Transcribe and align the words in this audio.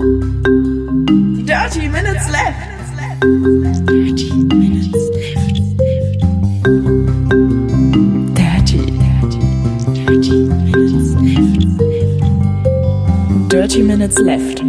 Dirty 0.00 1.90
Minutes 1.90 2.30
Left. 2.30 2.56
Dirty 3.84 4.32
Minutes 4.32 4.96
Left. 5.12 5.60
Dirty, 8.34 8.80
dirty, 8.96 9.40
dirty 9.92 10.36
Minutes 10.46 11.12
Left. 11.20 11.52
Dirty 13.50 13.82
Minutes 13.82 14.18
Left. 14.20 14.64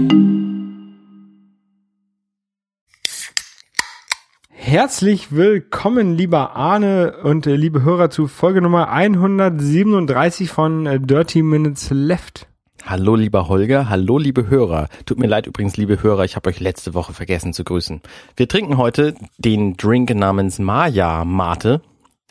Herzlich 4.50 5.32
willkommen, 5.32 6.18
lieber 6.18 6.58
Arne 6.58 7.20
und 7.24 7.48
äh, 7.48 7.56
liebe 7.56 7.84
Hörer 7.84 8.10
zu 8.10 8.28
Folge 8.28 8.62
Nummer 8.62 8.90
137 8.90 10.50
von 10.50 10.86
äh, 10.86 11.00
Dirty 11.00 11.42
Minutes 11.42 11.90
Left. 11.90 12.51
Hallo 12.86 13.16
lieber 13.16 13.48
Holger, 13.48 13.90
hallo 13.90 14.18
liebe 14.18 14.50
Hörer. 14.50 14.88
Tut 15.06 15.20
mir 15.20 15.28
leid 15.28 15.48
übrigens, 15.48 15.78
liebe 15.78 16.02
Hörer, 16.02 16.26
ich 16.26 16.36
habe 16.36 16.50
euch 16.50 16.60
letzte 16.60 16.94
Woche 16.94 17.14
vergessen 17.14 17.54
zu 17.54 17.64
grüßen. 17.64 18.02
Wir 18.36 18.48
trinken 18.48 18.78
heute 18.78 19.14
den 19.38 19.78
Drink 19.78 20.14
namens 20.14 20.60
Maya 20.60 21.24
Mate. 21.24 21.82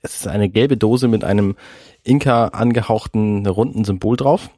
Es 0.02 0.16
ist 0.16 0.28
eine 0.28 0.48
gelbe 0.48 0.76
Dose 0.76 1.08
mit 1.08 1.24
einem 1.24 1.54
Inka 2.02 2.48
angehauchten 2.48 3.46
runden 3.46 3.84
Symbol 3.84 4.16
drauf. 4.16 4.50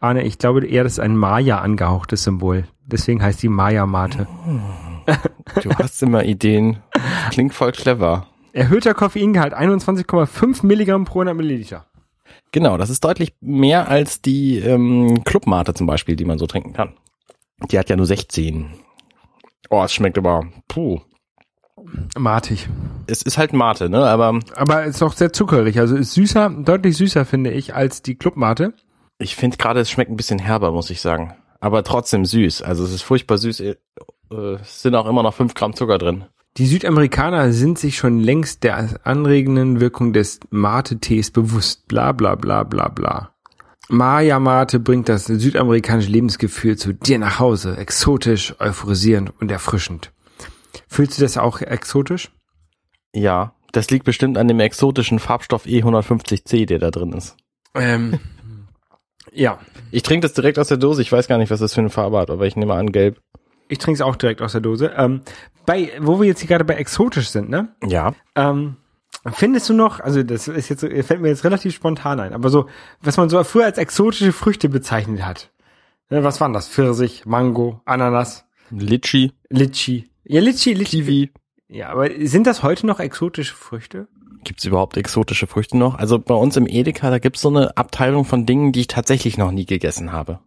Arne, 0.00 0.22
ich 0.22 0.38
glaube 0.38 0.66
eher, 0.66 0.84
das 0.84 0.94
ist 0.94 1.00
ein 1.00 1.16
Maya 1.16 1.58
angehauchtes 1.58 2.24
Symbol. 2.24 2.64
Deswegen 2.86 3.22
heißt 3.22 3.42
die 3.42 3.48
Maya 3.48 3.86
Mate. 3.86 4.26
Du 5.62 5.70
hast 5.74 6.02
immer 6.02 6.24
Ideen. 6.24 6.78
Klingt 7.30 7.52
voll 7.52 7.72
clever. 7.72 8.26
Erhöhter 8.54 8.94
Koffeingehalt 8.94 9.54
21,5 9.54 10.64
Milligramm 10.64 11.04
pro 11.04 11.20
100 11.20 11.36
Milliliter. 11.36 11.84
Genau, 12.54 12.76
das 12.76 12.88
ist 12.88 13.02
deutlich 13.04 13.34
mehr 13.40 13.88
als 13.88 14.22
die 14.22 14.58
ähm, 14.60 15.24
Clubmate 15.24 15.74
zum 15.74 15.88
Beispiel, 15.88 16.14
die 16.14 16.24
man 16.24 16.38
so 16.38 16.46
trinken 16.46 16.72
kann. 16.72 16.94
Die 17.68 17.76
hat 17.76 17.90
ja 17.90 17.96
nur 17.96 18.06
16. 18.06 18.70
Oh, 19.70 19.82
es 19.82 19.92
schmeckt 19.92 20.16
aber, 20.18 20.46
puh. 20.68 21.00
Matig. 22.16 22.68
Es 23.08 23.22
ist 23.22 23.38
halt 23.38 23.54
Mate, 23.54 23.90
ne? 23.90 24.06
Aber 24.06 24.38
Aber 24.54 24.84
ist 24.84 25.02
auch 25.02 25.14
sehr 25.14 25.32
zuckerig. 25.32 25.80
Also 25.80 25.96
ist 25.96 26.14
süßer, 26.14 26.48
deutlich 26.50 26.96
süßer, 26.96 27.24
finde 27.24 27.50
ich, 27.50 27.74
als 27.74 28.02
die 28.02 28.14
Clubmate. 28.14 28.72
Ich 29.18 29.34
finde 29.34 29.56
gerade, 29.56 29.80
es 29.80 29.90
schmeckt 29.90 30.12
ein 30.12 30.16
bisschen 30.16 30.38
herber, 30.38 30.70
muss 30.70 30.90
ich 30.90 31.00
sagen. 31.00 31.34
Aber 31.58 31.82
trotzdem 31.82 32.24
süß. 32.24 32.62
Also 32.62 32.84
es 32.84 32.92
ist 32.92 33.02
furchtbar 33.02 33.38
süß. 33.38 33.58
Äh, 33.60 33.74
Es 34.30 34.80
sind 34.80 34.94
auch 34.94 35.06
immer 35.06 35.24
noch 35.24 35.34
fünf 35.34 35.54
Gramm 35.54 35.74
Zucker 35.74 35.98
drin. 35.98 36.26
Die 36.56 36.66
Südamerikaner 36.66 37.52
sind 37.52 37.78
sich 37.78 37.96
schon 37.96 38.20
längst 38.20 38.62
der 38.62 39.00
anregenden 39.04 39.80
Wirkung 39.80 40.12
des 40.12 40.38
Mate-Tees 40.50 41.32
bewusst. 41.32 41.88
Bla 41.88 42.12
bla 42.12 42.36
bla 42.36 42.62
bla 42.62 42.88
bla. 42.88 43.34
Maya 43.88 44.38
Mate 44.38 44.78
bringt 44.80 45.08
das 45.08 45.26
südamerikanische 45.26 46.10
Lebensgefühl 46.10 46.76
zu 46.78 46.94
dir 46.94 47.18
nach 47.18 47.38
Hause. 47.38 47.76
Exotisch, 47.76 48.54
euphorisierend 48.60 49.32
und 49.40 49.50
erfrischend. 49.50 50.12
Fühlst 50.88 51.18
du 51.18 51.22
das 51.22 51.36
auch 51.36 51.60
exotisch? 51.60 52.30
Ja, 53.12 53.54
das 53.72 53.90
liegt 53.90 54.04
bestimmt 54.04 54.38
an 54.38 54.48
dem 54.48 54.60
exotischen 54.60 55.18
Farbstoff 55.18 55.66
E150C, 55.66 56.66
der 56.66 56.78
da 56.78 56.90
drin 56.90 57.12
ist. 57.12 57.36
Ähm, 57.74 58.20
ja, 59.32 59.58
Ich 59.90 60.02
trinke 60.04 60.22
das 60.26 60.34
direkt 60.34 60.58
aus 60.58 60.68
der 60.68 60.76
Dose. 60.76 61.02
Ich 61.02 61.10
weiß 61.12 61.26
gar 61.26 61.38
nicht, 61.38 61.50
was 61.50 61.60
das 61.60 61.74
für 61.74 61.80
eine 61.80 61.90
Farbe 61.90 62.18
hat, 62.18 62.30
aber 62.30 62.46
ich 62.46 62.54
nehme 62.56 62.74
an 62.74 62.92
gelb. 62.92 63.20
ich 63.68 63.78
trinke 63.78 63.96
es 63.96 64.00
auch 64.02 64.16
direkt 64.16 64.40
aus 64.40 64.52
der 64.52 64.60
Dose. 64.60 64.92
Ähm, 64.96 65.20
bei, 65.66 65.92
wo 66.00 66.20
wir 66.20 66.26
jetzt 66.26 66.40
hier 66.40 66.48
gerade 66.48 66.64
bei 66.64 66.74
exotisch 66.74 67.28
sind, 67.28 67.48
ne? 67.48 67.74
Ja. 67.86 68.14
Ähm, 68.34 68.76
findest 69.32 69.68
du 69.68 69.74
noch, 69.74 70.00
also 70.00 70.22
das 70.22 70.48
ist 70.48 70.68
jetzt, 70.68 70.80
fällt 70.80 71.20
mir 71.20 71.28
jetzt 71.28 71.44
relativ 71.44 71.74
spontan 71.74 72.20
ein, 72.20 72.32
aber 72.32 72.48
so, 72.50 72.66
was 73.00 73.16
man 73.16 73.28
so 73.28 73.42
früher 73.44 73.64
als 73.64 73.78
exotische 73.78 74.32
Früchte 74.32 74.68
bezeichnet 74.68 75.24
hat. 75.24 75.50
Ne, 76.10 76.22
Was 76.22 76.40
waren 76.40 76.52
das? 76.52 76.68
Pfirsich, 76.68 77.24
Mango, 77.24 77.80
Ananas, 77.84 78.44
Litchi, 78.70 79.32
Litchi. 79.48 80.10
Ja, 80.24 80.40
Litchi, 80.40 80.74
Litchi. 80.74 81.02
Kiwi. 81.02 81.30
Ja, 81.68 81.88
aber 81.88 82.08
sind 82.20 82.46
das 82.46 82.62
heute 82.62 82.86
noch 82.86 83.00
exotische 83.00 83.54
Früchte? 83.54 84.08
Gibt's 84.44 84.64
überhaupt 84.64 84.96
exotische 84.98 85.46
Früchte 85.46 85.78
noch? 85.78 85.94
Also 85.94 86.18
bei 86.18 86.34
uns 86.34 86.56
im 86.56 86.66
Edeka, 86.66 87.10
da 87.10 87.18
gibt's 87.18 87.40
so 87.40 87.48
eine 87.48 87.76
Abteilung 87.76 88.26
von 88.26 88.44
Dingen, 88.44 88.72
die 88.72 88.80
ich 88.80 88.88
tatsächlich 88.88 89.38
noch 89.38 89.50
nie 89.50 89.64
gegessen 89.64 90.12
habe. 90.12 90.40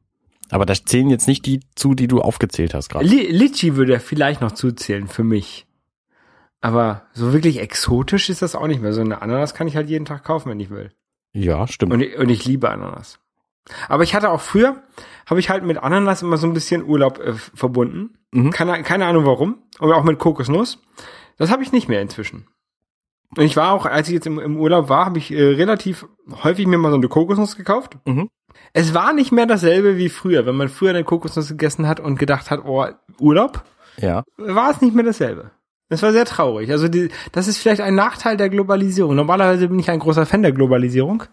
Aber 0.50 0.66
da 0.66 0.74
zählen 0.74 1.10
jetzt 1.10 1.28
nicht 1.28 1.46
die 1.46 1.60
zu, 1.76 1.94
die 1.94 2.08
du 2.08 2.22
aufgezählt 2.22 2.74
hast 2.74 2.90
gerade. 2.90 3.06
Li 3.06 3.28
Litchi 3.32 3.76
würde 3.76 3.94
ja 3.94 4.00
vielleicht 4.00 4.42
noch 4.42 4.54
zuzählen 4.54 5.08
für 5.08 5.24
mich. 5.24 5.66
Aber 6.62 7.04
so 7.14 7.34
wirklich 7.34 7.60
exotisch 7.60 8.30
ist 8.30 8.42
das 8.42 8.56
auch 8.56 8.68
nicht 8.68 8.82
mehr. 8.82 8.94
So 8.94 9.02
eine 9.02 9.22
Ananas 9.22 9.54
kann 9.54 9.68
ich 9.68 9.76
halt 9.76 9.90
jeden 9.90 10.06
Tag 10.06 10.24
kaufen, 10.24 10.50
wenn 10.50 10.60
ich 10.60 10.70
will. 10.70 10.92
Ja, 11.34 11.68
stimmt. 11.68 11.94
Und 11.94 12.02
ich, 12.02 12.18
und 12.18 12.30
ich 12.30 12.46
liebe 12.46 12.70
Ananas. 12.70 13.20
Aber 13.90 14.04
ich 14.04 14.16
hatte 14.16 14.32
auch 14.32 14.42
früher, 14.42 14.82
habe 15.26 15.40
ich 15.40 15.50
halt 15.50 15.64
mit 15.64 15.78
Ananas 15.78 16.22
immer 16.22 16.38
so 16.38 16.48
ein 16.48 16.54
bisschen 16.54 16.86
Urlaub 16.86 17.20
äh, 17.20 17.34
verbunden. 17.34 18.18
Mhm. 18.32 18.52
Keine, 18.52 18.82
keine 18.84 19.06
Ahnung 19.06 19.26
warum. 19.26 19.62
Und 19.80 19.92
auch 19.92 20.04
mit 20.04 20.20
Kokosnuss. 20.20 20.80
Das 21.38 21.52
habe 21.52 21.64
ich 21.64 21.72
nicht 21.72 21.88
mehr 21.90 22.02
inzwischen. 22.02 22.48
Und 23.36 23.44
ich 23.44 23.58
war 23.58 23.74
auch, 23.74 23.86
als 23.86 24.08
ich 24.08 24.16
jetzt 24.16 24.26
im, 24.26 24.40
im 24.40 24.58
Urlaub 24.58 24.90
war, 24.90 25.06
habe 25.06 25.18
ich 25.20 25.32
äh, 25.32 25.44
relativ 25.44 26.08
häufig 26.44 26.66
mir 26.66 26.78
mal 26.78 26.92
so 26.92 26.98
eine 26.98 27.10
Kokosnuss 27.10 27.56
gekauft. 27.56 27.98
Mhm. 28.06 28.30
Es 28.74 28.94
war 28.94 29.14
nicht 29.14 29.32
mehr 29.32 29.46
dasselbe 29.46 29.98
wie 29.98 30.10
früher. 30.10 30.46
Wenn 30.46 30.56
man 30.56 30.70
früher 30.70 30.92
eine 30.92 31.04
Kokosnuss 31.04 31.50
gegessen 31.50 31.88
hat 31.88 32.00
und 32.00 32.20
gedacht 32.20 32.52
hat, 32.52 32.62
oh, 32.66 32.86
Urlaub, 33.20 33.64
Ja. 33.98 34.24
war 34.38 34.72
es 34.72 34.82
nicht 34.82 34.96
mehr 34.96 35.06
dasselbe. 35.06 35.52
Es 35.90 36.04
war 36.04 36.12
sehr 36.12 36.26
traurig. 36.26 36.70
Also 36.72 36.88
die, 36.90 37.10
das 37.32 37.48
ist 37.48 37.58
vielleicht 37.60 37.82
ein 37.82 37.96
Nachteil 37.96 38.36
der 38.38 38.50
Globalisierung. 38.50 39.16
Normalerweise 39.16 39.68
bin 39.70 39.80
ich 39.80 39.90
ein 39.90 40.00
großer 40.00 40.26
Fan 40.26 40.42
der 40.42 40.52
Globalisierung. 40.52 41.24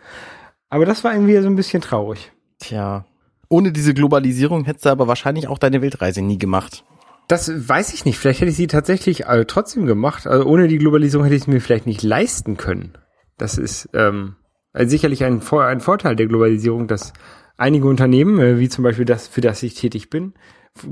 Aber 0.71 0.87
das 0.87 1.03
war 1.05 1.12
irgendwie 1.12 1.37
so 1.41 1.49
ein 1.49 1.57
bisschen 1.57 1.83
traurig. 1.83 2.33
Tja. 2.61 3.05
Ohne 3.49 3.73
diese 3.73 3.95
Globalisierung 3.95 4.65
hättest 4.65 4.87
du 4.87 4.91
aber 4.91 5.06
wahrscheinlich 5.09 5.49
auch 5.49 5.59
deine 5.59 5.83
Weltreise 5.83 6.23
nie 6.23 6.39
gemacht. 6.39 6.85
Das 7.29 7.69
weiß 7.69 7.95
ich 7.95 8.05
nicht. 8.05 8.19
Vielleicht 8.19 8.41
hätte 8.41 8.51
ich 8.51 8.56
sie 8.56 8.67
tatsächlich 8.67 9.27
äh, 9.27 9.45
trotzdem 9.45 9.87
gemacht. 9.87 10.27
Also 10.27 10.47
ohne 10.47 10.69
die 10.69 10.79
Globalisierung 10.79 11.25
hätte 11.25 11.37
ich 11.37 11.43
es 11.43 11.49
mir 11.49 11.61
vielleicht 11.61 11.87
nicht 11.87 12.03
leisten 12.03 12.56
können. 12.56 12.97
Das 13.39 13.59
ist 13.59 13.89
ähm, 13.93 14.37
also 14.75 14.91
sicherlich 14.91 15.25
ein, 15.25 15.41
ein 15.41 15.81
Vorteil 15.81 16.17
der 16.17 16.27
Globalisierung, 16.27 16.89
dass 16.89 17.15
einige 17.57 17.87
Unternehmen, 17.87 18.39
äh, 18.41 18.59
wie 18.59 18.69
zum 18.69 18.85
Beispiel 18.85 19.05
das, 19.07 19.29
für 19.29 19.41
das 19.41 19.62
ich 19.62 19.75
tätig 19.75 20.11
bin, 20.11 20.35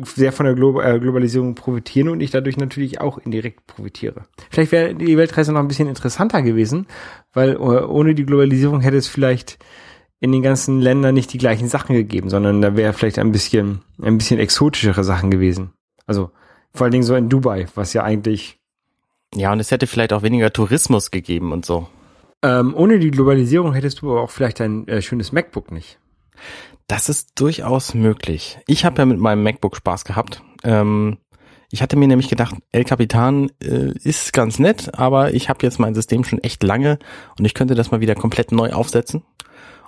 sehr 0.05 0.33
von 0.33 0.47
der 0.47 0.55
Glo 0.55 0.81
äh, 0.81 1.01
Globalisierung 1.01 1.57
profitieren 1.57 2.09
und 2.09 2.21
ich 2.21 2.31
dadurch 2.31 2.57
natürlich 2.57 3.01
auch 3.01 3.19
indirekt 3.19 3.67
profitiere. 3.67 4.23
Vielleicht 4.49 4.71
wäre 4.71 4.95
die 4.95 5.17
Weltreise 5.17 5.53
noch 5.53 5.61
ein 5.61 5.67
bisschen 5.67 5.89
interessanter 5.89 6.43
gewesen, 6.43 6.87
weil 7.33 7.55
äh, 7.55 7.57
ohne 7.57 8.15
die 8.15 8.25
Globalisierung 8.25 8.81
hätte 8.81 8.97
es 8.97 9.09
vielleicht 9.09 9.59
in 10.21 10.31
den 10.31 10.43
ganzen 10.43 10.81
Ländern 10.81 11.15
nicht 11.15 11.33
die 11.33 11.39
gleichen 11.39 11.67
Sachen 11.67 11.97
gegeben, 11.97 12.31
sondern 12.31 12.63
da 12.63 12.77
wäre 12.77 12.93
vielleicht 12.93 13.19
ein 13.19 13.33
bisschen, 13.33 13.81
ein 14.01 14.19
bisschen 14.19 14.39
exotischere 14.39 15.03
Sachen 15.03 15.33
gewesen. 15.33 15.73
Also 16.07 16.31
vor 16.73 16.85
allen 16.85 16.93
Dingen 16.93 17.03
so 17.03 17.17
in 17.17 17.29
Dubai, 17.29 17.67
was 17.75 17.93
ja 17.93 18.05
eigentlich 18.05 18.61
Ja, 19.35 19.53
und 19.53 19.59
es 19.59 19.73
hätte 19.73 19.89
vielleicht 19.89 20.13
auch 20.13 20.23
weniger 20.23 20.53
Tourismus 20.53 21.11
gegeben 21.11 21.51
und 21.51 21.67
so. 21.67 21.89
Ähm, 22.43 22.75
ohne 22.75 22.99
die 22.99 23.11
Globalisierung 23.11 23.73
hättest 23.73 24.03
du 24.03 24.11
aber 24.11 24.23
auch 24.23 24.31
vielleicht 24.31 24.61
ein 24.61 24.89
äh, 24.89 25.03
schönes 25.03 25.33
MacBook 25.33 25.71
nicht. 25.71 25.99
Das 26.89 27.09
ist 27.09 27.41
durchaus 27.41 27.95
möglich. 27.95 28.59
Ich 28.67 28.85
habe 28.85 28.99
ja 28.99 29.07
mit 29.07 29.19
meinem 29.19 29.43
MacBook 29.43 29.77
Spaß 29.77 30.05
gehabt. 30.05 30.43
Ähm, 30.65 31.19
ich 31.71 31.81
hatte 31.81 31.97
mir 31.97 32.07
nämlich 32.07 32.29
gedacht, 32.29 32.55
El 32.71 32.85
Capitan 32.85 33.51
äh, 33.63 33.93
ist 34.03 34.33
ganz 34.33 34.59
nett, 34.59 34.91
aber 34.99 35.33
ich 35.33 35.49
habe 35.49 35.61
jetzt 35.63 35.79
mein 35.79 35.95
System 35.95 36.25
schon 36.25 36.41
echt 36.41 36.63
lange 36.63 36.99
und 37.39 37.47
ich 37.47 37.55
könnte 37.55 37.75
das 37.75 37.91
mal 37.91 38.01
wieder 38.01 38.15
komplett 38.15 38.53
neu 38.53 38.73
aufsetzen. 38.73 39.23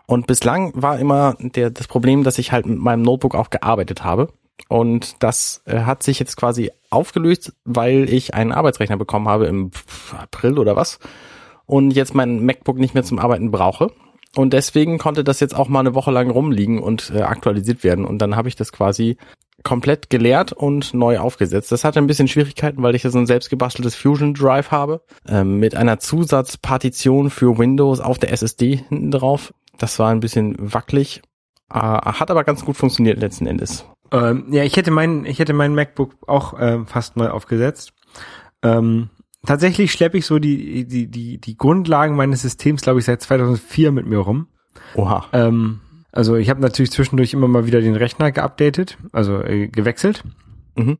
Und 0.07 0.27
bislang 0.27 0.73
war 0.75 0.99
immer 0.99 1.37
der, 1.39 1.71
das 1.71 1.87
Problem, 1.87 2.25
dass 2.25 2.39
ich 2.39 2.53
halt 2.53 2.67
mit 2.67 2.79
meinem 2.79 3.03
Notebook 3.03 3.35
auch 3.35 3.51
gearbeitet 3.51 4.05
habe. 4.05 4.29
Und 4.69 5.23
das 5.23 5.63
äh, 5.67 5.81
hat 5.81 6.03
sich 6.03 6.19
jetzt 6.19 6.37
quasi 6.37 6.71
aufgelöst, 6.91 7.53
weil 7.65 8.09
ich 8.09 8.35
einen 8.35 8.53
Arbeitsrechner 8.53 8.97
bekommen 8.97 9.29
habe 9.29 9.47
im 9.47 9.71
April 10.17 10.59
oder 10.59 10.77
was. 10.77 10.99
Und 11.67 11.93
jetzt 11.93 12.15
mein 12.15 12.45
MacBook 12.45 12.79
nicht 12.79 12.95
mehr 12.95 13.05
zum 13.05 13.19
Arbeiten 13.19 13.51
brauche. 13.51 13.91
Und 14.37 14.53
deswegen 14.53 14.99
konnte 14.99 15.25
das 15.25 15.41
jetzt 15.41 15.55
auch 15.55 15.69
mal 15.69 15.81
eine 15.81 15.95
Woche 15.95 16.11
lang 16.11 16.31
rumliegen 16.31 16.83
und 16.83 17.13
äh, 17.15 17.23
aktualisiert 17.23 17.85
werden. 17.85 18.05
Und 18.05 18.19
dann 18.19 18.37
habe 18.37 18.49
ich 18.49 18.57
das 18.57 18.73
quasi 18.73 19.17
komplett 19.63 20.11
geleert 20.11 20.53
und 20.53 20.95
neu 20.95 21.19
aufgesetzt. 21.19 21.73
Das 21.73 21.85
hatte 21.85 21.99
ein 21.99 22.07
bisschen 22.07 22.29
Schwierigkeiten, 22.29 22.83
weil 22.83 22.95
ich 22.95 23.03
ja 23.03 23.11
so 23.11 23.19
ein 23.19 23.27
selbstgebasteltes 23.27 23.95
Fusion 23.95 24.35
Drive 24.35 24.71
habe, 24.71 25.03
ähm, 25.27 25.59
mit 25.59 25.75
einer 25.75 25.99
Zusatzpartition 25.99 27.31
für 27.31 27.59
Windows 27.59 28.01
auf 28.01 28.19
der 28.19 28.33
SSD 28.33 28.85
hinten 28.89 29.11
drauf. 29.11 29.55
Das 29.79 29.99
war 29.99 30.11
ein 30.11 30.21
bisschen 30.21 30.55
wackelig, 30.59 31.23
äh, 31.73 31.79
hat 31.79 32.31
aber 32.31 32.45
ganz 32.45 32.65
gut 32.65 32.77
funktioniert 32.77 33.19
letzten 33.19 33.47
Endes. 33.47 33.87
Ähm, 34.13 34.47
ja, 34.51 34.65
ich 34.65 34.77
hätte 34.77 34.91
mein, 34.91 35.25
ich 35.25 35.39
hätte 35.39 35.55
mein 35.55 35.75
MacBook 35.75 36.15
auch 36.27 36.55
ähm, 36.61 36.87
fast 36.87 37.17
neu 37.17 37.29
aufgesetzt. 37.29 37.93
Ähm, 38.63 39.11
tatsächlich 39.47 39.93
schleppe 39.93 40.19
ich 40.19 40.27
so 40.27 40.39
die, 40.39 40.85
die, 40.85 41.07
die, 41.07 41.39
die 41.39 41.57
Grundlagen 41.57 42.17
meines 42.17 42.43
Systems, 42.43 42.83
glaube 42.83 43.01
ich, 43.01 43.05
seit 43.05 43.23
2004 43.23 43.93
mit 43.93 44.07
mir 44.07 44.19
rum. 44.19 44.47
Oha. 44.95 45.27
Ähm, 45.33 45.81
also 46.13 46.37
ich 46.37 46.51
habe 46.51 46.61
natürlich 46.61 46.93
zwischendurch 46.93 47.33
immer 47.33 47.49
mal 47.49 47.67
wieder 47.67 47.81
den 47.81 47.97
Rechner 47.97 48.31
geupdatet, 48.31 48.99
also 49.13 49.41
äh, 49.43 49.69
gewechselt. 49.69 50.23
Mhm. 50.77 50.99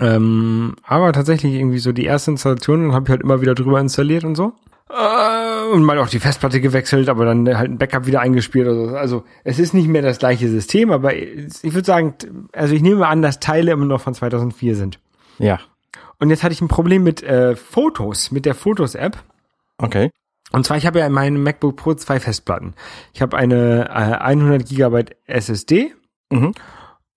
Ähm, 0.00 0.74
aber 0.82 1.12
tatsächlich 1.12 1.54
irgendwie 1.54 1.78
so 1.78 1.92
die 1.92 2.04
erste 2.04 2.32
Installation 2.32 2.92
habe 2.92 3.04
ich 3.04 3.10
halt 3.10 3.22
immer 3.22 3.40
wieder 3.40 3.54
drüber 3.54 3.80
installiert 3.80 4.24
und 4.24 4.34
so. 4.34 4.54
Äh, 4.90 5.72
und 5.72 5.84
mal 5.84 5.98
auch 5.98 6.08
die 6.08 6.18
Festplatte 6.18 6.60
gewechselt, 6.60 7.08
aber 7.08 7.24
dann 7.24 7.46
halt 7.56 7.70
ein 7.70 7.78
Backup 7.78 8.06
wieder 8.06 8.20
eingespielt. 8.20 8.66
Oder 8.66 8.88
so. 8.88 8.96
Also 8.96 9.24
es 9.44 9.58
ist 9.58 9.74
nicht 9.74 9.88
mehr 9.88 10.02
das 10.02 10.18
gleiche 10.18 10.48
System, 10.48 10.90
aber 10.90 11.14
ich 11.14 11.62
würde 11.62 11.84
sagen, 11.84 12.14
also 12.52 12.74
ich 12.74 12.82
nehme 12.82 13.06
an, 13.06 13.22
dass 13.22 13.38
Teile 13.38 13.72
immer 13.72 13.84
noch 13.84 14.00
von 14.00 14.14
2004 14.14 14.76
sind. 14.76 14.98
Ja. 15.38 15.60
Und 16.20 16.30
jetzt 16.30 16.42
hatte 16.42 16.52
ich 16.52 16.60
ein 16.60 16.68
Problem 16.68 17.02
mit 17.02 17.22
äh, 17.22 17.54
Fotos, 17.56 18.30
mit 18.30 18.44
der 18.44 18.54
Fotos-App. 18.54 19.18
Okay. 19.78 20.10
Und 20.50 20.64
zwar, 20.66 20.76
ich 20.78 20.86
habe 20.86 20.98
ja 20.98 21.06
in 21.06 21.12
meinem 21.12 21.42
MacBook 21.42 21.76
Pro 21.76 21.94
zwei 21.94 22.18
Festplatten. 22.20 22.74
Ich 23.12 23.22
habe 23.22 23.36
eine 23.36 23.88
äh, 23.88 24.16
100 24.16 24.66
Gigabyte 24.66 25.16
SSD 25.26 25.92
Mhm. 26.30 26.52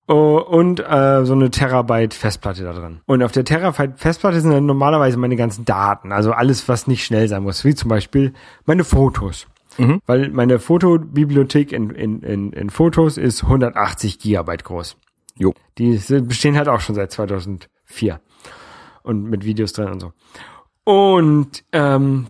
Oh, 0.08 0.38
und 0.38 0.80
äh, 0.80 1.24
so 1.26 1.34
eine 1.34 1.52
Terabyte 1.52 2.14
Festplatte 2.14 2.64
da 2.64 2.74
drin. 2.74 3.00
Und 3.06 3.24
auf 3.24 3.32
der 3.32 3.46
Terabyte 3.46 3.98
Festplatte 3.98 4.42
sind 4.42 4.52
dann 4.52 4.66
normalerweise 4.66 5.18
meine 5.18 5.36
ganzen 5.36 5.64
Daten, 5.64 6.12
also 6.12 6.34
alles, 6.34 6.68
was 6.68 6.88
nicht 6.88 7.06
schnell 7.06 7.28
sein 7.28 7.44
muss, 7.44 7.64
wie 7.64 7.76
zum 7.76 7.90
Beispiel 7.90 8.34
meine 8.66 8.84
Fotos. 8.84 9.48
Mhm. 9.78 10.02
Weil 10.06 10.30
meine 10.30 10.60
Fotobibliothek 10.60 11.72
in, 11.72 11.92
in, 11.92 12.24
in, 12.24 12.52
in 12.52 12.70
Fotos 12.70 13.18
ist 13.18 13.44
180 13.44 14.20
Gigabyte 14.20 14.66
groß. 14.66 14.98
Jo. 15.38 15.54
Die 15.78 15.98
bestehen 16.22 16.58
halt 16.58 16.68
auch 16.68 16.82
schon 16.82 16.96
seit 16.96 17.12
2004 17.12 18.20
und 19.04 19.24
mit 19.24 19.46
Videos 19.46 19.74
drin 19.74 19.90
und 19.90 20.00
so. 20.00 20.14
Und 20.84 21.64
ähm, 21.72 22.28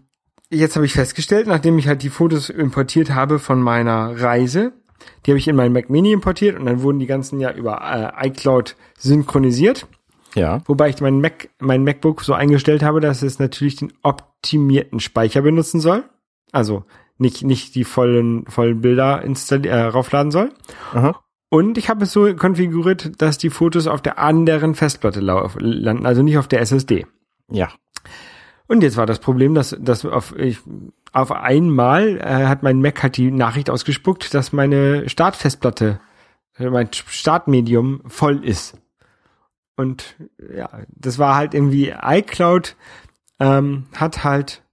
jetzt 0.49 0.75
habe 0.75 0.85
ich 0.85 0.93
festgestellt, 0.93 1.47
nachdem 1.47 1.77
ich 1.77 1.87
halt 1.87 2.03
die 2.03 2.09
Fotos 2.09 2.49
importiert 2.49 3.11
habe 3.11 3.39
von 3.39 3.61
meiner 3.61 4.21
Reise, 4.21 4.73
die 5.25 5.31
habe 5.31 5.39
ich 5.39 5.47
in 5.47 5.55
meinen 5.55 5.73
Mac 5.73 5.89
Mini 5.89 6.11
importiert 6.11 6.59
und 6.59 6.65
dann 6.65 6.81
wurden 6.81 6.99
die 6.99 7.07
ganzen 7.07 7.39
ja 7.39 7.51
über 7.51 7.81
äh, 7.81 8.27
iCloud 8.27 8.75
synchronisiert. 8.97 9.87
Ja. 10.35 10.61
Wobei 10.65 10.89
ich 10.89 11.01
meinen 11.01 11.21
Mac, 11.21 11.49
mein 11.59 11.83
MacBook 11.83 12.21
so 12.21 12.33
eingestellt 12.33 12.83
habe, 12.83 13.01
dass 13.01 13.21
es 13.21 13.39
natürlich 13.39 13.77
den 13.77 13.93
optimierten 14.01 14.99
Speicher 14.99 15.41
benutzen 15.41 15.79
soll. 15.79 16.03
Also 16.51 16.85
nicht, 17.17 17.43
nicht 17.43 17.75
die 17.75 17.83
vollen, 17.83 18.45
vollen 18.47 18.81
Bilder 18.81 19.21
installieren, 19.23 19.77
äh, 19.77 19.83
raufladen 19.83 20.31
soll. 20.31 20.51
Aha. 20.93 21.21
Und 21.53 21.77
ich 21.77 21.89
habe 21.89 22.05
es 22.05 22.13
so 22.13 22.33
konfiguriert, 22.33 23.21
dass 23.21 23.37
die 23.37 23.49
Fotos 23.49 23.85
auf 23.85 24.01
der 24.01 24.17
anderen 24.19 24.73
Festplatte 24.73 25.19
landen, 25.19 26.05
also 26.05 26.23
nicht 26.23 26.37
auf 26.37 26.47
der 26.47 26.61
SSD. 26.61 27.05
Ja. 27.51 27.69
Und 28.67 28.83
jetzt 28.83 28.95
war 28.95 29.05
das 29.05 29.19
Problem, 29.19 29.53
dass, 29.53 29.75
dass 29.77 30.05
auf, 30.05 30.33
ich, 30.37 30.59
auf 31.11 31.31
einmal 31.33 32.17
äh, 32.19 32.45
hat 32.45 32.63
mein 32.63 32.79
Mac 32.79 33.03
halt 33.03 33.17
die 33.17 33.31
Nachricht 33.31 33.69
ausgespuckt, 33.69 34.33
dass 34.33 34.53
meine 34.53 35.09
Startfestplatte, 35.09 35.99
äh, 36.57 36.69
mein 36.69 36.87
Startmedium 36.93 38.01
voll 38.07 38.45
ist. 38.45 38.77
Und 39.75 40.15
ja, 40.55 40.69
das 40.87 41.19
war 41.19 41.35
halt 41.35 41.53
irgendwie 41.53 41.93
iCloud 42.01 42.77
ähm, 43.41 43.87
hat 43.95 44.23
halt 44.23 44.63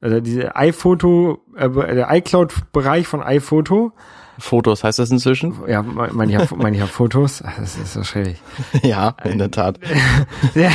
also 0.00 0.20
diese 0.20 0.56
iPhoto, 0.56 1.44
äh, 1.56 1.68
der 1.70 2.08
iCloud-Bereich 2.10 3.06
von 3.06 3.22
iPhoto, 3.22 3.92
Fotos 4.40 4.82
heißt 4.82 4.98
das 4.98 5.10
inzwischen? 5.10 5.54
ja, 5.68 5.82
meine 5.82 6.32
ich 6.32 6.38
ja, 6.38 6.56
mein 6.56 6.74
ich 6.74 6.80
ja 6.80 6.86
Fotos, 6.86 7.42
das 7.58 7.76
ist 7.76 7.92
so 7.92 8.02
schwierig. 8.02 8.42
ja, 8.82 9.14
in 9.24 9.38
der 9.38 9.50
Tat. 9.50 9.78
Der, 10.54 10.72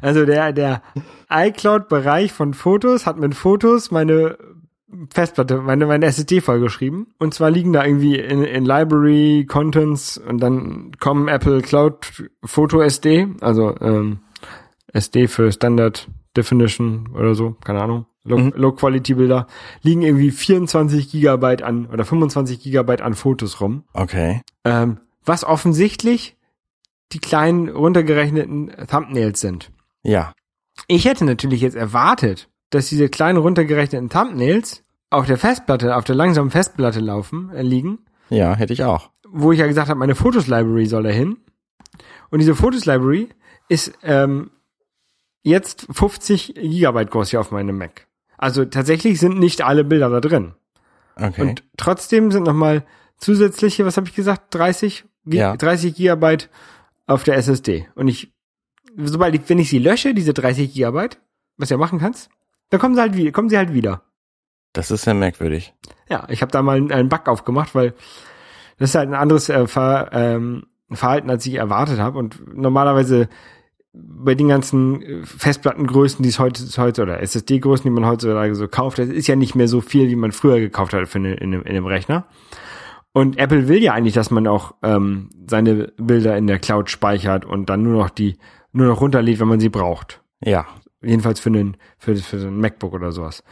also 0.00 0.24
der, 0.24 0.52
der 0.52 0.82
iCloud-Bereich 1.28 2.32
von 2.32 2.54
Fotos 2.54 3.06
hat 3.06 3.18
mit 3.18 3.34
Fotos 3.34 3.90
meine 3.90 4.38
Festplatte, 5.12 5.58
meine, 5.58 5.86
meine 5.86 6.06
SSD 6.06 6.40
vollgeschrieben. 6.40 7.08
Und 7.18 7.34
zwar 7.34 7.50
liegen 7.50 7.72
da 7.72 7.84
irgendwie 7.84 8.16
in, 8.16 8.42
in 8.42 8.64
Library, 8.64 9.46
Contents 9.46 10.16
und 10.16 10.38
dann 10.38 10.92
kommen 10.98 11.28
Apple 11.28 11.60
Cloud 11.60 12.30
Photo 12.44 12.80
SD, 12.80 13.28
also 13.40 13.74
ähm, 13.80 14.20
SD 14.92 15.28
für 15.28 15.52
Standard 15.52 16.08
Definition 16.36 17.10
oder 17.14 17.34
so, 17.34 17.56
keine 17.64 17.82
Ahnung. 17.82 18.06
Low, 18.28 18.38
Mhm. 18.38 19.46
Liegen 19.82 20.02
irgendwie 20.02 20.30
24 20.30 21.10
Gigabyte 21.10 21.62
an 21.62 21.86
oder 21.86 22.04
25 22.04 22.60
Gigabyte 22.60 23.00
an 23.02 23.14
Fotos 23.14 23.60
rum. 23.60 23.84
Okay. 23.92 24.42
Ähm, 24.64 24.98
was 25.24 25.44
offensichtlich 25.44 26.36
die 27.12 27.18
kleinen 27.18 27.68
runtergerechneten 27.68 28.70
Thumbnails 28.90 29.40
sind. 29.40 29.70
Ja. 30.02 30.32
Ich 30.86 31.06
hätte 31.06 31.24
natürlich 31.24 31.60
jetzt 31.62 31.76
erwartet, 31.76 32.48
dass 32.70 32.88
diese 32.88 33.08
kleinen 33.08 33.38
runtergerechneten 33.38 34.10
Thumbnails 34.10 34.82
auf 35.10 35.26
der 35.26 35.38
Festplatte, 35.38 35.96
auf 35.96 36.04
der 36.04 36.14
langsamen 36.16 36.50
Festplatte 36.50 37.00
laufen, 37.00 37.50
äh, 37.54 37.62
liegen, 37.62 37.98
Ja, 38.28 38.54
hätte 38.54 38.74
ich 38.74 38.84
auch. 38.84 39.10
wo 39.26 39.52
ich 39.52 39.58
ja 39.58 39.66
gesagt 39.66 39.88
habe, 39.88 39.98
meine 39.98 40.14
Fotos-Library 40.14 40.86
soll 40.86 41.02
da 41.04 41.08
hin. 41.10 41.38
Und 42.30 42.40
diese 42.40 42.54
Fotos-Library 42.54 43.30
ist 43.70 43.92
ähm, 44.02 44.50
jetzt 45.42 45.86
50 45.90 46.54
Gigabyte 46.56 47.10
groß 47.10 47.30
hier 47.30 47.40
auf 47.40 47.50
meinem 47.50 47.78
Mac. 47.78 48.06
Also 48.38 48.64
tatsächlich 48.64 49.20
sind 49.20 49.38
nicht 49.38 49.62
alle 49.62 49.84
Bilder 49.84 50.08
da 50.10 50.20
drin. 50.20 50.54
Okay. 51.16 51.42
Und 51.42 51.64
trotzdem 51.76 52.30
sind 52.30 52.44
nochmal 52.44 52.84
zusätzliche, 53.18 53.84
was 53.84 53.96
habe 53.96 54.08
ich 54.08 54.14
gesagt, 54.14 54.54
30, 54.54 55.04
Gi- 55.26 55.36
Ja. 55.36 55.56
30 55.56 55.94
Gigabyte 55.94 56.48
auf 57.06 57.24
der 57.24 57.36
SSD. 57.36 57.88
Und 57.96 58.08
ich, 58.08 58.32
sobald 58.96 59.34
ich, 59.34 59.42
wenn 59.48 59.58
ich 59.58 59.68
sie 59.68 59.78
lösche, 59.80 60.14
diese 60.14 60.32
30 60.32 60.72
Gigabyte, 60.72 61.18
was 61.56 61.68
du 61.68 61.74
ja 61.74 61.78
machen 61.78 61.98
kannst, 61.98 62.30
dann 62.70 62.80
kommen 62.80 62.94
sie 62.94 63.00
halt 63.00 63.16
wieder, 63.16 63.32
kommen 63.32 63.48
sie 63.48 63.58
halt 63.58 63.72
wieder. 63.74 64.02
das 64.72 64.90
ist 64.92 65.02
sehr 65.02 65.14
merkwürdig. 65.14 65.74
Ja, 66.08 66.26
ich 66.28 66.40
habe 66.42 66.52
da 66.52 66.62
mal 66.62 66.76
einen, 66.76 66.92
einen 66.92 67.08
Bug 67.08 67.26
aufgemacht, 67.26 67.74
weil 67.74 67.94
das 68.78 68.90
ist 68.90 68.94
halt 68.94 69.08
ein 69.08 69.14
anderes 69.14 69.48
äh, 69.48 69.66
Ver, 69.66 70.10
ähm, 70.12 70.66
Verhalten, 70.92 71.28
als 71.30 71.44
ich 71.46 71.54
erwartet 71.54 71.98
habe. 71.98 72.18
Und 72.18 72.56
normalerweise 72.56 73.28
bei 73.92 74.34
den 74.34 74.48
ganzen 74.48 75.02
äh, 75.02 75.24
Festplattengrößen, 75.24 76.22
die 76.22 76.28
es 76.28 76.38
heute, 76.38 76.64
heute 76.76 77.02
oder 77.02 77.20
SSD-Größen, 77.22 77.84
die 77.84 77.90
man 77.90 78.06
heutzutage 78.06 78.54
so 78.54 78.68
kauft, 78.68 78.98
das 78.98 79.08
ist 79.08 79.26
ja 79.26 79.36
nicht 79.36 79.54
mehr 79.54 79.68
so 79.68 79.80
viel, 79.80 80.08
wie 80.08 80.16
man 80.16 80.32
früher 80.32 80.60
gekauft 80.60 80.92
hat 80.92 81.08
für 81.08 81.18
eine, 81.18 81.34
in, 81.34 81.54
einem, 81.54 81.62
in 81.62 81.70
einem 81.70 81.86
Rechner. 81.86 82.26
Und 83.12 83.38
Apple 83.38 83.68
will 83.68 83.82
ja 83.82 83.94
eigentlich, 83.94 84.14
dass 84.14 84.30
man 84.30 84.46
auch 84.46 84.74
ähm, 84.82 85.30
seine 85.48 85.92
Bilder 85.96 86.36
in 86.36 86.46
der 86.46 86.58
Cloud 86.58 86.90
speichert 86.90 87.44
und 87.44 87.68
dann 87.68 87.82
nur 87.82 87.94
noch 87.94 88.10
die 88.10 88.38
nur 88.72 88.86
noch 88.86 89.00
runterlädt, 89.00 89.40
wenn 89.40 89.48
man 89.48 89.60
sie 89.60 89.70
braucht. 89.70 90.22
Ja. 90.40 90.66
Jedenfalls 91.02 91.40
für 91.40 91.48
einen 91.48 91.76
für, 91.96 92.14
für 92.16 92.38
so 92.38 92.48
ein 92.48 92.60
MacBook 92.60 92.92
oder 92.92 93.12
sowas. 93.12 93.42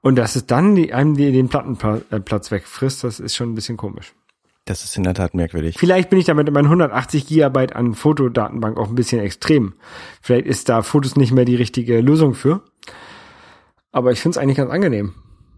Und 0.00 0.16
dass 0.16 0.34
es 0.34 0.46
dann 0.46 0.74
die, 0.74 0.92
einem 0.92 1.16
die, 1.16 1.30
den 1.30 1.48
Plattenplatz 1.48 2.50
wegfrisst, 2.50 3.04
das 3.04 3.20
ist 3.20 3.36
schon 3.36 3.52
ein 3.52 3.54
bisschen 3.54 3.76
komisch. 3.76 4.14
Das 4.64 4.84
ist 4.84 4.96
in 4.96 5.02
der 5.02 5.14
Tat 5.14 5.34
merkwürdig. 5.34 5.76
Vielleicht 5.76 6.08
bin 6.08 6.20
ich 6.20 6.24
damit 6.24 6.46
in 6.46 6.54
meinen 6.54 6.66
180 6.66 7.26
Gigabyte 7.26 7.74
an 7.74 7.94
Fotodatenbank 7.94 8.78
auch 8.78 8.88
ein 8.88 8.94
bisschen 8.94 9.20
extrem. 9.20 9.74
Vielleicht 10.20 10.46
ist 10.46 10.68
da 10.68 10.82
Fotos 10.82 11.16
nicht 11.16 11.32
mehr 11.32 11.44
die 11.44 11.56
richtige 11.56 12.00
Lösung 12.00 12.34
für. 12.34 12.62
Aber 13.90 14.12
ich 14.12 14.20
finde 14.20 14.36
es 14.36 14.42
eigentlich 14.42 14.58
ganz 14.58 14.70
angenehm. 14.70 15.14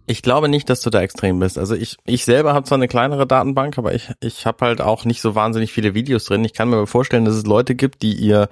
Ich 0.07 0.23
glaube 0.23 0.49
nicht, 0.49 0.69
dass 0.69 0.81
du 0.81 0.91
da 0.91 1.01
extrem 1.01 1.39
bist. 1.39 1.59
Also 1.59 1.75
ich, 1.75 1.97
ich 2.05 2.25
selber 2.25 2.55
habe 2.55 2.67
zwar 2.67 2.77
eine 2.77 2.89
kleinere 2.89 3.27
Datenbank, 3.27 3.79
aber 3.79 3.95
ich, 3.95 4.11
ich 4.21 4.47
habe 4.47 4.65
halt 4.65 4.81
auch 4.81 5.05
nicht 5.05 5.21
so 5.21 5.35
wahnsinnig 5.35 5.73
viele 5.73 5.95
Videos 5.95 6.25
drin. 6.25 6.45
Ich 6.45 6.53
kann 6.55 6.69
mir 6.69 6.87
vorstellen, 6.87 7.25
dass 7.25 7.35
es 7.35 7.47
Leute 7.47 7.75
gibt, 7.75 8.03
die 8.03 8.15
ihr 8.15 8.49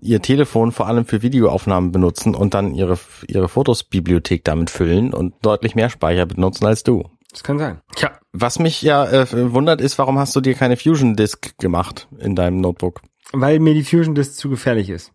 ihr 0.00 0.22
Telefon 0.22 0.70
vor 0.70 0.86
allem 0.86 1.06
für 1.06 1.22
Videoaufnahmen 1.22 1.90
benutzen 1.90 2.36
und 2.36 2.54
dann 2.54 2.72
ihre 2.72 2.96
ihre 3.26 3.48
Fotosbibliothek 3.48 4.44
damit 4.44 4.70
füllen 4.70 5.12
und 5.12 5.34
deutlich 5.42 5.74
mehr 5.74 5.90
Speicher 5.90 6.24
benutzen 6.24 6.66
als 6.66 6.84
du. 6.84 7.04
Das 7.30 7.42
kann 7.42 7.58
sein. 7.58 7.80
Tja, 7.94 8.12
Was 8.32 8.58
mich 8.58 8.80
ja 8.82 9.04
äh, 9.04 9.52
wundert 9.52 9.80
ist, 9.80 9.98
warum 9.98 10.18
hast 10.18 10.34
du 10.34 10.40
dir 10.40 10.54
keine 10.54 10.76
Fusion 10.76 11.14
Disk 11.16 11.58
gemacht 11.58 12.08
in 12.18 12.34
deinem 12.34 12.60
Notebook? 12.60 13.00
weil 13.32 13.58
mir 13.60 13.74
die 13.74 13.84
Fusion 13.84 14.14
Disk 14.14 14.36
zu 14.36 14.48
gefährlich 14.48 14.88
ist. 14.88 15.12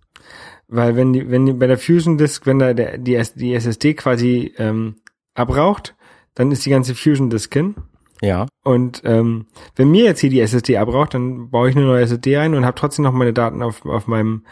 Weil 0.68 0.96
wenn 0.96 1.14
die, 1.14 1.32
wenn 1.32 1.48
die, 1.48 1.54
bei 1.54 1.66
der 1.66 1.80
Fusion 1.80 2.20
Disk, 2.20 2.46
wenn 2.46 2.60
da 2.60 2.74
der, 2.76 3.00
die, 3.00 3.16
S- 3.16 3.34
die 3.34 3.56
SSD 3.56 3.96
quasi 3.96 4.54
ähm, 4.60 4.98
abraucht, 5.34 5.96
dann 6.36 6.52
ist 6.52 6.64
die 6.64 6.70
ganze 6.70 6.94
Fusion 6.94 7.32
Disk 7.32 7.52
hin. 7.54 7.74
Ja. 8.22 8.46
Und 8.64 9.02
ähm, 9.04 9.48
wenn 9.76 9.90
mir 9.90 10.04
jetzt 10.06 10.20
hier 10.20 10.30
die 10.30 10.40
SSD 10.42 10.78
abraucht, 10.78 11.16
dann 11.16 11.50
baue 11.50 11.70
ich 11.72 11.76
eine 11.76 11.86
neue 11.86 12.04
SSD 12.04 12.38
ein 12.38 12.54
und 12.54 12.66
habe 12.66 12.78
trotzdem 12.80 13.04
noch 13.04 13.14
meine 13.14 13.34
Daten 13.34 13.64
auf, 13.64 13.84
auf 13.86 14.06
meinem 14.06 14.46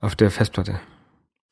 auf 0.00 0.14
der 0.14 0.30
Festplatte. 0.30 0.80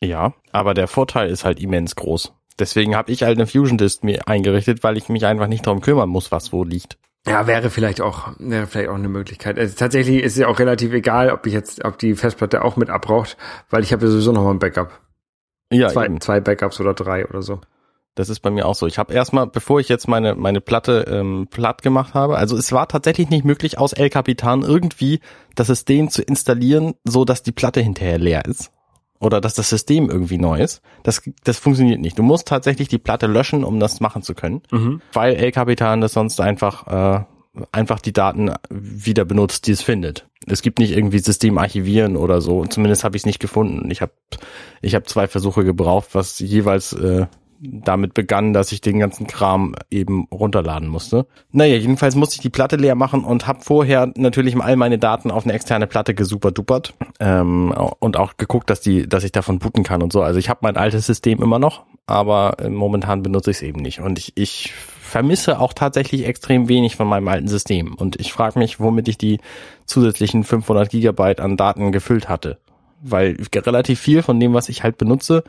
Ja, 0.00 0.34
aber 0.52 0.74
der 0.74 0.86
Vorteil 0.86 1.28
ist 1.28 1.44
halt 1.44 1.58
immens 1.60 1.96
groß. 1.96 2.32
Deswegen 2.58 2.96
habe 2.96 3.12
ich 3.12 3.22
halt 3.22 3.38
eine 3.38 3.46
Fusion 3.46 3.78
Disk 3.78 4.04
mir 4.04 4.26
eingerichtet, 4.26 4.82
weil 4.82 4.96
ich 4.96 5.08
mich 5.08 5.26
einfach 5.26 5.46
nicht 5.46 5.66
darum 5.66 5.80
kümmern 5.80 6.08
muss, 6.08 6.32
was 6.32 6.52
wo 6.52 6.64
liegt. 6.64 6.98
Ja, 7.26 7.46
wäre 7.46 7.70
vielleicht 7.70 8.00
auch 8.00 8.32
wäre 8.38 8.66
vielleicht 8.66 8.88
auch 8.88 8.94
eine 8.94 9.08
Möglichkeit. 9.08 9.58
Also 9.58 9.74
tatsächlich 9.76 10.22
ist 10.22 10.32
es 10.32 10.38
ja 10.38 10.48
auch 10.48 10.58
relativ 10.58 10.92
egal, 10.92 11.30
ob 11.30 11.46
ich 11.46 11.52
jetzt 11.52 11.84
ob 11.84 11.98
die 11.98 12.14
Festplatte 12.14 12.64
auch 12.64 12.76
mit 12.76 12.90
abraucht, 12.90 13.36
weil 13.70 13.82
ich 13.82 13.92
habe 13.92 14.06
ja 14.06 14.10
sowieso 14.10 14.32
noch 14.32 14.44
mal 14.44 14.50
ein 14.50 14.58
Backup. 14.58 15.00
Ja, 15.70 15.88
zwei, 15.88 16.06
eben. 16.06 16.20
zwei 16.20 16.40
Backups 16.40 16.80
oder 16.80 16.94
drei 16.94 17.26
oder 17.26 17.42
so. 17.42 17.60
Das 18.14 18.30
ist 18.30 18.40
bei 18.40 18.50
mir 18.50 18.66
auch 18.66 18.74
so. 18.74 18.86
Ich 18.86 18.98
habe 18.98 19.12
erstmal, 19.14 19.46
bevor 19.46 19.78
ich 19.78 19.88
jetzt 19.88 20.08
meine 20.08 20.34
meine 20.34 20.60
Platte 20.60 21.04
ähm, 21.08 21.48
platt 21.50 21.82
gemacht 21.82 22.14
habe, 22.14 22.38
also 22.38 22.56
es 22.56 22.72
war 22.72 22.88
tatsächlich 22.88 23.30
nicht 23.30 23.44
möglich, 23.44 23.78
aus 23.78 23.92
El 23.92 24.10
Capitan 24.10 24.62
irgendwie 24.62 25.20
das 25.54 25.66
System 25.68 26.08
zu 26.08 26.22
installieren, 26.22 26.94
so 27.04 27.24
dass 27.24 27.42
die 27.42 27.52
Platte 27.52 27.80
hinterher 27.80 28.18
leer 28.18 28.44
ist 28.46 28.72
oder 29.20 29.40
dass 29.40 29.54
das 29.54 29.68
System 29.68 30.10
irgendwie 30.10 30.38
neu 30.38 30.60
ist. 30.60 30.80
Das 31.02 31.22
das 31.44 31.58
funktioniert 31.58 32.00
nicht. 32.00 32.18
Du 32.18 32.22
musst 32.22 32.48
tatsächlich 32.48 32.88
die 32.88 32.98
Platte 32.98 33.26
löschen, 33.26 33.64
um 33.64 33.80
das 33.80 34.00
machen 34.00 34.22
zu 34.22 34.34
können, 34.34 34.62
Mhm. 34.70 35.00
weil 35.12 35.34
El 35.34 35.52
Capitan 35.52 36.00
das 36.00 36.12
sonst 36.12 36.40
einfach 36.40 36.86
äh, 36.86 37.24
einfach 37.72 37.98
die 38.00 38.12
Daten 38.12 38.52
wieder 38.70 39.24
benutzt, 39.24 39.66
die 39.66 39.72
es 39.72 39.82
findet. 39.82 40.26
Es 40.46 40.62
gibt 40.62 40.78
nicht 40.78 40.92
irgendwie 40.96 41.18
System 41.18 41.58
archivieren 41.58 42.16
oder 42.16 42.40
so. 42.40 42.64
Zumindest 42.66 43.04
habe 43.04 43.16
ich 43.16 43.22
es 43.22 43.26
nicht 43.26 43.40
gefunden. 43.40 43.90
Ich 43.90 44.00
habe 44.00 44.12
ich 44.80 44.94
habe 44.94 45.04
zwei 45.06 45.26
Versuche 45.26 45.64
gebraucht, 45.64 46.10
was 46.12 46.38
jeweils 46.38 46.92
äh, 46.92 47.26
damit 47.60 48.14
begann, 48.14 48.52
dass 48.52 48.70
ich 48.72 48.80
den 48.80 48.98
ganzen 48.98 49.26
Kram 49.26 49.74
eben 49.90 50.28
runterladen 50.30 50.88
musste. 50.88 51.26
Naja, 51.50 51.76
jedenfalls 51.76 52.14
musste 52.14 52.36
ich 52.36 52.40
die 52.40 52.50
Platte 52.50 52.76
leer 52.76 52.94
machen 52.94 53.24
und 53.24 53.46
habe 53.46 53.60
vorher 53.62 54.12
natürlich 54.16 54.56
all 54.60 54.76
meine 54.76 54.98
Daten 54.98 55.30
auf 55.30 55.44
eine 55.44 55.54
externe 55.54 55.86
Platte 55.86 56.14
gesuperdupert 56.14 56.94
ähm, 57.20 57.74
und 57.98 58.16
auch 58.16 58.36
geguckt, 58.36 58.70
dass 58.70 58.80
die, 58.80 59.08
dass 59.08 59.24
ich 59.24 59.32
davon 59.32 59.58
booten 59.58 59.82
kann 59.82 60.02
und 60.02 60.12
so. 60.12 60.22
Also 60.22 60.38
ich 60.38 60.48
habe 60.48 60.60
mein 60.62 60.76
altes 60.76 61.06
System 61.06 61.42
immer 61.42 61.58
noch, 61.58 61.84
aber 62.06 62.56
äh, 62.60 62.68
momentan 62.68 63.22
benutze 63.22 63.50
ich 63.50 63.58
es 63.58 63.62
eben 63.62 63.80
nicht. 63.80 64.00
Und 64.00 64.18
ich, 64.18 64.32
ich 64.36 64.72
vermisse 65.08 65.58
auch 65.58 65.72
tatsächlich 65.72 66.26
extrem 66.26 66.68
wenig 66.68 66.94
von 66.94 67.08
meinem 67.08 67.26
alten 67.28 67.48
System. 67.48 67.94
Und 67.94 68.20
ich 68.20 68.32
frage 68.32 68.58
mich, 68.58 68.78
womit 68.78 69.08
ich 69.08 69.18
die 69.18 69.40
zusätzlichen 69.86 70.44
500 70.44 70.90
Gigabyte 70.90 71.40
an 71.40 71.56
Daten 71.56 71.90
gefüllt 71.90 72.28
hatte. 72.28 72.58
Weil 73.00 73.36
relativ 73.54 74.00
viel 74.00 74.22
von 74.22 74.38
dem, 74.38 74.54
was 74.54 74.68
ich 74.68 74.82
halt 74.82 74.98
benutze, 74.98 75.44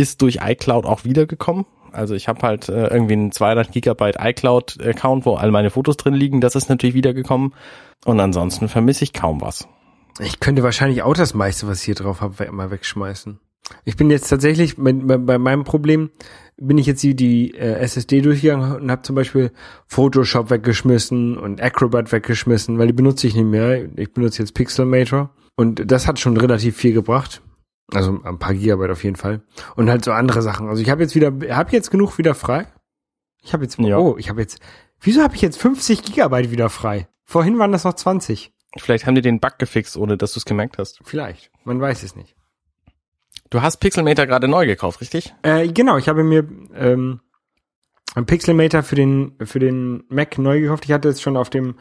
ist 0.00 0.22
durch 0.22 0.38
iCloud 0.42 0.86
auch 0.86 1.04
wiedergekommen. 1.04 1.66
Also 1.92 2.14
ich 2.14 2.28
habe 2.28 2.42
halt 2.42 2.68
äh, 2.68 2.86
irgendwie 2.86 3.14
einen 3.14 3.32
200 3.32 3.72
Gigabyte 3.72 4.16
iCloud-Account, 4.18 5.26
wo 5.26 5.34
all 5.34 5.50
meine 5.50 5.70
Fotos 5.70 5.96
drin 5.96 6.14
liegen. 6.14 6.40
Das 6.40 6.54
ist 6.54 6.68
natürlich 6.68 6.94
wiedergekommen. 6.94 7.54
Und 8.04 8.20
ansonsten 8.20 8.68
vermisse 8.68 9.04
ich 9.04 9.12
kaum 9.12 9.40
was. 9.40 9.68
Ich 10.20 10.40
könnte 10.40 10.62
wahrscheinlich 10.62 11.02
auch 11.02 11.14
das 11.14 11.34
meiste, 11.34 11.66
was 11.66 11.80
ich 11.80 11.86
hier 11.86 11.94
drauf 11.94 12.20
habe, 12.20 12.50
mal 12.52 12.70
wegschmeißen. 12.70 13.38
Ich 13.84 13.96
bin 13.96 14.10
jetzt 14.10 14.28
tatsächlich 14.28 14.76
bei, 14.76 14.92
bei 14.92 15.38
meinem 15.38 15.64
Problem 15.64 16.10
bin 16.56 16.76
ich 16.76 16.86
jetzt 16.86 17.02
die, 17.02 17.14
die 17.14 17.54
äh, 17.54 17.74
SSD 17.80 18.20
durchgegangen 18.20 18.74
und 18.74 18.90
habe 18.90 19.02
zum 19.02 19.16
Beispiel 19.16 19.50
Photoshop 19.86 20.50
weggeschmissen 20.50 21.38
und 21.38 21.60
Acrobat 21.62 22.12
weggeschmissen, 22.12 22.78
weil 22.78 22.88
die 22.88 22.92
benutze 22.92 23.26
ich 23.26 23.34
nicht 23.34 23.46
mehr. 23.46 23.88
Ich 23.96 24.12
benutze 24.12 24.42
jetzt 24.42 24.54
Pixelmator 24.54 25.30
und 25.56 25.90
das 25.90 26.06
hat 26.06 26.18
schon 26.18 26.36
relativ 26.36 26.76
viel 26.76 26.92
gebracht. 26.92 27.42
Also 27.94 28.20
ein 28.22 28.38
paar 28.38 28.54
Gigabyte 28.54 28.90
auf 28.90 29.04
jeden 29.04 29.16
Fall. 29.16 29.42
Und 29.76 29.90
halt 29.90 30.04
so 30.04 30.12
andere 30.12 30.42
Sachen. 30.42 30.68
Also 30.68 30.82
ich 30.82 30.90
habe 30.90 31.02
jetzt 31.02 31.14
wieder, 31.14 31.32
habe 31.54 31.72
jetzt 31.72 31.90
genug 31.90 32.18
wieder 32.18 32.34
frei. 32.34 32.66
Ich 33.42 33.52
habe 33.52 33.64
jetzt, 33.64 33.78
ja. 33.78 33.98
oh, 33.98 34.16
ich 34.18 34.28
habe 34.28 34.40
jetzt, 34.40 34.60
wieso 35.00 35.22
habe 35.22 35.34
ich 35.34 35.42
jetzt 35.42 35.58
50 35.58 36.02
Gigabyte 36.02 36.50
wieder 36.50 36.68
frei? 36.68 37.08
Vorhin 37.24 37.58
waren 37.58 37.72
das 37.72 37.84
noch 37.84 37.94
20. 37.94 38.52
Vielleicht 38.78 39.06
haben 39.06 39.14
die 39.14 39.22
den 39.22 39.40
Bug 39.40 39.58
gefixt, 39.58 39.96
ohne 39.96 40.16
dass 40.16 40.32
du 40.32 40.38
es 40.38 40.44
gemerkt 40.44 40.78
hast. 40.78 41.00
Vielleicht. 41.02 41.50
Man 41.64 41.80
weiß 41.80 42.02
es 42.02 42.14
nicht. 42.14 42.36
Du 43.50 43.62
hast 43.62 43.78
Pixelmator 43.78 44.26
gerade 44.26 44.46
neu 44.46 44.66
gekauft, 44.66 45.00
richtig? 45.00 45.34
Äh, 45.42 45.68
genau, 45.68 45.96
ich 45.96 46.08
habe 46.08 46.22
mir 46.22 46.46
ähm, 46.74 47.20
ein 48.14 48.26
Pixelmator 48.26 48.82
für 48.84 48.94
den 48.94 49.34
für 49.44 49.58
den 49.58 50.04
Mac 50.08 50.38
neu 50.38 50.60
gekauft. 50.60 50.84
Ich 50.84 50.92
hatte 50.92 51.08
es 51.08 51.20
schon 51.20 51.36
auf 51.36 51.50
dem 51.50 51.74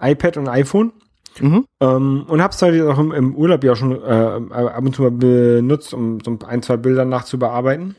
iPad 0.00 0.36
und 0.36 0.48
iPhone. 0.48 0.92
Mhm. 1.40 1.66
Ähm, 1.80 2.24
und 2.28 2.42
habe 2.42 2.52
es 2.54 2.62
heute 2.62 2.90
auch 2.90 2.98
im, 2.98 3.12
im, 3.12 3.34
Urlaub 3.34 3.62
ja 3.64 3.76
schon 3.76 3.92
äh, 3.92 4.04
ab 4.04 4.84
und 4.84 4.94
zu 4.94 5.02
mal 5.02 5.10
benutzt, 5.10 5.94
um 5.94 6.20
so 6.20 6.38
ein, 6.46 6.62
zwei 6.62 6.76
Bilder 6.76 7.04
nachzubearbeiten. 7.04 7.96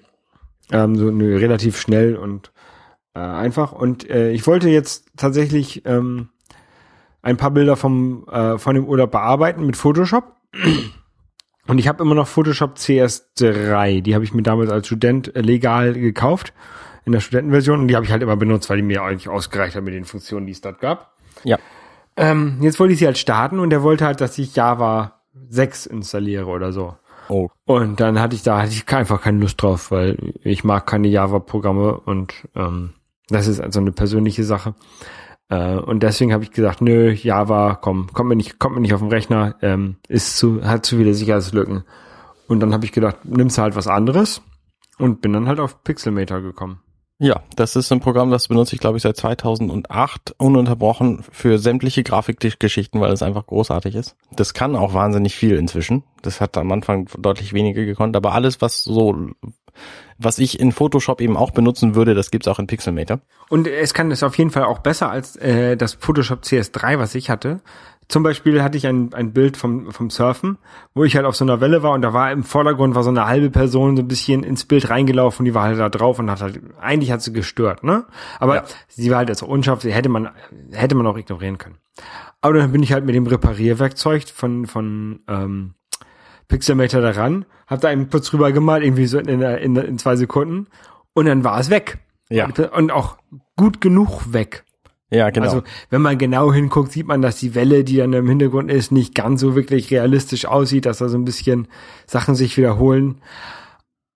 Ähm, 0.72 0.96
so 0.96 1.10
ne, 1.12 1.39
relativ 1.39 1.79
schnell 1.79 2.15
und 2.15 2.51
äh, 3.13 3.20
einfach. 3.20 3.72
Und 3.72 4.10
äh, 4.10 4.32
ich 4.32 4.46
wollte 4.48 4.70
jetzt 4.70 5.08
tatsächlich 5.15 5.86
ähm, 5.86 6.29
ein 7.22 7.38
paar 7.38 7.51
Bilder 7.51 7.75
vom 7.75 8.27
äh, 8.29 8.58
von 8.58 8.75
dem 8.75 8.86
Urlaub 8.86 9.12
bearbeiten 9.12 9.65
mit 9.65 9.77
Photoshop. 9.77 10.36
Und 11.70 11.79
ich 11.79 11.89
habe 11.89 12.01
immer 12.01 12.15
noch 12.15 12.27
Photoshop 12.29 12.77
CS3. 12.77 14.01
Die 14.01 14.15
habe 14.15 14.24
ich 14.24 14.34
mir 14.34 14.41
damals 14.41 14.72
als 14.72 14.88
Student 14.88 15.36
äh, 15.36 15.41
legal 15.41 15.96
gekauft 15.96 16.53
in 17.08 17.13
der 17.13 17.22
Studentenversion 17.22 17.79
und 17.79 17.88
die 17.88 17.96
habe 17.96 18.06
ich 18.06 18.12
halt 18.12 18.22
immer 18.22 18.36
benutzt, 18.36 18.70
weil 18.70 18.77
die 18.77 18.84
mir 18.84 19.01
eigentlich 19.01 19.29
ausgereicht 19.29 19.75
hat 19.75 19.84
mit 19.84 19.94
den 19.94 20.03
Funktionen, 20.03 20.46
die 20.46 20.51
es 20.51 20.60
dort 20.60 20.79
gab. 20.79 21.13
Ja. 21.46 21.58
Ähm, 22.17 22.57
jetzt 22.62 22.79
wollte 22.79 22.93
ich 22.93 23.00
sie 23.00 23.05
halt 23.05 23.17
starten 23.17 23.59
und 23.59 23.69
der 23.69 23.83
wollte 23.83 24.05
halt, 24.05 24.21
dass 24.21 24.38
ich 24.38 24.55
Java 24.55 25.21
6 25.50 25.86
installiere 25.86 26.47
oder 26.47 26.71
so. 26.71 26.95
Oh. 27.29 27.50
Und 27.65 28.00
dann 28.00 28.19
hatte 28.19 28.36
ich 28.36 28.43
da 28.43 28.62
hatte 28.62 28.71
ich 28.71 28.88
einfach 28.93 29.21
keine 29.21 29.39
Lust 29.39 29.62
drauf, 29.62 29.91
weil 29.91 30.33
ich 30.43 30.63
mag 30.63 30.88
keine 30.88 31.07
Java-Programme 31.07 32.00
und 32.00 32.33
ähm, 32.55 32.93
das 33.29 33.47
ist 33.47 33.59
also 33.59 33.79
eine 33.79 33.91
persönliche 33.91 34.43
Sache. 34.43 34.75
Äh, 35.50 35.75
und 35.75 36.03
deswegen 36.03 36.33
habe 36.33 36.43
ich 36.43 36.51
gesagt, 36.51 36.81
nö, 36.81 37.12
Java, 37.12 37.75
komm, 37.75 38.12
kommt 38.13 38.29
mir 38.29 38.36
nicht, 38.36 38.59
kommt 38.59 38.75
mir 38.75 38.81
nicht 38.81 38.93
auf 38.93 39.01
den 39.01 39.09
Rechner, 39.09 39.55
ähm, 39.62 39.97
ist 40.07 40.38
zu, 40.38 40.63
hat 40.63 40.86
zu 40.86 40.97
viele 40.97 41.13
Sicherheitslücken. 41.13 41.83
Und 42.47 42.62
dann 42.62 42.74
habe 42.74 42.86
ich 42.86 42.93
gedacht, 42.93 43.17
nimmst 43.25 43.57
halt 43.57 43.75
was 43.75 43.88
anderes 43.88 44.41
und 44.97 45.21
bin 45.21 45.33
dann 45.33 45.47
halt 45.47 45.59
auf 45.59 45.83
Pixelmator 45.83 46.41
gekommen. 46.41 46.79
Ja, 47.19 47.41
das 47.55 47.75
ist 47.75 47.91
ein 47.91 48.00
Programm, 48.00 48.29
das 48.29 48.47
benutze 48.47 48.75
ich, 48.75 48.79
glaube 48.79 48.97
ich, 48.97 49.03
seit 49.03 49.17
2008 49.17 50.36
ununterbrochen 50.38 51.24
für 51.31 51.57
sämtliche 51.57 52.03
Grafikgeschichten, 52.03 53.01
weil 53.01 53.12
es 53.12 53.24
einfach 53.24 53.47
großartig 53.47 53.95
ist. 53.95 54.15
Das 54.31 54.53
kann 54.53 54.75
auch 54.75 54.93
wahnsinnig 54.93 55.36
viel 55.36 55.55
inzwischen. 55.57 56.03
Das 56.21 56.41
hat 56.41 56.57
am 56.57 56.71
Anfang 56.71 57.09
deutlich 57.17 57.53
weniger 57.53 57.86
gekonnt, 57.86 58.15
aber 58.15 58.33
alles, 58.33 58.62
was 58.62 58.83
so 58.83 59.31
was 60.17 60.39
ich 60.39 60.59
in 60.59 60.71
Photoshop 60.71 61.21
eben 61.21 61.38
auch 61.38 61.51
benutzen 61.51 61.95
würde, 61.95 62.15
das 62.15 62.31
gibt's 62.31 62.47
auch 62.47 62.59
in 62.59 62.67
Pixelmator. 62.67 63.19
Und 63.50 63.67
es 63.67 63.93
kann 63.93 64.12
es 64.12 64.24
auf 64.24 64.38
jeden 64.38 64.50
Fall 64.50 64.63
auch 64.63 64.79
besser 64.79 65.12
als 65.12 65.36
äh, 65.36 65.77
das 65.77 65.93
Photoshop 65.93 66.41
CS3, 66.41 66.97
was 66.97 67.15
ich 67.15 67.29
hatte. 67.29 67.62
Zum 68.10 68.24
Beispiel 68.24 68.64
hatte 68.64 68.78
ich 68.78 68.88
ein, 68.88 69.14
ein 69.14 69.34
Bild 69.34 69.58
vom, 69.58 69.92
vom 69.92 70.10
Surfen, 70.10 70.58
wo 70.94 71.04
ich 71.04 71.18
halt 71.18 71.26
auf 71.26 71.36
so 71.36 71.44
einer 71.44 71.60
Welle 71.60 71.84
war 71.84 71.92
und 71.92 72.02
da 72.02 72.14
war 72.14 72.32
im 72.32 72.44
Vordergrund 72.44 72.96
war 72.96 73.04
so 73.04 73.10
eine 73.10 73.28
halbe 73.28 73.50
Person 73.50 73.98
so 73.98 74.02
ein 74.02 74.08
bisschen 74.08 74.44
ins 74.44 74.64
Bild 74.64 74.90
reingelaufen, 74.90 75.44
die 75.44 75.54
war 75.54 75.64
halt 75.64 75.78
da 75.78 75.90
drauf 75.90 76.18
und 76.18 76.32
hat 76.32 76.42
halt, 76.42 76.62
eigentlich 76.80 77.12
hat 77.12 77.22
sie 77.22 77.34
gestört, 77.34 77.84
ne? 77.84 78.06
Aber 78.40 78.56
ja. 78.56 78.64
sie 78.88 79.12
war 79.12 79.18
halt 79.18 79.30
also 79.30 79.46
unscharf, 79.46 79.82
sie 79.82 79.92
hätte 79.92 80.08
man, 80.08 80.30
hätte 80.72 80.96
man 80.96 81.06
auch 81.06 81.18
ignorieren 81.18 81.58
können. 81.58 81.76
Aber 82.40 82.54
dann 82.54 82.72
bin 82.72 82.82
ich 82.82 82.94
halt 82.94 83.06
mit 83.06 83.14
dem 83.14 83.28
Reparierwerkzeug 83.28 84.30
von, 84.30 84.68
von 84.68 85.20
ähm, 85.28 85.74
Pixelmator 86.48 87.02
daran, 87.02 87.46
hab 87.68 87.82
da 87.82 87.90
einen 87.90 88.08
Putz 88.08 88.30
drüber 88.30 88.54
gemalt, 88.54 88.84
irgendwie 88.84 89.08
so 89.08 89.20
in, 89.20 89.42
in, 89.42 89.76
in 89.76 89.98
zwei 89.98 90.16
Sekunden 90.16 90.68
und 91.14 91.26
dann 91.26 91.44
war 91.44 91.60
es 91.60 91.70
weg. 91.70 91.98
Ja. 92.30 92.48
Und 92.72 92.92
auch 92.92 93.18
gut 93.58 93.82
genug 93.82 94.32
weg. 94.32 94.64
Ja, 95.10 95.30
genau. 95.30 95.46
Also, 95.46 95.64
wenn 95.90 96.02
man 96.02 96.18
genau 96.18 96.52
hinguckt, 96.52 96.92
sieht 96.92 97.08
man, 97.08 97.22
dass 97.22 97.38
die 97.38 97.56
Welle, 97.56 97.84
die 97.84 97.98
dann 97.98 98.12
im 98.14 98.28
Hintergrund 98.28 98.70
ist, 98.70 98.92
nicht 98.92 99.16
ganz 99.16 99.40
so 99.40 99.56
wirklich 99.56 99.90
realistisch 99.90 100.46
aussieht, 100.46 100.86
dass 100.86 100.98
da 100.98 101.08
so 101.08 101.18
ein 101.18 101.26
bisschen 101.26 101.68
Sachen 102.06 102.36
sich 102.36 102.58
wiederholen. 102.58 103.22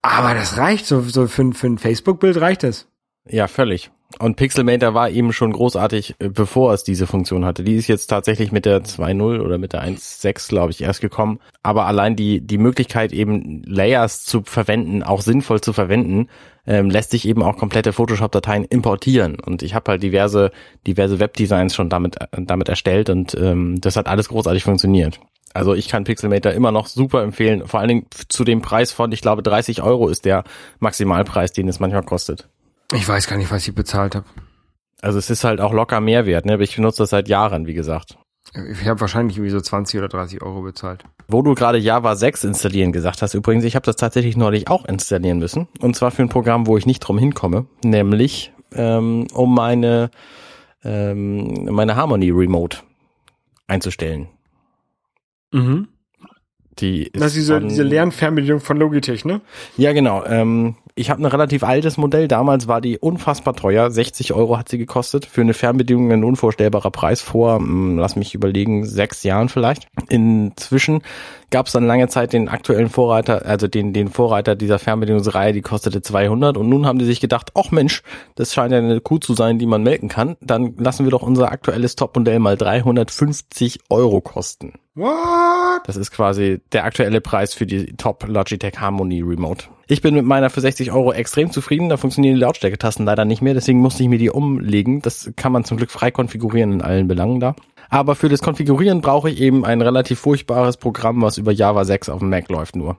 Aber 0.02 0.34
das 0.34 0.58
reicht, 0.58 0.86
so, 0.86 1.02
so 1.02 1.28
für, 1.28 1.54
für 1.54 1.68
ein 1.68 1.78
Facebook-Bild 1.78 2.42
reicht 2.42 2.64
es. 2.64 2.88
Ja, 3.26 3.48
völlig. 3.48 3.92
Und 4.20 4.36
Pixelmator 4.36 4.94
war 4.94 5.10
eben 5.10 5.34
schon 5.34 5.54
großartig, 5.54 6.16
äh, 6.20 6.30
bevor 6.30 6.74
es 6.74 6.84
diese 6.84 7.08
Funktion 7.08 7.46
hatte. 7.46 7.64
Die 7.64 7.76
ist 7.76 7.88
jetzt 7.88 8.08
tatsächlich 8.08 8.52
mit 8.52 8.66
der 8.66 8.84
2.0 8.84 9.42
oder 9.42 9.58
mit 9.58 9.74
der 9.74 9.84
1.6, 9.84 10.50
glaube 10.50 10.72
ich, 10.72 10.82
erst 10.82 11.02
gekommen. 11.02 11.40
Aber 11.64 11.86
allein 11.86 12.16
die, 12.16 12.42
die 12.42 12.58
Möglichkeit, 12.58 13.14
eben 13.14 13.64
Layers 13.64 14.24
zu 14.24 14.42
verwenden, 14.44 15.04
auch 15.04 15.22
sinnvoll 15.22 15.62
zu 15.62 15.74
verwenden, 15.74 16.28
ähm, 16.68 16.90
lässt 16.90 17.12
sich 17.12 17.28
eben 17.28 17.44
auch 17.44 17.58
komplette 17.58 17.94
Photoshop-Dateien 17.94 18.66
importieren. 18.66 19.40
Und 19.40 19.64
ich 19.64 19.74
habe 19.74 19.92
halt 19.92 20.04
diverse, 20.04 20.52
diverse 20.86 21.20
Webdesigns 21.20 21.76
schon 21.76 21.90
damit, 21.90 22.22
äh, 22.22 22.28
damit 22.40 22.70
erstellt 22.70 23.10
und 23.10 23.36
ähm, 23.36 23.82
das 23.82 23.96
hat 23.96 24.08
alles 24.08 24.30
großartig 24.30 24.64
funktioniert. 24.64 25.20
Also 25.54 25.74
ich 25.74 25.90
kann 25.90 26.06
Pixelmator 26.06 26.54
immer 26.54 26.72
noch 26.72 26.88
super 26.88 27.24
empfehlen. 27.24 27.68
Vor 27.68 27.80
allen 27.80 27.90
Dingen 27.90 28.06
zu 28.30 28.44
dem 28.44 28.62
Preis 28.62 28.92
von, 28.92 29.12
ich 29.12 29.22
glaube, 29.22 29.44
30 29.44 29.82
Euro 29.82 30.08
ist 30.08 30.26
der 30.26 30.44
Maximalpreis, 30.80 31.52
den 31.52 31.68
es 31.68 31.80
manchmal 31.80 32.04
kostet. 32.04 32.48
Ich 32.94 33.08
weiß 33.08 33.28
gar 33.28 33.38
nicht, 33.38 33.52
was 33.52 33.68
ich 33.68 33.76
bezahlt 33.76 34.16
habe. 34.16 34.26
Also 35.02 35.18
es 35.18 35.30
ist 35.30 35.44
halt 35.44 35.62
auch 35.62 35.74
locker 35.74 36.00
Mehrwert, 36.00 36.46
ne? 36.46 36.54
Aber 36.54 36.64
ich 36.64 36.76
benutze 36.76 37.04
das 37.04 37.10
seit 37.10 37.28
Jahren, 37.28 37.66
wie 37.66 37.74
gesagt. 37.74 38.18
Ich 38.54 38.88
habe 38.88 39.00
wahrscheinlich 39.00 39.38
irgendwie 39.38 39.52
so 39.52 39.62
20 39.62 40.00
oder 40.00 40.10
30 40.10 40.42
Euro 40.42 40.62
bezahlt. 40.62 41.04
Wo 41.28 41.42
du 41.42 41.54
gerade 41.56 41.78
Java 41.78 42.16
6 42.16 42.44
installieren 42.44 42.92
gesagt 42.92 43.22
hast, 43.22 43.34
übrigens, 43.34 43.64
ich 43.64 43.76
habe 43.76 43.86
das 43.86 43.96
tatsächlich 43.96 44.36
neulich 44.36 44.68
auch 44.68 44.86
installieren 44.86 45.40
müssen. 45.40 45.68
Und 45.80 45.96
zwar 45.96 46.12
für 46.12 46.22
ein 46.22 46.30
Programm, 46.30 46.68
wo 46.68 46.78
ich 46.78 46.86
nicht 46.86 47.00
drum 47.00 47.18
hinkomme, 47.18 47.66
nämlich 47.84 48.52
ähm, 48.74 49.28
um 49.34 49.56
meine, 49.56 50.12
ähm, 50.84 51.66
meine 51.72 51.96
Harmony 51.96 52.30
Remote 52.32 52.80
einzustellen. 53.68 54.28
Mhm. 55.52 55.88
Die 56.80 57.04
ist 57.04 57.16
das 57.16 57.28
ist 57.28 57.36
diese, 57.36 57.62
diese 57.62 57.84
Lernfernbedienung 57.84 58.60
von 58.60 58.78
Logitech, 58.78 59.26
ne? 59.26 59.42
Ja, 59.78 59.94
genau. 59.94 60.24
Ähm, 60.26 60.76
ich 60.96 61.10
habe 61.10 61.22
ein 61.22 61.26
relativ 61.26 61.64
altes 61.64 61.98
Modell. 61.98 62.28
Damals 62.28 62.68
war 62.68 62.82
die 62.82 62.98
unfassbar 62.98 63.56
teuer. 63.56 63.92
60 63.92 64.34
Euro 64.34 64.58
hat 64.58 64.70
sie 64.70 64.78
gekostet. 64.78 65.26
Für 65.26 65.42
eine 65.42 65.54
Fernbedienung 65.54 66.12
ein 66.12 66.24
unvorstellbarer 66.24 66.92
Preis 66.92 67.22
vor, 67.22 67.58
hm, 67.58 67.98
lass 67.98 68.16
mich 68.16 68.34
überlegen, 68.36 68.86
sechs 68.86 69.24
Jahren 69.24 69.50
vielleicht. 69.50 69.88
Inzwischen 70.10 71.02
gab 71.52 71.68
es 71.68 71.74
dann 71.74 71.86
lange 71.86 72.08
Zeit 72.08 72.34
den 72.34 72.50
aktuellen 72.50 72.90
Vorreiter, 72.90 73.46
also 73.46 73.68
den, 73.68 73.94
den 73.94 74.10
Vorreiter 74.10 74.56
dieser 74.56 74.80
Fernbedienungsreihe, 74.80 75.54
die 75.54 75.62
kostete 75.62 76.02
200. 76.02 76.58
Und 76.58 76.70
nun 76.70 76.86
haben 76.86 76.98
die 76.98 77.06
sich 77.06 77.20
gedacht, 77.20 77.52
ach 77.56 77.72
Mensch, 77.72 78.02
das 78.36 78.54
scheint 78.54 78.72
ja 78.72 78.80
eine 78.80 79.02
Kuh 79.02 79.20
zu 79.20 79.34
sein, 79.34 79.60
die 79.60 79.66
man 79.66 79.84
melken 79.84 80.10
kann. 80.10 80.38
Dann 80.42 80.76
lassen 80.78 81.06
wir 81.06 81.12
doch 81.12 81.22
unser 81.22 81.52
aktuelles 81.52 81.96
Topmodell 81.96 82.40
mal 82.40 82.58
350 82.58 83.80
Euro 83.90 84.22
kosten. 84.22 84.74
What? 84.96 85.82
Das 85.86 85.96
ist 85.96 86.12
quasi 86.12 86.60
der 86.74 86.84
aktuelle 86.84 87.22
Preis 87.22 87.54
für 87.54 87.66
die 87.66 87.96
Top 87.96 88.28
Logitech 88.28 88.80
Harmony 88.80 89.22
Remote. 89.22 89.68
Ich 89.88 90.02
bin 90.02 90.16
mit 90.16 90.26
meiner 90.26 90.50
für 90.50 90.62
60 90.62 90.92
Euro 90.92 91.14
extrem 91.14 91.52
zufrieden. 91.52 91.90
Da 91.90 91.98
funktionieren 91.98 92.36
die 92.36 92.42
Lautstärketasten 92.42 93.06
leider 93.06 93.24
nicht 93.24 93.42
mehr. 93.42 93.54
Deswegen 93.54 93.80
musste 93.80 94.04
ich 94.04 94.10
mir 94.10 94.18
die 94.18 94.30
umlegen. 94.30 95.02
Das 95.02 95.32
kann 95.38 95.52
man 95.52 95.64
zum 95.64 95.78
Glück 95.78 95.92
frei 95.92 96.12
konfigurieren 96.12 96.74
in 96.74 96.82
allen 96.82 97.08
Belangen 97.08 97.40
da. 97.40 97.56
Aber 97.92 98.16
für 98.16 98.30
das 98.30 98.42
Konfigurieren 98.42 99.02
brauche 99.02 99.30
ich 99.30 99.42
eben 99.42 99.66
ein 99.66 99.82
relativ 99.82 100.20
furchtbares 100.20 100.78
Programm, 100.78 101.22
was 101.22 101.38
über 101.38 101.52
Java 101.52 101.84
6 101.84 102.08
auf 102.08 102.20
dem 102.20 102.30
Mac 102.30 102.50
läuft 102.50 102.78
nur. 102.78 102.98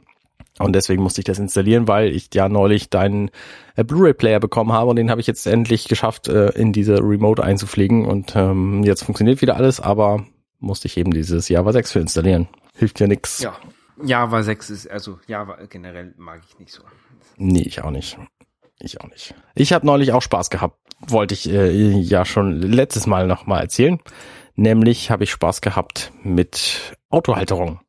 Und 0.59 0.75
deswegen 0.75 1.03
musste 1.03 1.23
ich 1.23 1.25
das 1.25 1.39
installieren, 1.39 1.89
weil 1.89 2.13
ich 2.13 2.29
ja 2.35 2.51
neulich 2.51 2.91
deinen 2.91 3.31
äh, 3.75 3.85
Blu-ray-Player 3.85 4.39
bekommen 4.39 4.71
habe 4.73 4.91
und 4.91 4.97
den 4.97 5.11
habe 5.11 5.23
ich 5.23 5.27
jetzt 5.27 5.47
endlich 5.47 5.89
geschafft, 5.89 6.29
äh, 6.29 6.51
in 6.51 6.75
diese 6.75 6.99
Remote 6.99 7.43
einzupflegen. 7.43 8.05
Und 8.05 8.37
ähm, 8.37 8.85
jetzt 8.85 9.03
funktioniert 9.03 9.41
wieder 9.41 9.57
alles, 9.57 9.81
aber 9.81 10.27
musste 10.61 10.89
ich 10.89 10.99
eben 10.99 11.11
dieses 11.11 11.49
Java 11.49 11.73
6 11.73 11.93
für 11.93 12.01
installieren. 12.01 12.49
Hilft 12.77 13.01
ja 13.01 13.07
nix. 13.07 13.41
Ja. 13.41 13.57
Java 14.05 14.43
6 14.43 14.69
ist, 14.69 14.91
also 14.91 15.19
Java 15.27 15.57
generell 15.71 16.13
mag 16.19 16.43
ich 16.47 16.59
nicht 16.59 16.73
so. 16.73 16.83
Nee, 17.39 17.63
ich 17.63 17.83
auch 17.83 17.91
nicht. 17.91 18.19
Ich 18.79 19.01
auch 19.01 19.09
nicht. 19.09 19.35
Ich 19.55 19.73
habe 19.73 19.87
neulich 19.87 20.13
auch 20.13 20.23
Spaß 20.23 20.51
gehabt. 20.51 20.77
Wollte 21.01 21.33
ich 21.33 21.49
äh, 21.49 21.71
ja 21.71 22.27
schon 22.27 22.61
letztes 22.61 23.07
Mal 23.07 23.27
noch 23.27 23.47
mal 23.47 23.61
erzählen. 23.61 23.99
Nämlich 24.63 25.11
habe 25.11 25.25
ich 25.25 25.33
Spaß 25.33 25.61
gehabt 25.61 26.13
mit 26.23 26.97
Autohalterung. 27.11 27.81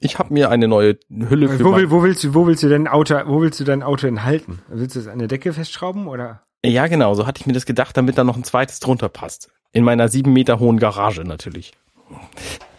Ich 0.00 0.18
habe 0.18 0.34
mir 0.34 0.50
eine 0.50 0.66
neue 0.66 0.98
Hülle 1.08 1.48
für 1.48 1.64
Wo, 1.64 1.76
will, 1.76 1.92
wo 1.92 2.02
willst 2.02 2.24
du, 2.24 2.34
wo 2.34 2.44
willst 2.44 2.64
du 2.64 2.68
dein 2.68 2.88
Auto, 2.88 3.14
wo 3.26 3.40
willst 3.40 3.60
du 3.60 3.64
dein 3.64 3.84
Auto 3.84 4.08
denn 4.08 4.24
halten? 4.24 4.58
Willst 4.66 4.96
du 4.96 4.98
es 4.98 5.06
an 5.06 5.20
der 5.20 5.28
Decke 5.28 5.52
festschrauben 5.52 6.08
oder? 6.08 6.42
Ja, 6.64 6.88
genau, 6.88 7.14
so 7.14 7.24
hatte 7.24 7.40
ich 7.40 7.46
mir 7.46 7.52
das 7.52 7.66
gedacht, 7.66 7.96
damit 7.96 8.18
da 8.18 8.24
noch 8.24 8.36
ein 8.36 8.42
zweites 8.42 8.80
drunter 8.80 9.08
passt. 9.08 9.52
In 9.70 9.84
meiner 9.84 10.08
sieben 10.08 10.32
Meter 10.32 10.58
hohen 10.58 10.80
Garage 10.80 11.22
natürlich. 11.22 11.70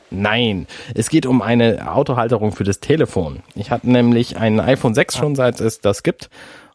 Nein, 0.09 0.67
es 0.93 1.07
geht 1.07 1.25
um 1.25 1.41
eine 1.41 1.89
Autohalterung 1.89 2.51
für 2.51 2.65
das 2.65 2.81
Telefon. 2.81 3.41
Ich 3.55 3.71
hatte 3.71 3.89
nämlich 3.89 4.35
ein 4.35 4.59
iPhone 4.59 4.93
6 4.93 5.15
schon, 5.15 5.35
seit 5.35 5.61
es 5.61 5.79
das 5.79 6.03
gibt. 6.03 6.29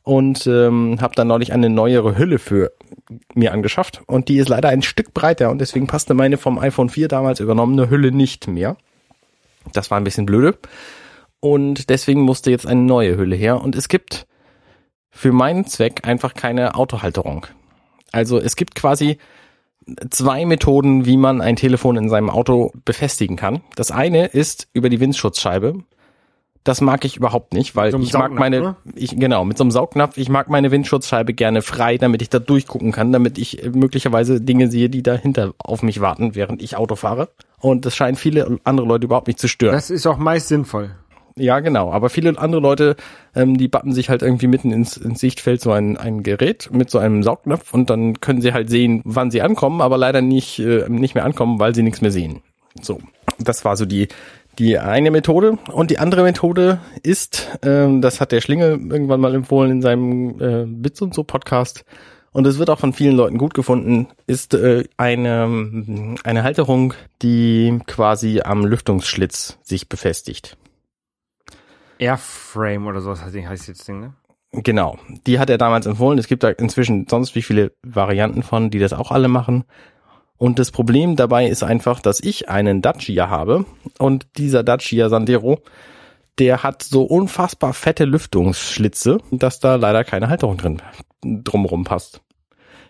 Und 0.05 0.47
ähm, 0.49 0.99
habe 1.01 1.15
dann 1.15 1.29
neulich 1.29 1.53
eine 1.53 1.71
neuere 1.71 2.19
Hülle 2.19 2.39
für 2.39 2.73
mir 3.35 3.53
angeschafft. 3.53 4.03
Und 4.07 4.29
die 4.29 4.39
ist 4.39 4.49
leider 4.49 4.69
ein 4.69 4.83
Stück 4.83 5.15
breiter 5.15 5.51
und 5.51 5.61
deswegen 5.61 5.87
passte 5.87 6.15
meine 6.15 6.39
vom 6.39 6.59
iPhone 6.59 6.89
4 6.89 7.09
damals 7.09 7.39
übernommene 7.39 7.89
Hülle 7.89 8.11
nicht 8.11 8.49
mehr. 8.49 8.77
Das 9.73 9.91
war 9.91 9.99
ein 9.99 10.05
bisschen 10.05 10.27
blöde. 10.27 10.59
Und 11.41 11.89
deswegen 11.91 12.23
musste 12.23 12.51
jetzt 12.51 12.67
eine 12.67 12.81
neue 12.81 13.17
Hülle 13.17 13.37
her. 13.37 13.61
Und 13.61 13.77
es 13.77 13.89
gibt 13.89 14.27
für 15.11 15.33
meinen 15.33 15.67
Zweck 15.67 16.07
einfach 16.07 16.35
keine 16.35 16.75
Autohalterung. 16.75 17.47
Also 18.13 18.39
es 18.39 18.57
gibt 18.57 18.75
quasi 18.75 19.19
zwei 20.11 20.45
Methoden, 20.47 21.05
wie 21.07 21.17
man 21.17 21.41
ein 21.41 21.57
Telefon 21.57 21.97
in 21.97 22.09
seinem 22.09 22.31
Auto 22.31 22.73
befestigen 22.85 23.37
kann. 23.37 23.63
Das 23.77 23.91
eine 23.91 24.27
ist 24.27 24.69
über 24.73 24.89
die 24.89 25.01
Windschutzscheibe. 25.01 25.85
Das 26.65 26.81
mag 26.81 27.05
ich 27.05 27.17
überhaupt 27.17 27.55
nicht, 27.55 27.75
weil 27.75 27.91
So 27.91 27.99
ich 27.99 28.13
mag 28.13 28.33
meine, 28.33 28.61
ne? 28.61 28.77
ich, 28.95 29.17
genau, 29.17 29.45
mit 29.45 29.59
so 29.59 29.65
einem 29.65 29.73
Saugnapf, 29.73 30.17
ich 30.17 30.29
mag 30.29 30.49
meine 30.49 30.71
Windschutzscheibe 30.71 31.35
gerne 31.35 31.61
frei, 31.61 31.99
damit 31.99 32.23
ich 32.23 32.31
da 32.31 32.39
durchgucken 32.39 32.93
kann, 32.93 33.11
damit 33.11 33.37
ich 33.37 33.65
äh, 33.65 33.71
möglicherweise 33.71 34.41
Dinge 34.41 34.71
sehe, 34.71 34.89
die 34.89 35.03
dahinter 35.03 35.55
auf 35.59 35.83
mich 35.83 36.01
warten, 36.01 36.37
während 36.37 36.63
ich 36.63 36.77
Auto 36.77 36.95
fahre. 36.95 37.31
Und 37.61 37.85
das 37.85 37.97
scheint 37.97 38.19
viele 38.19 38.59
andere 38.65 38.87
Leute 38.87 39.07
überhaupt 39.07 39.27
nicht 39.27 39.41
zu 39.41 39.49
stören. 39.49 39.75
Das 39.75 39.91
ist 39.91 40.07
auch 40.07 40.19
meist 40.19 40.49
sinnvoll. 40.49 40.91
Ja, 41.37 41.61
genau. 41.61 41.91
Aber 41.93 42.11
viele 42.11 42.39
andere 42.39 42.61
Leute, 42.61 42.97
ähm, 43.35 43.57
die 43.57 43.69
bappen 43.69 43.93
sich 43.93 44.11
halt 44.11 44.23
irgendwie 44.23 44.47
mitten 44.47 44.71
ins, 44.71 44.97
ins 44.97 45.21
Sichtfeld 45.21 45.61
so 45.61 45.73
ein, 45.73 45.97
ein 45.97 46.23
Gerät 46.23 46.71
mit 46.73 46.91
so 46.91 46.99
einem 46.99 47.23
Saugnapf 47.23 47.73
und 47.73 47.91
dann 47.91 48.21
können 48.21 48.41
sie 48.43 48.53
halt 48.53 48.69
sehen, 48.69 49.01
wann 49.05 49.31
sie 49.31 49.43
ankommen, 49.43 49.81
aber 49.81 49.97
leider 49.97 50.21
nicht, 50.21 50.59
äh, 50.59 50.89
nicht 50.89 51.15
mehr 51.15 51.25
ankommen, 51.25 51.59
weil 51.59 51.75
sie 51.75 51.83
nichts 51.83 52.03
mehr 52.03 52.11
sehen. 52.11 52.43
So, 52.81 53.01
das 53.39 53.65
war 53.65 53.77
so 53.77 53.87
die, 53.87 54.09
die 54.59 54.79
eine 54.79 55.11
Methode. 55.11 55.59
Und 55.71 55.91
die 55.91 55.99
andere 55.99 56.23
Methode 56.23 56.81
ist, 57.03 57.59
ähm, 57.63 58.01
das 58.01 58.21
hat 58.21 58.33
der 58.33 58.41
Schlinge 58.41 58.71
irgendwann 58.71 59.21
mal 59.21 59.35
empfohlen 59.35 59.71
in 59.71 59.83
seinem 59.83 60.41
äh, 60.41 60.65
Bits 60.67 61.03
und 61.03 61.15
so 61.15 61.25
Podcast, 61.25 61.85
und 62.33 62.47
es 62.47 62.59
wird 62.59 62.71
auch 62.71 62.79
von 62.79 62.95
vielen 62.95 63.15
Leuten 63.15 63.37
gut 63.37 63.53
gefunden, 63.53 64.09
ist 64.27 64.55
äh, 64.55 64.85
eine, 64.97 66.17
eine 66.25 66.43
Halterung, 66.43 66.95
die 67.21 67.79
quasi 67.87 68.41
am 68.41 68.65
Lüftungsschlitz 68.65 69.59
sich 69.63 69.89
befestigt. 69.89 70.57
Airframe 71.99 72.87
oder 72.87 73.01
sowas 73.01 73.23
heißt 73.23 73.37
heißt 73.37 73.69
jetzt 73.69 73.87
Ding, 73.87 74.01
ne? 74.01 74.15
Genau, 74.55 74.99
die 75.27 75.39
hat 75.39 75.49
er 75.51 75.57
damals 75.57 75.87
empfohlen. 75.87 76.19
Es 76.19 76.27
gibt 76.27 76.43
da 76.43 76.51
inzwischen 76.51 77.07
sonst 77.09 77.35
wie 77.35 77.43
viele 77.43 77.73
Varianten 77.83 78.43
von, 78.43 78.71
die 78.71 78.79
das 78.79 78.93
auch 78.93 79.11
alle 79.11 79.29
machen. 79.29 79.65
Und 80.39 80.59
das 80.59 80.71
Problem 80.71 81.17
dabei 81.17 81.47
ist 81.47 81.63
einfach, 81.63 82.01
dass 82.01 82.21
ich 82.21 82.49
einen 82.49 82.83
Dacia 82.83 83.29
habe 83.29 83.65
und 83.99 84.27
dieser 84.37 84.65
Dacia 84.65 85.09
Sandero, 85.09 85.61
der 86.39 86.63
hat 86.63 86.83
so 86.83 87.03
unfassbar 87.03 87.75
fette 87.75 88.05
Lüftungsschlitze, 88.05 89.19
dass 89.31 89.61
da 89.61 89.77
leider 89.77 90.03
keine 90.05 90.29
Halterung 90.29 90.57
drin 90.57 90.83
drumrum 91.23 91.85
passt. 91.85 92.21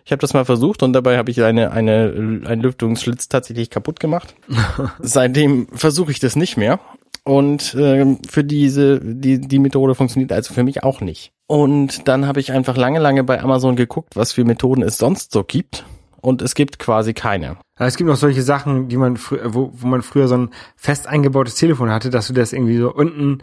Ich 0.05 0.11
habe 0.11 0.19
das 0.19 0.33
mal 0.33 0.45
versucht 0.45 0.83
und 0.83 0.93
dabei 0.93 1.17
habe 1.17 1.31
ich 1.31 1.41
eine, 1.43 1.71
eine, 1.71 2.41
einen 2.45 2.61
Lüftungsschlitz 2.61 3.29
tatsächlich 3.29 3.69
kaputt 3.69 3.99
gemacht. 3.99 4.35
Seitdem 4.99 5.67
versuche 5.73 6.11
ich 6.11 6.19
das 6.19 6.35
nicht 6.35 6.57
mehr. 6.57 6.79
Und 7.23 7.73
ähm, 7.79 8.19
für 8.27 8.43
diese, 8.43 8.99
die, 8.99 9.39
die 9.39 9.59
Methode 9.59 9.95
funktioniert 9.95 10.33
also 10.33 10.53
für 10.53 10.63
mich 10.63 10.83
auch 10.83 10.99
nicht. 10.99 11.31
Und 11.47 12.07
dann 12.07 12.27
habe 12.27 12.41
ich 12.41 12.51
einfach 12.51 12.75
lange, 12.75 12.99
lange 12.99 13.23
bei 13.23 13.41
Amazon 13.41 13.77
geguckt, 13.77 14.15
was 14.15 14.33
für 14.33 14.43
Methoden 14.43 14.81
es 14.81 14.97
sonst 14.97 15.31
so 15.31 15.45
gibt. 15.45 15.85
Und 16.23 16.41
es 16.41 16.55
gibt 16.55 16.79
quasi 16.79 17.13
keine. 17.13 17.57
Es 17.77 17.97
gibt 17.97 18.09
noch 18.09 18.15
solche 18.15 18.43
Sachen, 18.43 18.87
die 18.87 18.95
man 18.95 19.19
wo, 19.19 19.71
wo 19.73 19.87
man 19.87 20.01
früher 20.01 20.29
so 20.29 20.37
ein 20.37 20.51
fest 20.77 21.05
eingebautes 21.05 21.55
Telefon 21.55 21.91
hatte, 21.91 22.09
dass 22.09 22.27
du 22.27 22.33
das 22.33 22.53
irgendwie 22.53 22.77
so 22.77 22.93
unten 22.93 23.39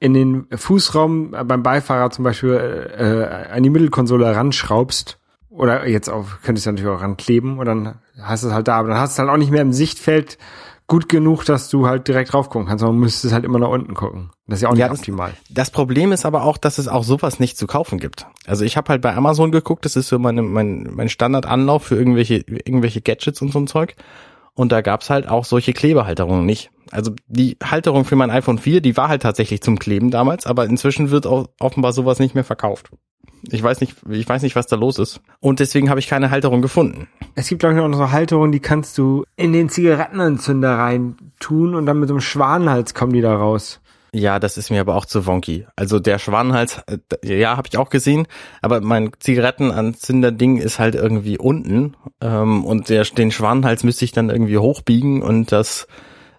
in 0.00 0.14
den 0.14 0.46
Fußraum 0.50 1.34
äh, 1.34 1.44
beim 1.44 1.62
Beifahrer 1.62 2.10
zum 2.10 2.24
Beispiel 2.24 2.54
äh, 2.54 3.52
an 3.52 3.62
die 3.62 3.68
Mittelkonsole 3.68 4.34
ranschraubst. 4.34 5.18
Oder 5.50 5.86
jetzt 5.86 6.08
auf, 6.08 6.38
könntest 6.42 6.64
du 6.64 6.70
natürlich 6.70 6.90
auch 6.90 7.02
rankleben 7.02 7.58
und 7.58 7.66
dann 7.66 7.96
hast 8.18 8.44
du 8.44 8.48
es 8.48 8.54
halt 8.54 8.66
da, 8.66 8.78
aber 8.78 8.88
dann 8.88 8.98
hast 8.98 9.10
du 9.10 9.14
es 9.16 9.18
halt 9.18 9.28
auch 9.28 9.38
nicht 9.38 9.50
mehr 9.50 9.60
im 9.60 9.74
Sichtfeld 9.74 10.38
gut 10.86 11.08
genug, 11.08 11.44
dass 11.44 11.68
du 11.70 11.86
halt 11.86 12.08
direkt 12.08 12.32
drauf 12.32 12.50
gucken 12.50 12.68
kannst, 12.68 12.80
sondern 12.80 12.98
müsstest 13.00 13.32
halt 13.32 13.44
immer 13.44 13.58
nach 13.58 13.68
unten 13.68 13.94
gucken. 13.94 14.30
Das 14.46 14.58
ist 14.58 14.62
ja 14.62 14.68
auch 14.68 14.72
nicht 14.72 14.80
Ja, 14.80 14.88
das- 14.88 14.98
optimal. 14.98 15.32
Das 15.50 15.70
Problem 15.70 16.12
ist 16.12 16.26
aber 16.26 16.42
auch, 16.44 16.58
dass 16.58 16.78
es 16.78 16.88
auch 16.88 17.04
sowas 17.04 17.40
nicht 17.40 17.56
zu 17.56 17.66
kaufen 17.66 17.98
gibt. 17.98 18.26
Also 18.46 18.64
ich 18.64 18.76
habe 18.76 18.88
halt 18.90 19.00
bei 19.02 19.14
Amazon 19.14 19.52
geguckt, 19.52 19.84
das 19.84 19.96
ist 19.96 20.08
so 20.08 20.18
meine, 20.18 20.42
mein, 20.42 20.88
mein 20.92 21.08
Standardanlauf 21.08 21.84
für 21.84 21.96
irgendwelche, 21.96 22.36
irgendwelche 22.46 23.00
Gadgets 23.00 23.40
und 23.40 23.52
so 23.52 23.58
ein 23.60 23.66
Zeug. 23.66 23.96
Und 24.54 24.70
da 24.70 24.82
gab's 24.82 25.08
halt 25.08 25.28
auch 25.28 25.46
solche 25.46 25.72
Klebehalterungen 25.72 26.44
nicht. 26.44 26.70
Also 26.90 27.12
die 27.26 27.56
Halterung 27.64 28.04
für 28.04 28.16
mein 28.16 28.30
iPhone 28.30 28.58
4, 28.58 28.82
die 28.82 28.96
war 28.98 29.08
halt 29.08 29.22
tatsächlich 29.22 29.62
zum 29.62 29.78
Kleben 29.78 30.10
damals, 30.10 30.46
aber 30.46 30.66
inzwischen 30.66 31.10
wird 31.10 31.26
auch 31.26 31.46
offenbar 31.58 31.94
sowas 31.94 32.18
nicht 32.18 32.34
mehr 32.34 32.44
verkauft. 32.44 32.90
Ich 33.50 33.62
weiß 33.62 33.80
nicht, 33.80 33.96
ich 34.08 34.28
weiß 34.28 34.42
nicht, 34.42 34.56
was 34.56 34.66
da 34.66 34.76
los 34.76 34.98
ist. 34.98 35.20
Und 35.40 35.60
deswegen 35.60 35.90
habe 35.90 36.00
ich 36.00 36.08
keine 36.08 36.30
Halterung 36.30 36.62
gefunden. 36.62 37.08
Es 37.34 37.48
gibt, 37.48 37.60
glaube 37.60 37.74
ich, 37.74 37.80
auch 37.80 37.88
noch 37.88 37.98
so 37.98 38.12
Halterungen, 38.12 38.52
die 38.52 38.60
kannst 38.60 38.98
du 38.98 39.24
in 39.36 39.52
den 39.52 39.68
Zigarettenanzünder 39.68 40.78
rein 40.78 41.16
tun 41.40 41.74
und 41.74 41.86
dann 41.86 41.98
mit 41.98 42.08
so 42.08 42.14
einem 42.14 42.20
Schwanenhals 42.20 42.94
kommen 42.94 43.12
die 43.12 43.20
da 43.20 43.34
raus. 43.34 43.80
Ja, 44.14 44.38
das 44.38 44.58
ist 44.58 44.70
mir 44.70 44.82
aber 44.82 44.94
auch 44.94 45.06
zu 45.06 45.26
wonky. 45.26 45.66
Also 45.74 45.98
der 45.98 46.18
Schwanenhals, 46.18 46.82
äh, 46.86 46.98
ja, 47.24 47.56
habe 47.56 47.68
ich 47.70 47.78
auch 47.78 47.88
gesehen, 47.88 48.26
aber 48.60 48.82
mein 48.82 49.10
Zigarettenanzünder-Ding 49.18 50.58
ist 50.58 50.78
halt 50.78 50.94
irgendwie 50.94 51.38
unten 51.38 51.96
ähm, 52.20 52.64
und 52.66 52.90
der, 52.90 53.04
den 53.04 53.30
Schwanenhals 53.30 53.84
müsste 53.84 54.04
ich 54.04 54.12
dann 54.12 54.28
irgendwie 54.28 54.58
hochbiegen 54.58 55.22
und 55.22 55.50
das, 55.50 55.86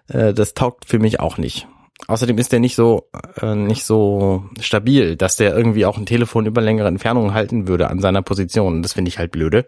äh, 0.06 0.32
das 0.32 0.54
taugt 0.54 0.84
für 0.84 1.00
mich 1.00 1.18
auch 1.18 1.36
nicht. 1.36 1.66
Außerdem 2.06 2.36
ist 2.38 2.52
der 2.52 2.60
nicht 2.60 2.76
so 2.76 3.08
äh, 3.40 3.54
nicht 3.54 3.84
so 3.84 4.44
stabil, 4.60 5.16
dass 5.16 5.36
der 5.36 5.56
irgendwie 5.56 5.86
auch 5.86 5.96
ein 5.96 6.06
Telefon 6.06 6.46
über 6.46 6.60
längere 6.60 6.88
Entfernungen 6.88 7.32
halten 7.34 7.66
würde 7.66 7.88
an 7.88 8.00
seiner 8.00 8.22
Position. 8.22 8.82
Das 8.82 8.92
finde 8.92 9.08
ich 9.08 9.18
halt 9.18 9.30
blöde. 9.30 9.64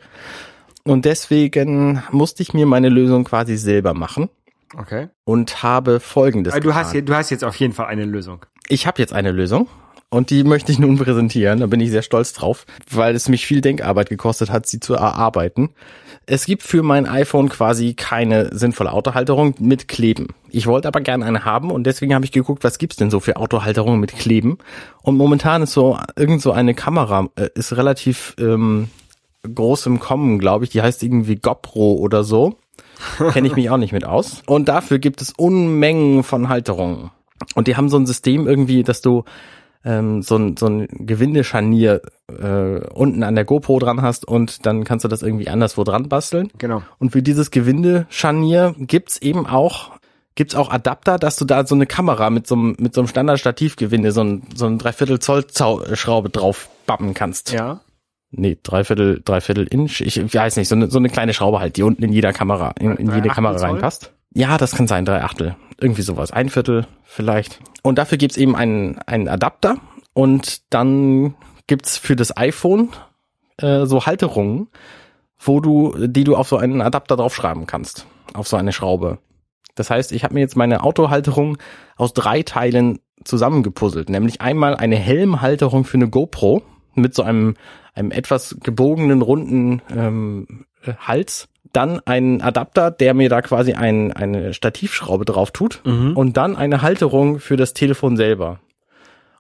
Und 0.84 1.04
deswegen 1.04 2.02
musste 2.12 2.42
ich 2.42 2.54
mir 2.54 2.66
meine 2.66 2.88
Lösung 2.88 3.24
quasi 3.24 3.56
selber 3.56 3.94
machen 3.94 4.28
Okay. 4.76 5.08
und 5.24 5.62
habe 5.62 5.98
folgendes. 6.00 6.54
Du 6.60 6.74
hast, 6.74 6.88
getan. 6.88 6.92
hier, 6.92 7.02
du 7.02 7.14
hast 7.14 7.30
jetzt 7.30 7.44
auf 7.44 7.56
jeden 7.56 7.72
Fall 7.72 7.86
eine 7.86 8.04
Lösung. 8.04 8.44
Ich 8.68 8.86
habe 8.86 9.00
jetzt 9.00 9.12
eine 9.12 9.30
Lösung 9.32 9.68
und 10.08 10.30
die 10.30 10.44
möchte 10.44 10.70
ich 10.70 10.78
nun 10.78 10.98
präsentieren. 10.98 11.60
Da 11.60 11.66
bin 11.66 11.80
ich 11.80 11.90
sehr 11.90 12.02
stolz 12.02 12.32
drauf, 12.32 12.64
weil 12.90 13.14
es 13.14 13.28
mich 13.28 13.46
viel 13.46 13.60
Denkarbeit 13.60 14.08
gekostet 14.08 14.50
hat, 14.50 14.66
sie 14.66 14.80
zu 14.80 14.94
erarbeiten. 14.94 15.70
Es 16.26 16.46
gibt 16.46 16.62
für 16.62 16.82
mein 16.82 17.06
iPhone 17.06 17.48
quasi 17.48 17.94
keine 17.94 18.56
sinnvolle 18.56 18.92
Autohalterung 18.92 19.54
mit 19.58 19.88
Kleben. 19.88 20.28
Ich 20.50 20.66
wollte 20.66 20.88
aber 20.88 21.00
gerne 21.00 21.24
eine 21.24 21.44
haben 21.44 21.70
und 21.70 21.84
deswegen 21.84 22.14
habe 22.14 22.24
ich 22.24 22.32
geguckt, 22.32 22.64
was 22.64 22.78
gibt's 22.78 22.96
denn 22.96 23.10
so 23.10 23.20
für 23.20 23.36
Autohalterungen 23.36 24.00
mit 24.00 24.16
Kleben. 24.16 24.58
Und 25.02 25.16
momentan 25.16 25.62
ist 25.62 25.72
so 25.72 25.98
irgend 26.16 26.40
so 26.40 26.52
eine 26.52 26.74
Kamera 26.74 27.28
äh, 27.36 27.48
ist 27.54 27.76
relativ 27.76 28.34
ähm, 28.38 28.88
groß 29.42 29.86
im 29.86 30.00
Kommen, 30.00 30.38
glaube 30.38 30.64
ich. 30.64 30.70
Die 30.70 30.82
heißt 30.82 31.02
irgendwie 31.02 31.36
GoPro 31.36 31.94
oder 31.94 32.24
so. 32.24 32.56
Kenne 33.32 33.46
ich 33.46 33.56
mich 33.56 33.70
auch 33.70 33.76
nicht 33.76 33.92
mit 33.92 34.04
aus. 34.04 34.42
Und 34.46 34.68
dafür 34.68 34.98
gibt 34.98 35.20
es 35.20 35.32
Unmengen 35.36 36.22
von 36.22 36.48
Halterungen. 36.48 37.10
Und 37.54 37.66
die 37.68 37.76
haben 37.76 37.88
so 37.88 37.98
ein 37.98 38.06
System 38.06 38.46
irgendwie, 38.46 38.82
dass 38.82 39.02
du 39.02 39.24
ähm, 39.84 40.22
so 40.22 40.36
ein, 40.36 40.56
so 40.56 40.66
ein 40.66 40.88
Gewindescharnier 40.90 42.02
äh, 42.28 42.80
unten 42.92 43.22
an 43.22 43.34
der 43.34 43.44
GoPro 43.44 43.78
dran 43.78 44.02
hast 44.02 44.26
und 44.26 44.66
dann 44.66 44.84
kannst 44.84 45.04
du 45.04 45.08
das 45.08 45.22
irgendwie 45.22 45.48
anderswo 45.48 45.84
dran 45.84 46.08
basteln. 46.08 46.50
Genau. 46.58 46.82
Und 46.98 47.10
für 47.10 47.22
dieses 47.22 47.50
Gewindescharnier 47.50 48.74
gibt's 48.78 49.18
eben 49.18 49.46
auch 49.46 49.92
gibt's 50.34 50.54
auch 50.54 50.70
Adapter, 50.70 51.18
dass 51.18 51.36
du 51.36 51.44
da 51.44 51.66
so 51.66 51.74
eine 51.74 51.86
Kamera 51.86 52.30
mit 52.30 52.46
so 52.46 52.54
einem 52.54 52.76
mit 52.78 52.94
so 52.94 53.00
einem 53.00 53.08
Standard-Stativgewinde 53.08 54.12
so 54.12 54.22
ein 54.22 54.42
so 54.54 54.66
ein 54.66 54.78
Dreiviertel 54.78 55.18
Zoll 55.18 55.46
Zau 55.46 55.82
Schraube 55.94 56.30
drauf 56.30 56.68
bappen 56.86 57.14
kannst. 57.14 57.52
Ja. 57.52 57.80
Nee, 58.30 58.58
Dreiviertel 58.62 59.22
Dreiviertel 59.24 59.66
Inch, 59.66 60.00
ich 60.00 60.34
weiß 60.34 60.56
nicht, 60.56 60.68
so 60.68 60.74
eine 60.74 60.90
so 60.90 60.98
eine 60.98 61.08
kleine 61.08 61.32
Schraube 61.32 61.60
halt, 61.60 61.76
die 61.76 61.82
unten 61.82 62.02
in 62.02 62.12
jeder 62.12 62.32
Kamera 62.32 62.72
in, 62.78 62.96
in 62.96 63.14
jede 63.14 63.28
Kamera 63.28 63.56
Zoll? 63.56 63.70
reinpasst. 63.70 64.12
Ja, 64.34 64.58
das 64.58 64.74
kann 64.74 64.86
sein, 64.86 65.06
drei 65.06 65.22
Achtel. 65.22 65.56
Irgendwie 65.80 66.02
sowas. 66.02 66.30
Ein 66.30 66.50
Viertel 66.50 66.86
vielleicht. 67.04 67.60
Und 67.86 67.98
dafür 67.98 68.18
gibt's 68.18 68.36
eben 68.36 68.56
einen, 68.56 68.98
einen 69.06 69.28
Adapter 69.28 69.76
und 70.12 70.74
dann 70.74 71.36
gibt's 71.68 71.98
für 71.98 72.16
das 72.16 72.36
iPhone 72.36 72.88
äh, 73.58 73.86
so 73.86 74.06
Halterungen, 74.06 74.66
wo 75.38 75.60
du, 75.60 75.94
die 76.08 76.24
du 76.24 76.34
auf 76.34 76.48
so 76.48 76.56
einen 76.56 76.80
Adapter 76.80 77.16
draufschreiben 77.16 77.68
kannst, 77.68 78.08
auf 78.34 78.48
so 78.48 78.56
eine 78.56 78.72
Schraube. 78.72 79.18
Das 79.76 79.88
heißt, 79.88 80.10
ich 80.10 80.24
habe 80.24 80.34
mir 80.34 80.40
jetzt 80.40 80.56
meine 80.56 80.82
Autohalterung 80.82 81.58
aus 81.96 82.12
drei 82.12 82.42
Teilen 82.42 82.98
zusammengepuzzelt, 83.22 84.10
nämlich 84.10 84.40
einmal 84.40 84.74
eine 84.74 84.96
Helmhalterung 84.96 85.84
für 85.84 85.98
eine 85.98 86.10
GoPro 86.10 86.62
mit 86.96 87.14
so 87.14 87.22
einem, 87.22 87.54
einem 87.94 88.10
etwas 88.10 88.56
gebogenen, 88.64 89.22
runden 89.22 89.80
ähm, 89.94 90.66
äh, 90.82 90.94
Hals. 90.94 91.46
Dann 91.76 92.00
einen 92.06 92.40
Adapter, 92.40 92.90
der 92.90 93.12
mir 93.12 93.28
da 93.28 93.42
quasi 93.42 93.74
ein, 93.74 94.10
eine 94.12 94.54
Stativschraube 94.54 95.26
drauf 95.26 95.50
tut. 95.50 95.82
Und 96.16 96.36
dann 96.38 96.56
eine 96.56 96.80
Halterung 96.80 97.38
für 97.38 97.58
das 97.58 97.74
Telefon 97.74 98.16
selber. 98.16 98.60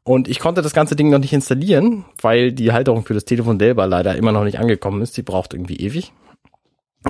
Und 0.04 0.28
ich 0.28 0.38
konnte 0.38 0.60
das 0.60 0.74
ganze 0.74 0.96
Ding 0.96 1.08
noch 1.10 1.18
nicht 1.18 1.32
installieren, 1.32 2.04
weil 2.20 2.52
die 2.52 2.72
Halterung 2.72 3.04
für 3.06 3.14
das 3.14 3.24
Telefon 3.24 3.58
selber 3.58 3.86
leider 3.86 4.14
immer 4.16 4.32
noch 4.32 4.44
nicht 4.44 4.58
angekommen 4.58 5.00
ist. 5.00 5.16
Die 5.16 5.22
braucht 5.22 5.54
irgendwie 5.54 5.76
ewig. 5.76 6.12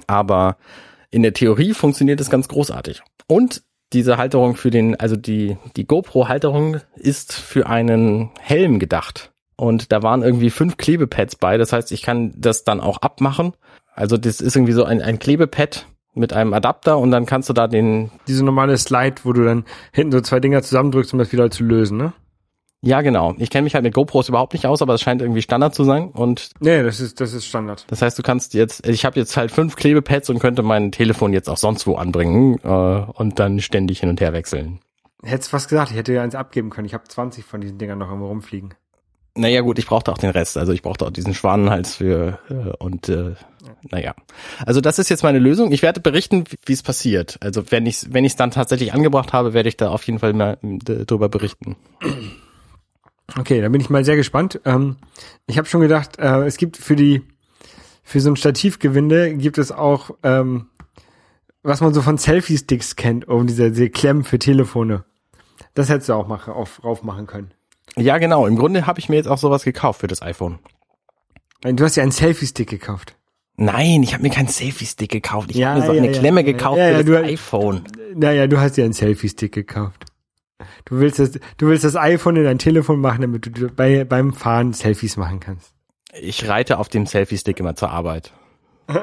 Aber 0.07 0.57
in 1.11 1.23
der 1.23 1.33
Theorie 1.33 1.75
funktioniert 1.75 2.21
es 2.21 2.31
ganz 2.31 2.47
großartig. 2.47 3.03
Und 3.27 3.63
diese 3.93 4.19
Halterung 4.19 4.55
für 4.55 4.71
den, 4.71 4.95
also 4.99 5.17
die, 5.17 5.57
die 5.77 5.87
GoPro-Halterung 5.87 6.81
ist 6.95 7.33
für 7.33 7.67
einen 7.67 8.31
Helm 8.41 8.79
gedacht. 8.79 9.33
Und 9.57 9.91
da 9.91 10.03
waren 10.03 10.23
irgendwie 10.23 10.51
fünf 10.51 10.77
Klebepads 10.77 11.37
bei. 11.37 11.59
Das 11.59 11.73
heißt, 11.73 11.91
ich 11.93 12.03
kann 12.03 12.33
das 12.37 12.65
dann 12.65 12.81
auch 12.81 12.99
abmachen. 12.99 13.55
Also 13.97 14.17
das 14.19 14.41
ist 14.41 14.55
irgendwie 14.55 14.73
so 14.75 14.85
ein, 14.85 15.03
ein 15.03 15.19
Klebepad 15.19 15.87
mit 16.15 16.33
einem 16.33 16.55
Adapter 16.55 16.99
und 16.99 17.11
dann 17.11 17.27
kannst 17.27 17.49
du 17.49 17.53
da 17.53 17.67
den, 17.67 18.11
Diese 18.29 18.45
normale 18.45 18.77
Slide, 18.77 19.17
wo 19.25 19.33
du 19.33 19.45
dann 19.45 19.65
hinten 19.93 20.13
so 20.13 20.21
zwei 20.21 20.39
Dinger 20.39 20.63
zusammendrückst, 20.63 21.13
um 21.13 21.19
das 21.19 21.33
wieder 21.33 21.51
zu 21.51 21.65
lösen, 21.65 21.99
ne? 21.99 22.13
ja 22.83 23.01
genau. 23.01 23.35
Ich 23.39 23.51
kenne 23.51 23.65
mich 23.65 23.75
halt 23.75 23.85
mit 23.85 23.95
GoPros 23.95 24.29
überhaupt 24.29 24.53
nicht 24.53 24.67
aus, 24.67 24.81
aber 24.81 24.95
es 24.95 25.01
scheint 25.01 25.21
irgendwie 25.21 25.43
Standard 25.43 25.75
zu 25.75 25.83
sein. 25.85 26.11
Und 26.11 26.51
Nee, 26.61 26.83
das 26.83 27.01
ist, 27.01 27.21
das 27.21 27.33
ist 27.33 27.47
Standard. 27.47 27.85
das 27.89 28.01
heißt, 28.01 28.19
du 28.19 28.23
kannst 28.23 28.55
jetzt, 28.55 28.87
ich 28.87 29.05
habe 29.05 29.19
jetzt 29.19 29.37
halt 29.37 29.51
fünf 29.51 29.77
Klebepads 29.77 30.31
und 30.31 30.39
könnte 30.39 30.63
mein 30.63 30.93
Telefon 30.93 31.33
jetzt 31.33 31.49
auch 31.49 31.57
sonst 31.57 31.87
wo 31.87 31.97
anbringen 31.97 32.59
äh, 32.63 32.69
und 32.69 33.39
dann 33.39 33.61
ständig 33.61 34.01
hin 34.01 34.09
und 34.11 34.21
her 34.21 34.33
wechseln. 34.33 34.81
Hättest 35.23 35.51
fast 35.51 35.69
gesagt, 35.69 35.91
ich 35.91 35.97
hätte 35.97 36.13
dir 36.13 36.23
eins 36.23 36.35
abgeben 36.35 36.71
können. 36.71 36.87
Ich 36.87 36.95
habe 36.95 37.05
20 37.05 37.45
von 37.45 37.61
diesen 37.61 37.79
Dingern 37.79 37.99
noch 37.99 38.09
irgendwo 38.09 38.29
rumfliegen. 38.29 38.75
Naja 39.37 39.61
gut, 39.61 39.79
ich 39.79 39.87
brauchte 39.87 40.11
auch 40.11 40.19
den 40.19 40.31
Rest. 40.31 40.57
Also 40.57 40.73
ich 40.73 40.83
brauchte 40.83 41.07
auch 41.07 41.11
diesen 41.11 41.35
Schwanenhals 41.35 41.97
für 41.97 42.39
äh, 42.49 42.73
und 42.79 43.09
äh, 43.09 43.35
naja. 43.91 44.15
Also 44.65 44.81
das 44.81 44.99
ist 44.99 45.11
jetzt 45.11 45.23
meine 45.23 45.39
Lösung. 45.39 45.73
Ich 45.73 45.83
werde 45.83 46.01
berichten, 46.01 46.45
wie 46.65 46.73
es 46.73 46.83
passiert. 46.83 47.39
Also 47.41 47.71
wenn 47.71 47.87
ich 47.87 48.13
wenn 48.13 48.25
ich 48.25 48.33
es 48.33 48.37
dann 48.37 48.51
tatsächlich 48.51 48.95
angebracht 48.95 49.33
habe, 49.33 49.53
werde 49.53 49.69
ich 49.69 49.77
da 49.77 49.91
auf 49.91 50.03
jeden 50.05 50.19
Fall 50.19 50.33
mal 50.33 50.59
drüber 50.63 51.29
berichten. 51.29 51.77
Okay, 53.39 53.61
da 53.61 53.69
bin 53.69 53.81
ich 53.81 53.91
mal 53.91 54.05
sehr 54.05 54.17
gespannt. 54.17 54.61
Ähm, 54.65 54.97
ich 55.47 55.59
habe 55.59 55.69
schon 55.69 55.81
gedacht, 55.81 56.19
äh, 56.19 56.45
es 56.45 56.57
gibt 56.57 56.77
für 56.77 56.97
die 56.97 57.23
für 58.03 58.21
so 58.21 58.31
ein 58.31 58.37
Stativgewinde 58.37 59.35
gibt 59.35 59.59
es 59.59 59.73
auch 59.73 60.11
ähm, 60.23 60.69
was 61.67 61.81
man 61.81 61.93
so 61.93 62.01
von 62.01 62.17
Selfie-Sticks 62.17 62.95
kennt, 62.95 63.27
um 63.27 63.49
diese, 63.49 63.73
diese 63.73 63.91
Klemmen 63.91 64.23
für 64.23 64.39
Telefone. 64.39 65.05
Das 65.75 65.89
hättest 65.89 66.09
du 66.09 66.13
auch 66.15 66.29
machen, 66.29 66.53
auf, 66.53 66.79
drauf 66.79 67.03
machen 67.03 67.27
können. 67.27 67.51
Ja 67.99 68.19
genau. 68.19 68.47
Im 68.47 68.57
Grunde 68.57 68.87
habe 68.87 68.99
ich 68.99 69.09
mir 69.09 69.17
jetzt 69.17 69.29
auch 69.29 69.39
sowas 69.39 69.65
gekauft 69.65 70.01
für 70.01 70.07
das 70.07 70.23
iPhone. 70.23 70.59
Du 71.63 71.85
hast 71.85 71.97
ja 71.97 72.03
einen 72.03 72.13
Selfie-Stick 72.13 72.69
gekauft. 72.69 73.17
Nein, 73.57 74.03
ich 74.03 74.13
habe 74.13 74.23
mir 74.23 74.31
keinen 74.31 74.49
Selfie-Stick 74.49 75.11
gekauft. 75.11 75.51
Ich 75.51 75.57
Ja, 75.57 75.71
habe 75.71 75.81
mir 75.81 75.87
so 75.87 75.93
ja, 75.93 76.03
eine 76.03 76.13
ja. 76.13 76.19
Klemme 76.19 76.45
gekauft 76.45 76.79
für 76.79 77.05
das 77.05 77.25
iPhone. 77.25 77.85
Naja, 78.15 78.47
du 78.47 78.61
hast 78.61 78.77
ja 78.77 78.85
einen 78.85 78.93
Selfie-Stick 78.93 79.53
gekauft. 79.53 80.05
Du 80.85 80.99
willst 80.99 81.19
das, 81.19 81.33
du 81.57 81.67
willst 81.67 81.85
das 81.85 81.97
iPhone 81.97 82.37
in 82.37 82.45
dein 82.45 82.59
Telefon 82.59 83.01
machen, 83.01 83.23
damit 83.23 83.47
du 83.47 83.69
bei, 83.69 84.05
beim 84.05 84.33
Fahren 84.33 84.73
Selfies 84.73 85.17
machen 85.17 85.41
kannst. 85.41 85.73
Ich 86.19 86.49
reite 86.49 86.79
auf 86.79 86.89
dem 86.89 87.07
Selfie-Stick 87.07 87.59
immer 87.61 87.77
zur 87.77 87.91
Arbeit. 87.91 88.33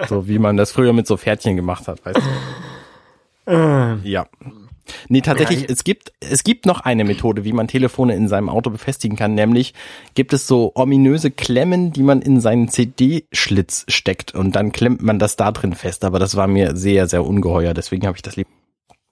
So 0.07 0.27
wie 0.27 0.39
man 0.39 0.55
das 0.55 0.71
früher 0.71 0.93
mit 0.93 1.07
so 1.07 1.17
Pferdchen 1.17 1.55
gemacht 1.55 1.87
hat, 1.87 2.05
weißt 2.05 2.21
du? 3.47 3.99
ja. 4.03 4.27
Nee, 5.09 5.21
tatsächlich, 5.21 5.69
es 5.69 5.83
gibt, 5.83 6.11
es 6.19 6.43
gibt 6.43 6.65
noch 6.65 6.81
eine 6.81 7.03
Methode, 7.03 7.43
wie 7.43 7.53
man 7.53 7.67
Telefone 7.67 8.15
in 8.15 8.27
seinem 8.27 8.49
Auto 8.49 8.69
befestigen 8.69 9.17
kann, 9.17 9.33
nämlich 9.33 9.73
gibt 10.15 10.33
es 10.33 10.47
so 10.47 10.71
ominöse 10.75 11.31
Klemmen, 11.31 11.91
die 11.91 12.03
man 12.03 12.21
in 12.21 12.41
seinen 12.41 12.67
CD-Schlitz 12.67 13.85
steckt 13.87 14.33
und 14.35 14.55
dann 14.55 14.71
klemmt 14.71 15.01
man 15.01 15.19
das 15.19 15.35
da 15.35 15.51
drin 15.51 15.73
fest, 15.73 16.03
aber 16.03 16.19
das 16.19 16.35
war 16.35 16.47
mir 16.47 16.75
sehr, 16.75 17.07
sehr 17.07 17.25
ungeheuer, 17.25 17.73
deswegen 17.73 18.07
habe 18.07 18.17
ich 18.17 18.21
das 18.21 18.35
lieber. 18.35 18.49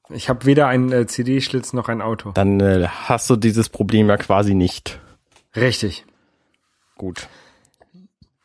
Ich 0.10 0.30
habe 0.30 0.46
weder 0.46 0.68
einen 0.68 0.92
äh, 0.92 1.08
CD-Schlitz 1.08 1.74
noch 1.74 1.88
ein 1.88 2.02
Auto. 2.02 2.32
Dann 2.34 2.60
äh, 2.60 2.88
hast 2.88 3.30
du 3.30 3.36
dieses 3.36 3.70
Problem 3.70 4.10
ja 4.10 4.18
quasi 4.18 4.54
nicht. 4.54 5.00
Richtig. 5.56 6.06
Gut. 6.98 7.28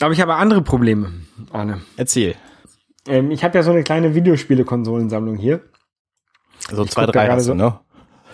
Aber 0.01 0.13
ich 0.13 0.21
habe 0.21 0.35
andere 0.35 0.63
Probleme, 0.63 1.13
Arne. 1.53 1.81
Erzähl. 1.97 2.37
Ähm, 3.09 3.31
ich 3.31 3.45
habe 3.45 3.57
ja 3.59 3.63
so 3.63 3.71
eine 3.71 3.83
kleine 3.83 4.15
Videospiele-Konsolensammlung 4.15 5.37
hier. 5.37 5.61
So 6.71 6.85
zwei, 6.85 7.05
guck 7.05 7.13
da 7.15 7.25
drei 7.27 7.33
hast 7.33 7.45
du, 7.47 7.49
so- 7.49 7.55
ne? 7.55 7.79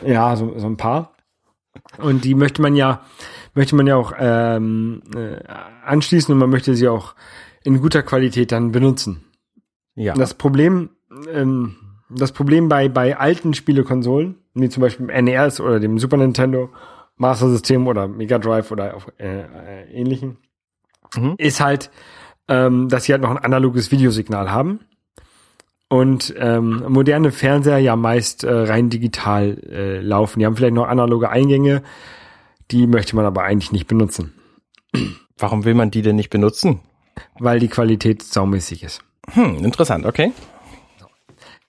Ja, 0.05 0.35
so, 0.37 0.59
so 0.59 0.67
ein 0.67 0.77
paar. 0.77 1.13
Und 1.99 2.25
die 2.25 2.35
möchte 2.35 2.61
man 2.63 2.77
ja, 2.77 3.01
möchte 3.55 3.75
man 3.77 3.87
ja 3.87 3.97
auch 3.97 4.13
ähm, 4.19 5.03
äh, 5.15 5.39
anschließen 5.85 6.33
und 6.33 6.39
man 6.39 6.51
möchte 6.51 6.75
sie 6.75 6.89
auch 6.89 7.15
in 7.65 7.81
guter 7.81 8.03
Qualität 8.03 8.53
dann 8.53 8.73
benutzen. 8.73 9.25
Ja. 9.95 10.15
Das 10.15 10.35
Problem, 10.35 10.91
ähm, 11.33 11.77
das 12.11 12.33
Problem 12.33 12.69
bei, 12.69 12.89
bei 12.89 13.17
alten 13.17 13.55
Spielekonsolen, 13.55 14.37
wie 14.55 14.69
zum 14.69 14.81
Beispiel 14.83 15.07
dem 15.07 15.25
NES 15.25 15.61
oder 15.61 15.81
dem 15.81 15.99
Super 15.99 16.17
Nintendo, 16.19 16.71
Master 17.17 17.49
System 17.49 17.87
oder 17.87 18.09
Mega 18.09 18.39
Drive 18.39 18.71
oder 18.71 18.97
auch, 18.97 19.09
äh, 19.19 19.43
äh, 19.43 19.91
ähnlichen, 19.93 20.39
Mhm. 21.15 21.35
ist 21.39 21.61
halt, 21.61 21.91
ähm, 22.49 22.89
dass 22.89 23.05
sie 23.05 23.13
halt 23.13 23.23
noch 23.23 23.31
ein 23.31 23.39
analoges 23.39 23.91
Videosignal 23.93 24.51
haben. 24.51 24.81
Und 25.93 26.35
ähm, 26.39 26.85
moderne 26.89 27.33
Fernseher 27.33 27.77
ja 27.77 27.97
meist 27.97 28.45
äh, 28.45 28.51
rein 28.51 28.89
digital 28.89 29.59
äh, 29.71 30.01
laufen. 30.01 30.39
Die 30.39 30.47
haben 30.47 30.57
vielleicht 30.57 30.73
noch 30.73 30.89
analoge 30.89 31.29
Eingänge, 31.29 31.83
die 32.71 32.87
möchte 32.87 33.15
man 33.15 33.27
aber 33.27 33.43
eigentlich 33.43 33.73
nicht 33.73 33.89
benutzen, 33.89 34.33
Warum 35.37 35.67
will 35.67 35.75
man 35.75 35.91
die 35.91 36.01
denn 36.01 36.17
nicht 36.17 36.31
benutzen? 36.31 36.81
weil 37.39 37.59
die 37.59 37.69
Qualität 37.69 38.23
saumäßig 38.23 38.85
ist. 38.85 39.03
Hm, 39.35 39.63
interessant, 39.63 40.07
okay. 40.07 40.33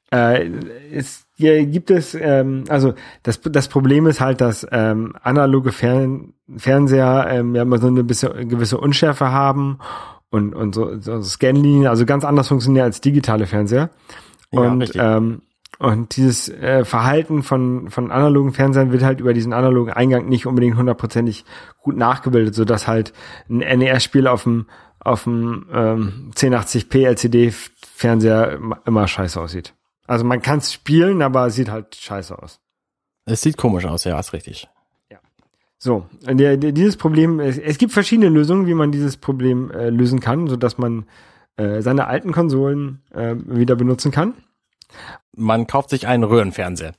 Äh, 0.10 0.50
es 0.94 1.26
hier 1.36 1.66
gibt 1.66 1.92
es, 1.92 2.16
ähm, 2.16 2.64
also 2.70 2.94
das, 3.24 3.42
das 3.42 3.68
Problem 3.68 4.08
ist 4.08 4.22
halt, 4.22 4.40
dass 4.40 4.66
ähm, 4.72 5.18
analoge 5.22 5.74
Fern 5.74 6.34
Fernseher 6.56 7.28
ähm, 7.30 7.56
ja 7.56 7.64
immer 7.64 7.78
so 7.78 7.88
eine 7.88 8.06
bisschen, 8.06 8.48
gewisse 8.48 8.78
Unschärfe 8.78 9.34
haben 9.34 9.80
und, 10.34 10.56
und 10.56 10.74
so, 10.74 11.00
so 11.00 11.22
Scanlinien, 11.22 11.86
also 11.86 12.08
ganz 12.08 12.26
anders 12.26 12.48
funktionieren 12.48 12.86
als 12.86 13.02
digitale 13.02 13.46
Fernseher. 13.46 13.92
Ja, 14.52 14.62
und 14.62 14.82
richtig. 14.82 15.00
ähm, 15.00 15.44
und 15.78 16.16
dieses 16.18 16.50
äh, 16.50 16.86
Verhalten 16.86 17.44
von, 17.44 17.92
von 17.92 18.10
analogen 18.10 18.52
Fernsehern 18.52 18.92
wird 18.92 19.04
halt 19.04 19.20
über 19.20 19.34
diesen 19.34 19.54
analogen 19.54 19.94
Eingang 19.94 20.28
nicht 20.28 20.48
unbedingt 20.48 20.76
hundertprozentig 20.76 21.46
gut 21.82 21.98
nachgebildet, 21.98 22.56
so 22.56 22.66
dass 22.66 22.88
halt 22.88 23.14
ein 23.48 23.58
NES-Spiel 23.60 24.28
auf 24.28 24.44
dem 24.44 24.66
auf 25.00 25.26
dem 25.26 25.68
ähm, 25.72 26.32
1080p 26.36 27.06
LCD-Fernseher 27.06 28.54
immer, 28.54 28.80
immer 28.86 29.08
scheiße 29.08 29.40
aussieht. 29.40 29.76
Also 30.08 30.26
man 30.26 30.42
kann 30.42 30.60
es 30.60 30.74
spielen, 30.74 31.22
aber 31.22 31.46
es 31.48 31.56
sieht 31.56 31.70
halt 31.70 31.96
scheiße 31.96 32.42
aus. 32.42 32.60
Es 33.26 33.42
sieht 33.42 33.58
komisch 33.58 33.86
aus, 33.86 34.04
ja, 34.06 34.20
ist 34.20 34.34
richtig. 34.34 34.70
So, 35.84 36.06
der, 36.22 36.56
der, 36.56 36.72
dieses 36.72 36.96
Problem, 36.96 37.42
es, 37.42 37.58
es 37.58 37.78
gibt 37.78 37.92
verschiedene 37.92 38.30
Lösungen, 38.30 38.68
wie 38.68 38.74
man 38.74 38.94
dieses 38.94 39.18
Problem 39.18 39.70
äh, 39.70 39.90
lösen 39.90 40.22
kann, 40.22 40.48
so 40.48 40.56
dass 40.56 40.78
man 40.78 41.04
äh, 41.58 41.82
seine 41.82 42.08
alten 42.08 42.32
Konsolen 42.32 43.02
äh, 43.14 43.36
wieder 43.36 43.76
benutzen 43.76 44.10
kann. 44.10 44.34
Man 45.36 45.68
kauft 45.68 45.90
sich 45.90 46.08
einen 46.08 46.24
Röhrenfernseher. 46.24 46.94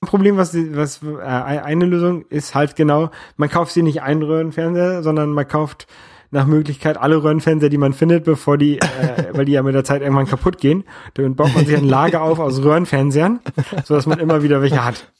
Ein 0.00 0.06
Problem, 0.06 0.38
was, 0.38 0.54
was 0.54 1.02
äh, 1.02 1.20
eine 1.22 1.84
Lösung 1.84 2.24
ist 2.30 2.54
halt 2.54 2.76
genau, 2.76 3.10
man 3.36 3.50
kauft 3.50 3.72
sie 3.72 3.82
nicht 3.82 4.00
einen 4.00 4.22
Röhrenfernseher, 4.22 5.02
sondern 5.02 5.32
man 5.32 5.46
kauft 5.46 5.88
nach 6.30 6.46
Möglichkeit 6.46 6.96
alle 6.96 7.22
Röhrenfernseher, 7.22 7.68
die 7.68 7.76
man 7.76 7.92
findet, 7.92 8.24
bevor 8.24 8.56
die, 8.56 8.78
äh, 8.78 9.34
weil 9.34 9.44
die 9.44 9.52
ja 9.52 9.62
mit 9.62 9.74
der 9.74 9.84
Zeit 9.84 10.00
irgendwann 10.00 10.28
kaputt 10.28 10.56
gehen. 10.56 10.84
Dann 11.12 11.36
baut 11.36 11.54
man 11.54 11.66
sich 11.66 11.76
ein 11.76 11.84
Lager 11.84 12.22
auf 12.22 12.38
aus 12.38 12.62
Röhrenfernsehern, 12.62 13.40
so 13.84 13.96
dass 13.96 14.06
man 14.06 14.18
immer 14.18 14.42
wieder 14.42 14.62
welche 14.62 14.82
hat. 14.82 15.12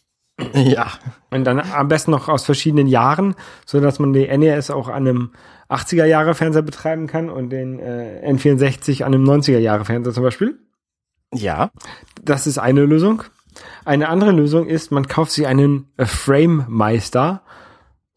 Ja. 0.55 0.89
Und 1.31 1.45
dann 1.45 1.61
am 1.61 1.89
besten 1.89 2.11
noch 2.11 2.29
aus 2.29 2.45
verschiedenen 2.45 2.87
Jahren, 2.87 3.35
so 3.67 3.81
dass 3.81 3.99
man 3.99 4.13
die 4.13 4.27
NES 4.27 4.71
auch 4.71 4.89
an 4.89 5.07
einem 5.07 5.31
80er 5.69 6.05
Jahre 6.05 6.35
Fernseher 6.35 6.63
betreiben 6.63 7.07
kann 7.07 7.31
und 7.31 7.51
den 7.51 7.79
äh, 7.79 8.23
N64 8.31 9.05
an 9.05 9.15
einem 9.15 9.25
90er 9.25 9.59
Jahre 9.59 9.85
Fernseher 9.85 10.13
zum 10.13 10.23
Beispiel. 10.23 10.59
Ja. 11.35 11.71
Das 12.23 12.47
ist 12.47 12.59
eine 12.59 12.85
Lösung. 12.85 13.23
Eine 13.85 14.09
andere 14.09 14.33
Lösung 14.33 14.67
ist, 14.67 14.91
man 14.91 15.07
kauft 15.07 15.33
sich 15.33 15.47
einen 15.47 15.93
äh, 15.97 16.07
Frame-Meister 16.07 17.43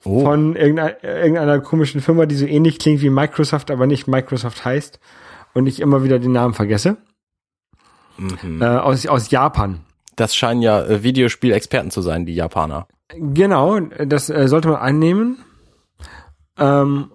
Oh. 0.05 0.21
von 0.23 0.55
irgendeiner, 0.55 1.03
irgendeiner 1.03 1.59
komischen 1.61 1.99
Firma, 1.99 2.27
die 2.27 2.35
so 2.35 2.45
ähnlich 2.45 2.77
klingt 2.77 3.01
wie 3.01 3.09
Microsoft, 3.09 3.71
aber 3.71 3.87
nicht 3.87 4.07
Microsoft 4.07 4.63
heißt 4.63 4.99
und 5.55 5.65
ich 5.65 5.79
immer 5.79 6.03
wieder 6.03 6.19
den 6.19 6.31
Namen 6.31 6.53
vergesse. 6.53 6.97
Mhm. 8.17 8.61
Äh, 8.61 8.65
aus, 8.65 9.07
aus 9.07 9.31
Japan. 9.31 9.79
Das 10.15 10.35
scheinen 10.35 10.61
ja 10.61 10.83
äh, 10.83 11.03
Videospielexperten 11.03 11.91
zu 11.91 12.01
sein, 12.01 12.25
die 12.25 12.35
Japaner. 12.35 12.87
Genau, 13.09 13.79
das 13.79 14.29
äh, 14.29 14.47
sollte 14.47 14.69
man 14.69 14.77
annehmen. 14.77 15.37
Ähm, 16.57 17.11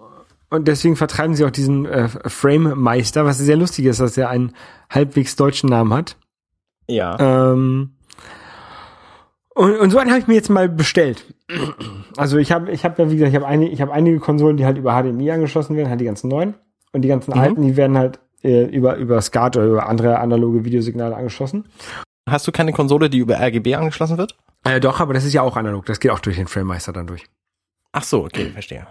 und 0.51 0.69
deswegen 0.69 0.97
vertreiben 0.97 1.35
sie 1.35 1.45
auch 1.45 1.51
diesen 1.51 1.87
äh, 1.87 2.09
Frame-Meister, 2.09 3.25
was 3.25 3.39
sehr 3.39 3.57
lustig 3.57 3.87
ist, 3.87 4.01
dass 4.01 4.17
er 4.17 4.29
einen 4.29 4.53
halbwegs 4.91 5.37
deutschen 5.37 5.71
Namen 5.71 5.93
hat. 5.95 6.17
Ja. 6.89 7.17
Ähm, 7.53 7.93
und, 9.55 9.77
und 9.79 9.91
so 9.91 9.99
einen 9.99 10.11
habe 10.11 10.21
ich 10.21 10.27
mir 10.29 10.35
jetzt 10.35 10.51
mal 10.51 10.69
bestellt. 10.69 11.25
Also 12.17 12.39
ich 12.39 12.53
habe, 12.53 12.71
ich 12.71 12.85
habe 12.85 13.03
ja 13.03 13.11
wie 13.11 13.15
gesagt, 13.17 13.31
ich 13.31 13.37
habe 13.37 13.47
einige, 13.47 13.73
ich 13.73 13.81
habe 13.81 13.93
einige 13.93 14.19
Konsolen, 14.19 14.57
die 14.57 14.65
halt 14.65 14.79
über 14.79 14.93
HDMI 15.01 15.31
angeschlossen 15.33 15.77
werden, 15.77 15.89
halt 15.89 16.01
die 16.01 16.05
ganzen 16.05 16.29
neuen. 16.29 16.55
Und 16.93 17.03
die 17.03 17.09
ganzen 17.09 17.33
Mhm. 17.33 17.41
alten, 17.41 17.63
die 17.63 17.77
werden 17.77 17.97
halt 17.97 18.19
äh, 18.43 18.65
über 18.65 18.97
über 18.97 19.21
SCART 19.21 19.57
oder 19.57 19.67
über 19.67 19.89
andere 19.89 20.19
analoge 20.19 20.65
Videosignale 20.65 21.15
angeschlossen. 21.15 21.67
Hast 22.31 22.47
du 22.47 22.53
keine 22.53 22.73
Konsole, 22.73 23.11
die 23.11 23.19
über 23.19 23.39
RGB 23.41 23.75
angeschlossen 23.75 24.19
wird? 24.19 24.37
Äh, 24.65 24.81
doch, 24.81 25.01
aber 25.01 25.15
das 25.15 25.25
ist 25.25 25.33
ja 25.33 25.43
auch 25.43 25.57
analog. 25.57 25.87
Das 25.87 26.01
geht 26.01 26.11
auch 26.11 26.19
durch 26.21 26.37
den 26.37 26.47
Frame-Meister 26.47 26.93
dann 26.93 27.07
durch. 27.07 27.25
Ach 27.93 28.03
so, 28.05 28.25
okay, 28.25 28.51
verstehe. 28.51 28.87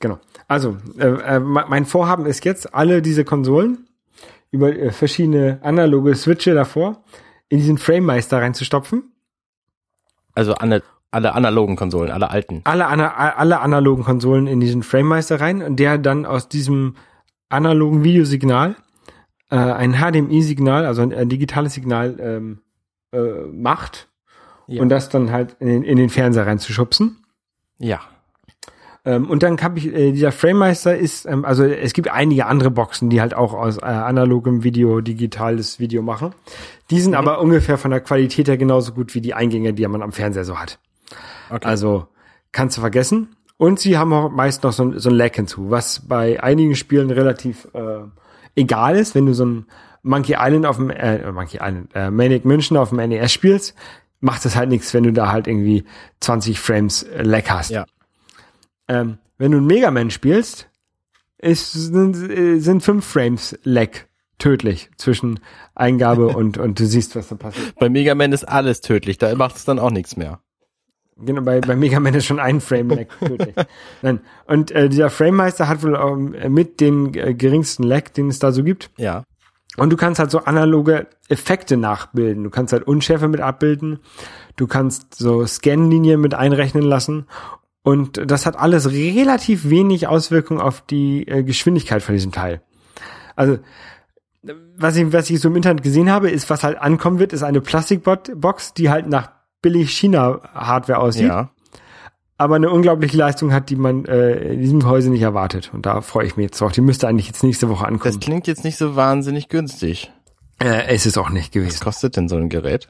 Genau. 0.00 0.18
Also, 0.46 0.76
äh, 0.98 1.06
äh, 1.06 1.40
me- 1.40 1.64
mein 1.68 1.84
Vorhaben 1.86 2.24
ist 2.26 2.44
jetzt, 2.44 2.72
alle 2.74 3.02
diese 3.02 3.24
Konsolen 3.24 3.86
über 4.50 4.74
äh, 4.74 4.92
verschiedene 4.92 5.58
analoge 5.62 6.14
Switche 6.14 6.54
davor 6.54 7.02
in 7.48 7.58
diesen 7.58 7.78
Frame-Meister 7.78 8.38
reinzustopfen. 8.40 9.12
Also 10.34 10.54
alle, 10.54 10.82
alle 11.10 11.34
analogen 11.34 11.76
Konsolen, 11.76 12.10
alle 12.12 12.30
alten. 12.30 12.60
Alle, 12.64 12.86
ana 12.86 13.12
alle 13.34 13.60
analogen 13.60 14.04
Konsolen 14.04 14.46
in 14.46 14.60
diesen 14.60 14.82
Frame-Meister 14.82 15.40
rein 15.40 15.62
und 15.62 15.76
der 15.76 15.98
dann 15.98 16.24
aus 16.26 16.48
diesem 16.48 16.94
analogen 17.48 18.04
Videosignal 18.04 18.76
äh, 19.50 19.56
ein 19.56 19.94
HDMI-Signal, 19.94 20.86
also 20.86 21.02
ein, 21.02 21.12
ein 21.12 21.28
digitales 21.28 21.74
Signal 21.74 22.16
ähm, 22.20 22.60
äh, 23.12 23.46
macht 23.52 24.08
Ja. 24.66 24.82
und 24.82 24.88
das 24.88 25.08
dann 25.08 25.30
halt 25.32 25.56
in 25.60 25.68
den, 25.68 25.82
in 25.82 25.96
den 25.96 26.08
Fernseher 26.10 26.46
reinzuschubsen. 26.46 27.18
Ja. 27.78 28.00
Ähm, 29.04 29.30
und 29.30 29.42
dann 29.42 29.60
habe 29.62 29.78
ich, 29.78 29.86
äh, 29.86 30.12
dieser 30.12 30.32
Framemeister 30.32 30.96
ist, 30.96 31.24
ähm, 31.24 31.44
also 31.44 31.64
es 31.64 31.92
gibt 31.92 32.10
einige 32.10 32.46
andere 32.46 32.70
Boxen, 32.70 33.10
die 33.10 33.20
halt 33.20 33.32
auch 33.32 33.54
aus 33.54 33.78
äh, 33.78 33.84
analogem 33.84 34.64
Video 34.64 35.00
digitales 35.00 35.78
Video 35.78 36.02
machen. 36.02 36.34
Die 36.90 37.00
sind 37.00 37.14
aber 37.14 37.40
ungefähr 37.40 37.78
von 37.78 37.90
der 37.90 38.00
Qualität 38.00 38.48
her 38.48 38.56
genauso 38.58 38.92
gut 38.92 39.14
wie 39.14 39.20
die 39.20 39.34
Eingänge, 39.34 39.72
die 39.72 39.86
man 39.86 40.02
am 40.02 40.12
Fernseher 40.12 40.44
so 40.44 40.58
hat. 40.58 40.78
Okay. 41.48 41.66
Also 41.66 42.08
kannst 42.52 42.76
du 42.76 42.80
vergessen. 42.80 43.36
Und 43.56 43.80
sie 43.80 43.98
haben 43.98 44.12
auch 44.12 44.30
meist 44.30 44.62
noch 44.62 44.72
so 44.72 44.84
ein, 44.84 44.98
so 44.98 45.08
ein 45.08 45.16
Lag 45.16 45.34
hinzu, 45.34 45.70
was 45.70 46.06
bei 46.06 46.40
einigen 46.42 46.76
Spielen 46.76 47.10
relativ 47.10 47.66
äh, 47.74 48.04
egal 48.54 48.96
ist, 48.96 49.14
wenn 49.14 49.26
du 49.26 49.32
so 49.34 49.44
ein 49.46 49.66
Monkey 50.02 50.36
Island 50.38 50.66
auf 50.66 50.76
dem 50.76 50.90
äh, 50.90 51.30
Monkey 51.32 51.58
Island, 51.60 51.90
äh, 51.94 52.10
Manic 52.10 52.44
München 52.44 52.76
auf 52.76 52.90
dem 52.90 52.98
NES 52.98 53.32
spielst, 53.32 53.74
macht 54.20 54.44
es 54.44 54.56
halt 54.56 54.68
nichts, 54.68 54.92
wenn 54.94 55.04
du 55.04 55.12
da 55.12 55.32
halt 55.32 55.46
irgendwie 55.46 55.84
20 56.20 56.58
Frames 56.58 57.02
äh, 57.02 57.22
Lag 57.22 57.48
hast. 57.48 57.70
Ja. 57.70 57.84
Ähm, 58.88 59.18
wenn 59.38 59.52
du 59.52 59.58
einen 59.58 59.66
Mega 59.66 59.90
Man 59.90 60.10
spielst, 60.10 60.68
ist, 61.38 61.72
sind, 61.72 62.16
äh, 62.30 62.58
sind 62.58 62.82
fünf 62.82 63.06
Frames 63.06 63.58
Lag 63.62 63.90
tödlich 64.38 64.90
zwischen 64.96 65.40
Eingabe 65.74 66.28
und, 66.36 66.58
und 66.58 66.78
du 66.80 66.86
siehst, 66.86 67.16
was 67.16 67.28
da 67.28 67.36
passiert. 67.36 67.74
Bei 67.78 67.88
Mega 67.88 68.14
Man 68.14 68.32
ist 68.32 68.44
alles 68.44 68.80
tödlich, 68.80 69.18
da 69.18 69.34
macht 69.34 69.56
es 69.56 69.64
dann 69.64 69.78
auch 69.78 69.90
nichts 69.90 70.16
mehr. 70.16 70.40
Genau, 71.20 71.42
bei, 71.42 71.60
bei 71.60 71.74
Mega 71.74 71.98
Man 71.98 72.14
ist 72.14 72.26
schon 72.26 72.38
ein 72.38 72.60
Frame 72.60 72.90
Lag 72.90 73.06
tödlich. 73.18 73.54
Nein. 74.02 74.20
Und 74.46 74.70
äh, 74.70 74.88
dieser 74.88 75.10
Framemeister 75.10 75.68
hat 75.68 75.82
wohl 75.82 75.96
ähm, 75.96 76.52
mit 76.52 76.80
den 76.80 77.12
äh, 77.14 77.34
geringsten 77.34 77.82
Lag, 77.82 78.10
den 78.10 78.28
es 78.28 78.38
da 78.38 78.52
so 78.52 78.62
gibt. 78.62 78.90
Ja. 78.96 79.24
Und 79.80 79.90
du 79.90 79.96
kannst 79.96 80.18
halt 80.18 80.30
so 80.30 80.40
analoge 80.40 81.06
Effekte 81.28 81.76
nachbilden. 81.76 82.44
Du 82.44 82.50
kannst 82.50 82.72
halt 82.72 82.86
Unschärfe 82.86 83.28
mit 83.28 83.40
abbilden. 83.40 84.00
Du 84.56 84.66
kannst 84.66 85.14
so 85.14 85.46
Scanlinien 85.46 86.20
mit 86.20 86.34
einrechnen 86.34 86.82
lassen. 86.82 87.26
Und 87.82 88.20
das 88.30 88.44
hat 88.44 88.58
alles 88.58 88.90
relativ 88.90 89.70
wenig 89.70 90.08
Auswirkung 90.08 90.60
auf 90.60 90.82
die 90.82 91.26
äh, 91.26 91.42
Geschwindigkeit 91.42 92.02
von 92.02 92.14
diesem 92.14 92.32
Teil. 92.32 92.60
Also, 93.36 93.58
was 94.76 94.96
ich, 94.96 95.12
was 95.12 95.30
ich 95.30 95.40
so 95.40 95.48
im 95.48 95.56
Internet 95.56 95.82
gesehen 95.82 96.10
habe, 96.10 96.30
ist, 96.30 96.50
was 96.50 96.64
halt 96.64 96.78
ankommen 96.78 97.18
wird, 97.18 97.32
ist 97.32 97.42
eine 97.42 97.60
Plastikbox, 97.60 98.74
die 98.74 98.90
halt 98.90 99.08
nach 99.08 99.30
billig 99.62 99.90
China-Hardware 99.92 100.98
aussieht, 100.98 101.28
Ja. 101.28 101.50
Aber 102.38 102.54
eine 102.56 102.70
unglaubliche 102.70 103.16
Leistung 103.16 103.52
hat, 103.52 103.68
die 103.68 103.76
man 103.76 104.04
äh, 104.06 104.52
in 104.54 104.60
diesem 104.60 104.80
Gehäuse 104.80 105.10
nicht 105.10 105.22
erwartet. 105.22 105.70
Und 105.74 105.84
da 105.86 106.00
freue 106.00 106.24
ich 106.26 106.36
mich 106.36 106.44
jetzt 106.44 106.60
drauf. 106.60 106.72
Die 106.72 106.80
müsste 106.80 107.08
eigentlich 107.08 107.26
jetzt 107.26 107.42
nächste 107.42 107.68
Woche 107.68 107.82
Das 107.84 107.92
ankommen. 107.92 108.20
klingt 108.20 108.46
jetzt 108.46 108.62
nicht 108.64 108.78
so 108.78 108.94
wahnsinnig 108.96 109.48
günstig. 109.48 110.10
Äh, 110.60 110.86
es 110.86 111.04
ist 111.04 111.18
auch 111.18 111.30
nicht 111.30 111.48
Was 111.48 111.52
gewesen. 111.52 111.80
kostet 111.80 112.16
denn 112.16 112.28
so 112.28 112.36
ein 112.36 112.48
Gerät? 112.48 112.88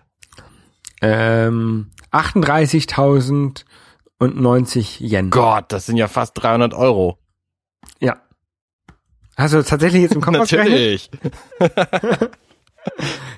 Ähm, 1.01 1.91
38.090 2.13 5.01
Yen. 5.01 5.31
Gott, 5.31 5.73
das 5.73 5.87
sind 5.87 5.97
ja 5.97 6.09
fast 6.09 6.41
300 6.43 6.75
Euro. 6.75 7.17
Ja. 8.01 8.19
Hast 9.37 9.55
du 9.55 9.63
tatsächlich 9.63 10.03
jetzt 10.03 10.15
im 10.15 10.21
Kopf? 10.21 10.35
Natürlich. 10.37 11.11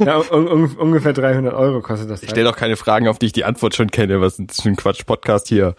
Ja, 0.00 0.18
un 0.18 0.48
un 0.48 0.64
ungefähr 0.76 1.12
300 1.12 1.54
Euro 1.54 1.80
kostet 1.82 2.10
das. 2.10 2.22
Ich 2.22 2.30
stell 2.30 2.44
doch 2.44 2.56
keine 2.56 2.76
Fragen, 2.76 3.06
auf 3.06 3.18
die 3.18 3.26
ich 3.26 3.32
die 3.32 3.44
Antwort 3.44 3.74
schon 3.74 3.90
kenne. 3.90 4.20
Was 4.20 4.38
ist 4.38 4.50
das 4.50 4.60
für 4.62 4.68
ein 4.68 4.76
Quatsch-Podcast 4.76 5.48
hier? 5.48 5.74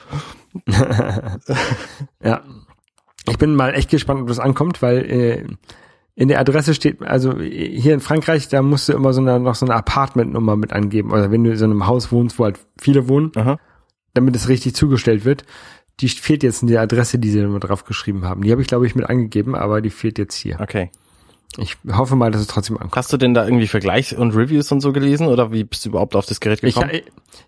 Ja. 2.24 2.42
Ich 3.30 3.38
bin 3.38 3.56
mal 3.56 3.74
echt 3.76 3.90
gespannt, 3.90 4.22
ob 4.22 4.28
das 4.28 4.40
ankommt, 4.40 4.82
weil 4.82 4.98
äh, 4.98 5.46
in 6.16 6.28
der 6.28 6.40
Adresse 6.40 6.74
steht, 6.74 7.02
also 7.02 7.40
hier 7.40 7.94
in 7.94 8.00
Frankreich, 8.00 8.48
da 8.50 8.62
musst 8.62 8.90
du 8.90 8.94
immer 8.94 9.14
so 9.14 9.22
eine, 9.22 9.40
noch 9.40 9.56
so 9.56 9.66
eine 9.66 9.76
Apartment-Nummer 9.76 10.56
mit 10.56 10.74
angeben. 10.74 11.12
Oder 11.12 11.32
wenn 11.32 11.44
du 11.44 11.52
in 11.52 11.58
so 11.58 11.66
einem 11.66 11.88
Haus 11.88 12.12
wohnst, 12.12 12.40
wo 12.40 12.46
halt 12.46 12.60
viele 12.80 13.08
wohnen, 13.08 13.32
Aha. 13.36 13.60
damit 14.14 14.36
es 14.36 14.50
richtig 14.50 14.76
zugestellt 14.76 15.24
wird. 15.24 15.46
Die 16.00 16.10
fehlt 16.10 16.42
jetzt 16.42 16.64
in 16.64 16.68
der 16.68 16.82
Adresse, 16.82 17.20
die 17.20 17.30
sie 17.30 17.40
immer 17.40 17.60
drauf 17.60 17.86
geschrieben 17.86 18.26
haben. 18.26 18.42
Die 18.42 18.52
habe 18.52 18.62
ich, 18.62 18.68
glaube 18.68 18.88
ich, 18.88 18.96
mit 18.96 19.08
angegeben, 19.08 19.56
aber 19.56 19.82
die 19.82 19.92
fehlt 19.92 20.18
jetzt 20.18 20.36
hier. 20.36 20.60
Okay. 20.60 20.90
Ich 21.58 21.78
hoffe 21.92 22.16
mal, 22.16 22.32
dass 22.32 22.42
es 22.42 22.48
trotzdem 22.48 22.78
ankommt. 22.78 22.96
Hast 22.96 23.12
du 23.12 23.18
denn 23.18 23.34
da 23.34 23.44
irgendwie 23.46 23.68
Vergleichs 23.68 24.14
und 24.14 24.36
Reviews 24.36 24.72
und 24.72 24.82
so 24.82 24.92
gelesen 24.94 25.28
oder 25.28 25.52
wie 25.52 25.64
bist 25.64 25.84
du 25.86 25.90
überhaupt 25.90 26.16
auf 26.16 26.26
das 26.26 26.40
Gerät 26.40 26.64
Ich, 26.64 26.76
gekommen? 26.76 26.92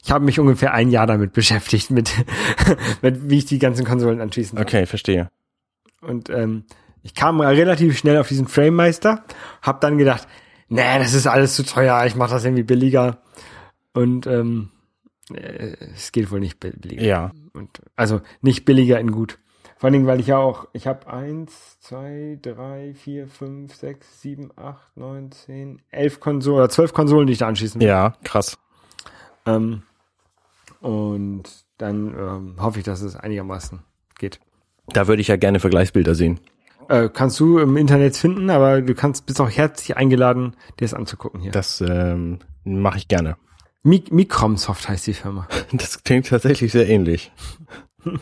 ich 0.03 0.11
habe 0.11 0.25
mich 0.25 0.39
ungefähr 0.39 0.73
ein 0.73 0.89
Jahr 0.89 1.07
damit 1.07 1.33
beschäftigt, 1.33 1.89
mit, 1.91 2.11
mit 3.01 3.29
wie 3.29 3.37
ich 3.37 3.45
die 3.45 3.59
ganzen 3.59 3.85
Konsolen 3.85 4.19
anschließen 4.21 4.57
kann. 4.57 4.65
okay, 4.67 4.85
verstehe. 4.85 5.29
Und 6.01 6.29
ähm, 6.29 6.65
ich 7.01 7.13
kam 7.15 7.39
relativ 7.41 7.97
schnell 7.97 8.17
auf 8.17 8.27
diesen 8.27 8.47
Framemeister, 8.47 9.23
hab 9.61 9.79
dann 9.81 9.97
gedacht, 9.97 10.27
nee, 10.67 10.81
das 10.99 11.13
ist 11.13 11.27
alles 11.27 11.55
zu 11.55 11.63
teuer, 11.63 12.03
ich 12.05 12.15
mache 12.15 12.31
das 12.31 12.43
irgendwie 12.43 12.63
billiger. 12.63 13.19
Und 13.93 14.27
ähm, 14.27 14.69
äh, 15.33 15.75
es 15.95 16.11
geht 16.11 16.29
wohl 16.31 16.39
nicht 16.41 16.59
bill- 16.59 16.75
billiger. 16.77 17.03
Ja. 17.03 17.31
Und, 17.53 17.69
also 17.95 18.21
nicht 18.41 18.65
billiger 18.65 18.99
in 18.99 19.11
gut. 19.11 19.37
Vor 19.83 19.89
allen 19.89 19.95
Dingen, 19.95 20.07
weil 20.07 20.21
ich 20.21 20.27
ja 20.27 20.37
auch, 20.37 20.69
ich 20.71 20.87
habe 20.87 21.11
eins, 21.11 21.77
zwei, 21.81 22.39
drei, 22.41 22.93
vier, 22.93 23.27
fünf, 23.27 23.75
sechs, 23.75 24.21
sieben, 24.21 24.49
acht, 24.55 24.95
neun, 24.95 25.29
zehn, 25.33 25.81
elf 25.89 26.21
Konsolen 26.21 26.59
oder 26.59 26.69
zwölf 26.69 26.93
Konsolen, 26.93 27.27
die 27.27 27.33
ich 27.33 27.39
da 27.39 27.49
anschließen 27.49 27.81
will. 27.81 27.87
Ja, 27.89 28.13
krass. 28.23 28.57
Ähm, 29.45 29.83
und 30.79 31.43
dann 31.79 32.15
ähm, 32.17 32.55
hoffe 32.61 32.79
ich, 32.79 32.85
dass 32.85 33.01
es 33.01 33.17
einigermaßen 33.17 33.81
geht. 34.17 34.39
Da 34.87 35.09
würde 35.09 35.21
ich 35.21 35.27
ja 35.27 35.35
gerne 35.35 35.59
Vergleichsbilder 35.59 36.15
sehen. 36.15 36.39
Äh, 36.87 37.09
kannst 37.11 37.37
du 37.41 37.59
im 37.59 37.75
Internet 37.75 38.15
finden, 38.15 38.49
aber 38.51 38.81
du 38.81 38.95
kannst 38.95 39.25
bist 39.25 39.41
auch 39.41 39.49
herzlich 39.49 39.97
eingeladen, 39.97 40.55
dir 40.79 40.85
das 40.85 40.93
anzugucken 40.93 41.41
hier. 41.41 41.51
Das 41.51 41.81
ähm, 41.81 42.39
mache 42.63 42.99
ich 42.99 43.09
gerne. 43.09 43.35
Mi 43.83 44.01
Micromsoft 44.09 44.87
heißt 44.87 45.07
die 45.07 45.13
Firma. 45.13 45.45
Das 45.73 46.03
klingt 46.03 46.29
tatsächlich 46.29 46.71
sehr 46.71 46.87
ähnlich. 46.87 47.33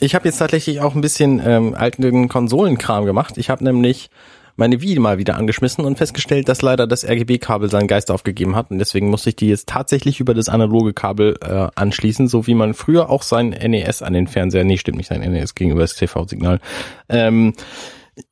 Ich 0.00 0.14
habe 0.14 0.26
jetzt 0.26 0.38
tatsächlich 0.38 0.80
auch 0.80 0.94
ein 0.94 1.00
bisschen 1.00 1.40
ähm, 1.44 1.74
alten 1.74 2.28
Konsolenkram 2.28 3.04
gemacht. 3.04 3.38
Ich 3.38 3.48
habe 3.50 3.62
nämlich 3.64 4.10
meine 4.56 4.80
Wii 4.80 4.98
mal 4.98 5.18
wieder 5.18 5.36
angeschmissen 5.36 5.84
und 5.84 5.98
festgestellt, 5.98 6.48
dass 6.48 6.62
leider 6.62 6.86
das 6.86 7.04
RGB-Kabel 7.04 7.68
seinen 7.68 7.88
Geist 7.88 8.10
aufgegeben 8.10 8.54
hat 8.54 8.70
und 8.70 8.78
deswegen 8.78 9.10
musste 9.10 9.30
ich 9.30 9.36
die 9.36 9.48
jetzt 9.48 9.68
tatsächlich 9.68 10.20
über 10.20 10.34
das 10.34 10.48
analoge 10.48 10.92
Kabel 10.92 11.36
äh, 11.42 11.68
anschließen, 11.74 12.28
so 12.28 12.46
wie 12.46 12.54
man 12.54 12.74
früher 12.74 13.10
auch 13.10 13.22
sein 13.22 13.48
NES 13.48 14.02
an 14.02 14.12
den 14.12 14.28
Fernseher, 14.28 14.64
nee, 14.64 14.76
stimmt 14.76 14.98
nicht, 14.98 15.08
sein 15.08 15.20
NES 15.20 15.54
gegenüber 15.54 15.80
das 15.80 15.96
TV-Signal. 15.96 16.60
Ähm, 17.08 17.54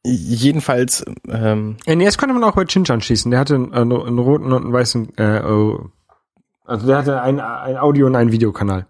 jedenfalls, 0.04 1.04
ähm, 1.28 1.76
NES 1.86 2.18
konnte 2.18 2.34
man 2.34 2.44
auch 2.44 2.54
bei 2.54 2.64
Chinch 2.66 2.90
anschließen. 2.90 3.30
Der 3.30 3.40
hatte 3.40 3.56
einen, 3.56 3.72
einen, 3.72 3.92
einen 3.92 4.18
roten 4.18 4.52
und 4.52 4.64
einen 4.64 4.72
weißen, 4.72 5.18
äh, 5.18 5.42
oh, 5.44 5.90
also 6.64 6.86
der 6.86 6.98
hatte 6.98 7.20
ein, 7.20 7.40
ein 7.40 7.76
Audio- 7.76 8.06
und 8.06 8.14
einen 8.14 8.30
Videokanal. 8.30 8.86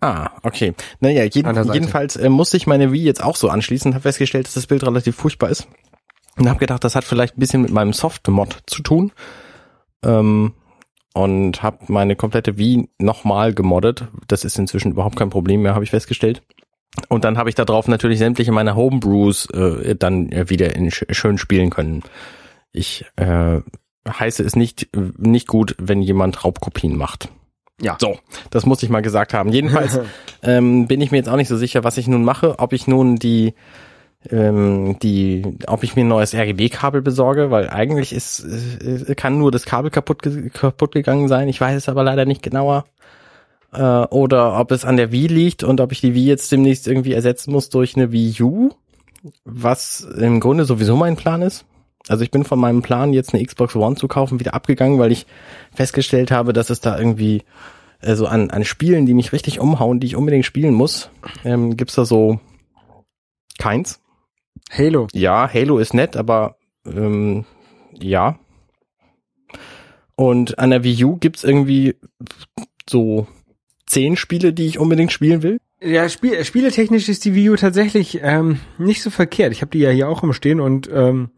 Ah, 0.00 0.30
okay. 0.42 0.74
Naja, 1.00 1.24
jeden, 1.24 1.72
jedenfalls 1.72 2.16
äh, 2.16 2.28
musste 2.28 2.56
ich 2.56 2.66
meine 2.66 2.92
Wii 2.92 3.04
jetzt 3.04 3.22
auch 3.22 3.36
so 3.36 3.48
anschließen, 3.48 3.92
habe 3.92 4.02
festgestellt, 4.02 4.46
dass 4.46 4.54
das 4.54 4.66
Bild 4.66 4.84
relativ 4.84 5.16
furchtbar 5.16 5.50
ist. 5.50 5.68
Und 6.36 6.48
habe 6.48 6.58
gedacht, 6.58 6.84
das 6.84 6.94
hat 6.94 7.04
vielleicht 7.04 7.36
ein 7.36 7.40
bisschen 7.40 7.62
mit 7.62 7.70
meinem 7.70 7.92
Soft-Mod 7.92 8.62
zu 8.66 8.82
tun. 8.82 9.12
Ähm, 10.02 10.54
und 11.12 11.62
habe 11.62 11.78
meine 11.88 12.16
komplette 12.16 12.56
Wii 12.56 12.88
nochmal 12.98 13.52
gemoddet. 13.52 14.08
Das 14.28 14.44
ist 14.44 14.58
inzwischen 14.58 14.92
überhaupt 14.92 15.16
kein 15.16 15.30
Problem 15.30 15.62
mehr, 15.62 15.74
habe 15.74 15.84
ich 15.84 15.90
festgestellt. 15.90 16.42
Und 17.08 17.24
dann 17.24 17.36
habe 17.36 17.48
ich 17.48 17.54
da 17.54 17.64
drauf 17.64 17.88
natürlich 17.88 18.18
sämtliche 18.18 18.52
meiner 18.52 18.76
Homebrews 18.76 19.46
äh, 19.50 19.94
dann 19.96 20.30
äh, 20.32 20.48
wieder 20.48 20.74
in 20.74 20.90
sch 20.90 21.04
schön 21.10 21.38
spielen 21.38 21.70
können. 21.70 22.02
Ich 22.72 23.04
äh, 23.16 23.60
heiße 24.08 24.42
es 24.42 24.56
nicht, 24.56 24.88
nicht 25.18 25.46
gut, 25.46 25.74
wenn 25.78 26.02
jemand 26.02 26.44
Raubkopien 26.44 26.96
macht. 26.96 27.28
Ja. 27.80 27.96
So, 28.00 28.18
das 28.50 28.66
muss 28.66 28.82
ich 28.82 28.90
mal 28.90 29.00
gesagt 29.00 29.34
haben. 29.34 29.52
Jedenfalls 29.52 30.00
ähm, 30.42 30.86
bin 30.86 31.00
ich 31.00 31.10
mir 31.10 31.18
jetzt 31.18 31.28
auch 31.28 31.36
nicht 31.36 31.48
so 31.48 31.56
sicher, 31.56 31.84
was 31.84 31.96
ich 31.96 32.06
nun 32.08 32.24
mache, 32.24 32.58
ob 32.58 32.72
ich 32.72 32.86
nun 32.86 33.16
die 33.16 33.54
ähm, 34.28 34.98
die, 35.02 35.56
ob 35.66 35.82
ich 35.82 35.96
mir 35.96 36.02
ein 36.02 36.08
neues 36.08 36.34
RGB-Kabel 36.34 37.00
besorge, 37.00 37.50
weil 37.50 37.70
eigentlich 37.70 38.12
ist, 38.12 38.44
äh, 38.44 39.14
kann 39.14 39.38
nur 39.38 39.50
das 39.50 39.64
Kabel 39.64 39.90
kaputt, 39.90 40.22
ge 40.22 40.50
kaputt 40.50 40.92
gegangen 40.92 41.28
sein. 41.28 41.48
Ich 41.48 41.60
weiß 41.60 41.76
es 41.76 41.88
aber 41.88 42.04
leider 42.04 42.26
nicht 42.26 42.42
genauer. 42.42 42.84
Äh, 43.72 43.82
oder 43.82 44.58
ob 44.58 44.72
es 44.72 44.84
an 44.84 44.96
der 44.96 45.12
Wii 45.12 45.28
liegt 45.28 45.62
und 45.62 45.80
ob 45.80 45.92
ich 45.92 46.00
die 46.00 46.14
Wii 46.14 46.26
jetzt 46.26 46.52
demnächst 46.52 46.86
irgendwie 46.86 47.14
ersetzen 47.14 47.52
muss 47.52 47.70
durch 47.70 47.96
eine 47.96 48.12
Wii 48.12 48.42
U, 48.42 48.70
was 49.44 50.00
im 50.00 50.40
Grunde 50.40 50.64
sowieso 50.64 50.96
mein 50.96 51.16
Plan 51.16 51.40
ist. 51.40 51.64
Also 52.08 52.24
ich 52.24 52.30
bin 52.30 52.44
von 52.44 52.58
meinem 52.58 52.82
Plan, 52.82 53.12
jetzt 53.12 53.34
eine 53.34 53.44
Xbox 53.44 53.76
One 53.76 53.96
zu 53.96 54.08
kaufen, 54.08 54.40
wieder 54.40 54.54
abgegangen, 54.54 54.98
weil 54.98 55.12
ich 55.12 55.26
festgestellt 55.72 56.30
habe, 56.30 56.52
dass 56.52 56.70
es 56.70 56.80
da 56.80 56.98
irgendwie 56.98 57.42
äh, 58.00 58.14
so 58.14 58.26
an, 58.26 58.50
an 58.50 58.64
Spielen, 58.64 59.06
die 59.06 59.14
mich 59.14 59.32
richtig 59.32 59.60
umhauen, 59.60 60.00
die 60.00 60.06
ich 60.06 60.16
unbedingt 60.16 60.46
spielen 60.46 60.74
muss, 60.74 61.10
ähm, 61.44 61.76
gibt's 61.76 61.94
da 61.94 62.04
so 62.04 62.40
keins. 63.58 64.00
Halo. 64.70 65.08
Ja, 65.12 65.52
Halo 65.52 65.78
ist 65.78 65.94
nett, 65.94 66.16
aber 66.16 66.56
ähm, 66.86 67.44
ja. 67.92 68.38
Und 70.16 70.58
an 70.58 70.70
der 70.70 70.84
Wii 70.84 71.04
U 71.04 71.16
gibt's 71.16 71.44
irgendwie 71.44 71.96
so 72.88 73.26
zehn 73.86 74.16
Spiele, 74.16 74.52
die 74.52 74.66
ich 74.66 74.78
unbedingt 74.78 75.12
spielen 75.12 75.42
will. 75.42 75.58
Ja, 75.82 76.08
Spiel, 76.08 76.44
spieletechnisch 76.44 77.08
ist 77.08 77.24
die 77.24 77.34
Wii 77.34 77.50
U 77.50 77.56
tatsächlich 77.56 78.20
ähm, 78.22 78.60
nicht 78.78 79.02
so 79.02 79.10
verkehrt. 79.10 79.52
Ich 79.52 79.62
habe 79.62 79.70
die 79.70 79.78
ja 79.78 79.90
hier 79.90 80.08
auch 80.08 80.22
rumstehen 80.22 80.60
und 80.60 80.90
ähm, 80.92 81.30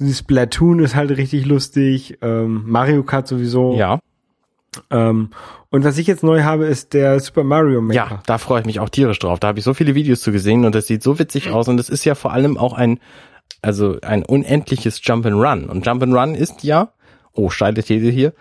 Splatoon 0.00 0.80
ist 0.80 0.94
halt 0.94 1.10
richtig 1.12 1.46
lustig, 1.46 2.18
ähm, 2.22 2.64
Mario 2.66 3.02
Kart 3.04 3.28
sowieso. 3.28 3.74
Ja. 3.76 4.00
Ähm, 4.90 5.30
und 5.70 5.84
was 5.84 5.98
ich 5.98 6.06
jetzt 6.06 6.22
neu 6.22 6.42
habe, 6.42 6.66
ist 6.66 6.94
der 6.94 7.20
Super 7.20 7.44
Mario 7.44 7.80
Maker. 7.80 7.94
Ja, 7.94 8.22
da 8.26 8.38
freue 8.38 8.60
ich 8.60 8.66
mich 8.66 8.80
auch 8.80 8.88
tierisch 8.88 9.18
drauf. 9.18 9.38
Da 9.40 9.48
habe 9.48 9.58
ich 9.58 9.64
so 9.64 9.74
viele 9.74 9.94
Videos 9.94 10.20
zu 10.20 10.32
gesehen 10.32 10.64
und 10.64 10.74
das 10.74 10.86
sieht 10.86 11.02
so 11.02 11.18
witzig 11.18 11.50
aus 11.50 11.68
und 11.68 11.78
es 11.78 11.88
ist 11.88 12.04
ja 12.04 12.14
vor 12.14 12.32
allem 12.32 12.56
auch 12.56 12.72
ein, 12.72 12.98
also 13.62 13.98
ein 14.02 14.24
unendliches 14.24 15.00
Jump'n'Run. 15.00 15.66
Und 15.66 15.86
Jump'n'Run 15.86 16.34
ist 16.34 16.64
ja, 16.64 16.92
oh, 17.32 17.50
steile 17.50 17.82
These 17.82 18.10
hier, 18.10 18.34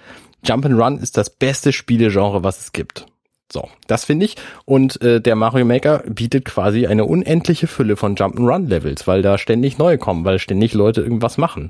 Jump'n'Run 0.45 0.99
ist 0.99 1.17
das 1.17 1.29
beste 1.29 1.71
Spielegenre, 1.71 2.43
was 2.43 2.59
es 2.59 2.71
gibt. 2.71 3.05
So, 3.53 3.69
das 3.85 4.03
finde 4.03 4.25
ich. 4.25 4.35
Und 4.65 4.99
äh, 5.03 5.21
der 5.21 5.35
Mario 5.35 5.63
Maker 5.63 5.99
bietet 6.07 6.43
quasi 6.43 6.87
eine 6.87 7.05
unendliche 7.05 7.67
Fülle 7.67 7.97
von 7.97 8.15
Jump'n'Run-Levels, 8.15 9.05
weil 9.05 9.21
da 9.21 9.37
ständig 9.37 9.77
neue 9.77 9.99
kommen, 9.99 10.25
weil 10.25 10.39
ständig 10.39 10.73
Leute 10.73 11.01
irgendwas 11.01 11.37
machen. 11.37 11.69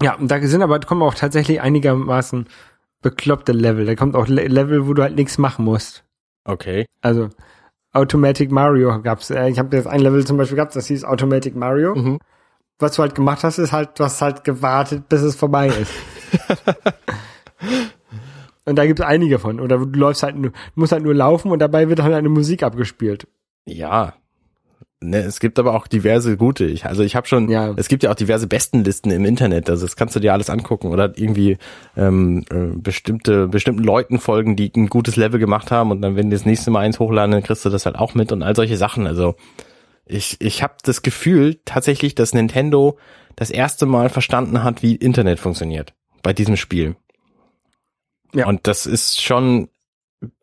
Ja, 0.00 0.14
und 0.14 0.30
da 0.30 0.40
sind 0.40 0.62
aber 0.62 0.78
kommen 0.78 1.02
auch 1.02 1.14
tatsächlich 1.14 1.60
einigermaßen 1.60 2.46
bekloppte 3.02 3.50
Level. 3.50 3.86
Da 3.86 3.96
kommt 3.96 4.14
auch 4.14 4.28
Le 4.28 4.46
Level, 4.46 4.86
wo 4.86 4.94
du 4.94 5.02
halt 5.02 5.16
nichts 5.16 5.36
machen 5.36 5.64
musst. 5.64 6.04
Okay. 6.44 6.86
Also 7.00 7.30
Automatic 7.92 8.52
Mario 8.52 9.02
gab's. 9.02 9.30
Äh, 9.30 9.48
ich 9.48 9.58
habe 9.58 9.76
jetzt 9.76 9.88
ein 9.88 10.00
Level 10.00 10.24
zum 10.24 10.36
Beispiel 10.36 10.54
gehabt, 10.54 10.76
das 10.76 10.86
hieß 10.86 11.02
Automatic 11.02 11.56
Mario. 11.56 11.96
Mhm. 11.96 12.20
Was 12.78 12.94
du 12.94 13.02
halt 13.02 13.16
gemacht 13.16 13.42
hast, 13.42 13.58
ist 13.58 13.72
halt, 13.72 13.98
du 13.98 14.04
hast 14.04 14.22
halt 14.22 14.44
gewartet, 14.44 15.08
bis 15.08 15.22
es 15.22 15.34
vorbei 15.34 15.66
ist. 15.66 15.92
und 18.72 18.76
da 18.76 18.86
gibt's 18.86 19.02
einige 19.02 19.38
von. 19.38 19.60
Oder 19.60 19.78
du 19.78 19.98
läufst 19.98 20.22
halt 20.22 20.36
nur, 20.36 20.50
du 20.50 20.56
musst 20.74 20.92
halt 20.92 21.02
nur 21.04 21.14
laufen 21.14 21.50
und 21.52 21.58
dabei 21.58 21.88
wird 21.88 22.02
halt 22.02 22.14
eine 22.14 22.28
Musik 22.28 22.62
abgespielt. 22.62 23.28
Ja. 23.66 24.14
Ne, 25.04 25.18
es 25.18 25.40
gibt 25.40 25.58
aber 25.58 25.74
auch 25.74 25.88
diverse 25.88 26.36
gute. 26.36 26.64
Ich, 26.64 26.86
also 26.86 27.02
ich 27.02 27.16
habe 27.16 27.26
schon, 27.26 27.48
Ja. 27.50 27.74
es 27.76 27.88
gibt 27.88 28.02
ja 28.04 28.10
auch 28.10 28.14
diverse 28.14 28.46
Bestenlisten 28.46 29.10
im 29.10 29.24
Internet. 29.24 29.68
Also 29.68 29.84
das 29.84 29.96
kannst 29.96 30.14
du 30.16 30.20
dir 30.20 30.32
alles 30.32 30.48
angucken 30.48 30.88
oder 30.92 31.12
irgendwie 31.18 31.58
ähm, 31.96 32.44
äh, 32.50 32.66
bestimmte 32.76 33.48
bestimmten 33.48 33.82
Leuten 33.82 34.20
folgen, 34.20 34.54
die 34.56 34.70
ein 34.76 34.86
gutes 34.86 35.16
Level 35.16 35.40
gemacht 35.40 35.70
haben 35.72 35.90
und 35.90 36.02
dann 36.02 36.14
wenn 36.16 36.30
die 36.30 36.36
das 36.36 36.46
nächste 36.46 36.70
Mal 36.70 36.80
eins 36.80 37.00
hochladen, 37.00 37.32
dann 37.32 37.42
kriegst 37.42 37.64
du 37.64 37.68
das 37.70 37.84
halt 37.84 37.96
auch 37.96 38.14
mit 38.14 38.30
und 38.32 38.42
all 38.42 38.54
solche 38.56 38.76
Sachen. 38.76 39.06
Also 39.08 39.34
ich 40.06 40.36
ich 40.40 40.62
habe 40.62 40.74
das 40.84 41.02
Gefühl 41.02 41.58
tatsächlich, 41.64 42.14
dass 42.14 42.32
Nintendo 42.32 42.96
das 43.34 43.50
erste 43.50 43.86
Mal 43.86 44.08
verstanden 44.08 44.62
hat, 44.62 44.82
wie 44.84 44.94
Internet 44.94 45.40
funktioniert 45.40 45.94
bei 46.22 46.32
diesem 46.32 46.56
Spiel. 46.56 46.94
Ja. 48.34 48.46
Und 48.46 48.66
das 48.66 48.86
ist 48.86 49.20
schon 49.22 49.68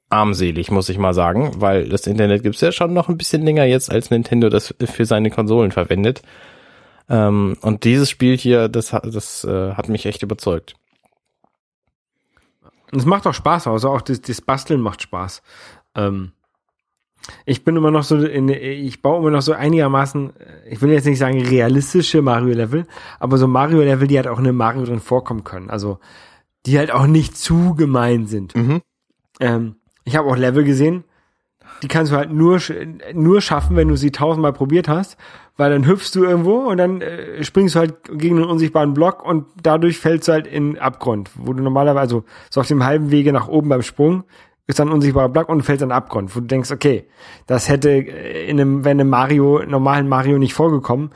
armselig, 0.10 0.72
muss 0.72 0.90
ich 0.90 0.98
mal 0.98 1.14
sagen, 1.14 1.54
weil 1.62 1.88
das 1.90 2.08
Internet 2.08 2.44
gibt's 2.44 2.62
ja 2.62 2.72
schon 2.72 2.94
noch 2.94 3.10
ein 3.10 3.18
bisschen 3.18 3.44
länger 3.44 3.66
jetzt, 3.66 3.92
als 3.92 4.10
Nintendo 4.10 4.50
das 4.50 4.74
für 4.80 5.06
seine 5.06 5.30
Konsolen 5.30 5.72
verwendet. 5.72 6.22
Ähm, 7.10 7.58
und 7.62 7.84
dieses 7.84 8.10
Spiel 8.10 8.38
hier, 8.38 8.70
das, 8.70 8.94
hat- 8.94 9.06
das 9.14 9.44
äh, 9.44 9.74
hat 9.74 9.90
mich 9.90 10.06
echt 10.06 10.24
überzeugt. 10.24 10.76
Und 12.92 13.00
es 13.00 13.06
macht 13.06 13.28
auch 13.28 13.34
Spaß, 13.34 13.68
also 13.68 13.90
auch 13.90 14.02
das, 14.02 14.22
das 14.22 14.42
Basteln 14.42 14.82
macht 14.82 15.02
Spaß. 15.04 15.44
Ähm, 15.96 16.32
ich 17.46 17.64
bin 17.64 17.76
immer 17.76 17.92
noch 17.92 18.04
so 18.04 18.18
in, 18.18 18.50
ich 18.50 19.02
baue 19.04 19.20
immer 19.20 19.30
noch 19.32 19.42
so 19.44 19.54
einigermaßen, 19.54 20.36
äh, 20.40 20.70
ich 20.70 20.82
will 20.82 20.92
jetzt 20.92 21.06
nicht 21.06 21.20
sagen 21.20 21.40
realistische 21.46 22.22
Mario-Level, 22.24 22.88
aber 23.20 23.38
so 23.38 23.48
Mario-Level, 23.48 24.08
die 24.08 24.18
halt 24.18 24.28
auch 24.28 24.40
in 24.40 24.48
einem 24.48 24.58
Mario 24.58 24.86
drin 24.86 25.00
vorkommen 25.00 25.44
können. 25.44 25.70
Also, 25.70 26.00
die 26.66 26.78
halt 26.78 26.92
auch 26.92 27.08
nicht 27.08 27.38
zu 27.38 27.76
gemein 27.76 28.28
sind. 28.28 28.56
Mhm. 28.56 28.82
Ähm, 29.40 29.76
ich 30.04 30.16
habe 30.16 30.30
auch 30.30 30.38
Level 30.38 30.64
gesehen, 30.64 31.04
die 31.82 31.88
kannst 31.88 32.12
du 32.12 32.18
halt 32.18 32.32
nur, 32.32 32.60
nur 33.14 33.42
schaffen, 33.42 33.76
wenn 33.76 33.88
du 33.88 33.96
sie 33.96 34.12
tausendmal 34.12 34.54
probiert 34.54 34.88
hast, 34.88 35.18
weil 35.56 35.72
dann 35.72 35.86
hüpfst 35.86 36.12
du 36.14 36.24
irgendwo 36.24 36.56
und 36.70 36.78
dann 36.78 37.02
äh, 37.02 37.44
springst 37.44 37.76
du 37.76 37.80
halt 37.80 37.96
gegen 38.18 38.38
einen 38.38 38.50
unsichtbaren 38.50 38.94
Block 38.94 39.24
und 39.24 39.46
dadurch 39.62 40.00
fällst 40.00 40.28
du 40.28 40.34
halt 40.34 40.48
in 40.48 40.78
Abgrund, 40.78 41.32
wo 41.36 41.54
du 41.54 41.64
normalerweise, 41.64 42.00
also 42.00 42.24
so 42.50 42.62
auf 42.62 42.68
dem 42.68 42.84
halben 42.84 43.12
Wege 43.12 43.32
nach 43.32 43.48
oben 43.48 43.70
beim 43.70 43.82
Sprung, 43.82 44.24
ist 44.68 44.80
dann 44.80 44.90
ein 44.90 44.94
unsichtbarer 44.94 45.30
Block 45.30 45.50
und 45.50 45.68
in 45.68 45.78
den 45.78 45.92
Abgrund, 45.92 46.36
wo 46.36 46.42
du 46.42 46.46
denkst, 46.46 46.72
okay, 46.72 47.08
das 47.48 47.70
hätte 47.70 47.90
äh, 47.90 48.48
in 48.50 48.60
einem, 48.60 48.84
wenn 48.84 49.00
einem 49.00 49.10
Mario, 49.10 49.64
normalen 49.66 50.08
Mario 50.08 50.38
nicht 50.38 50.54
vorgekommen, 50.54 51.12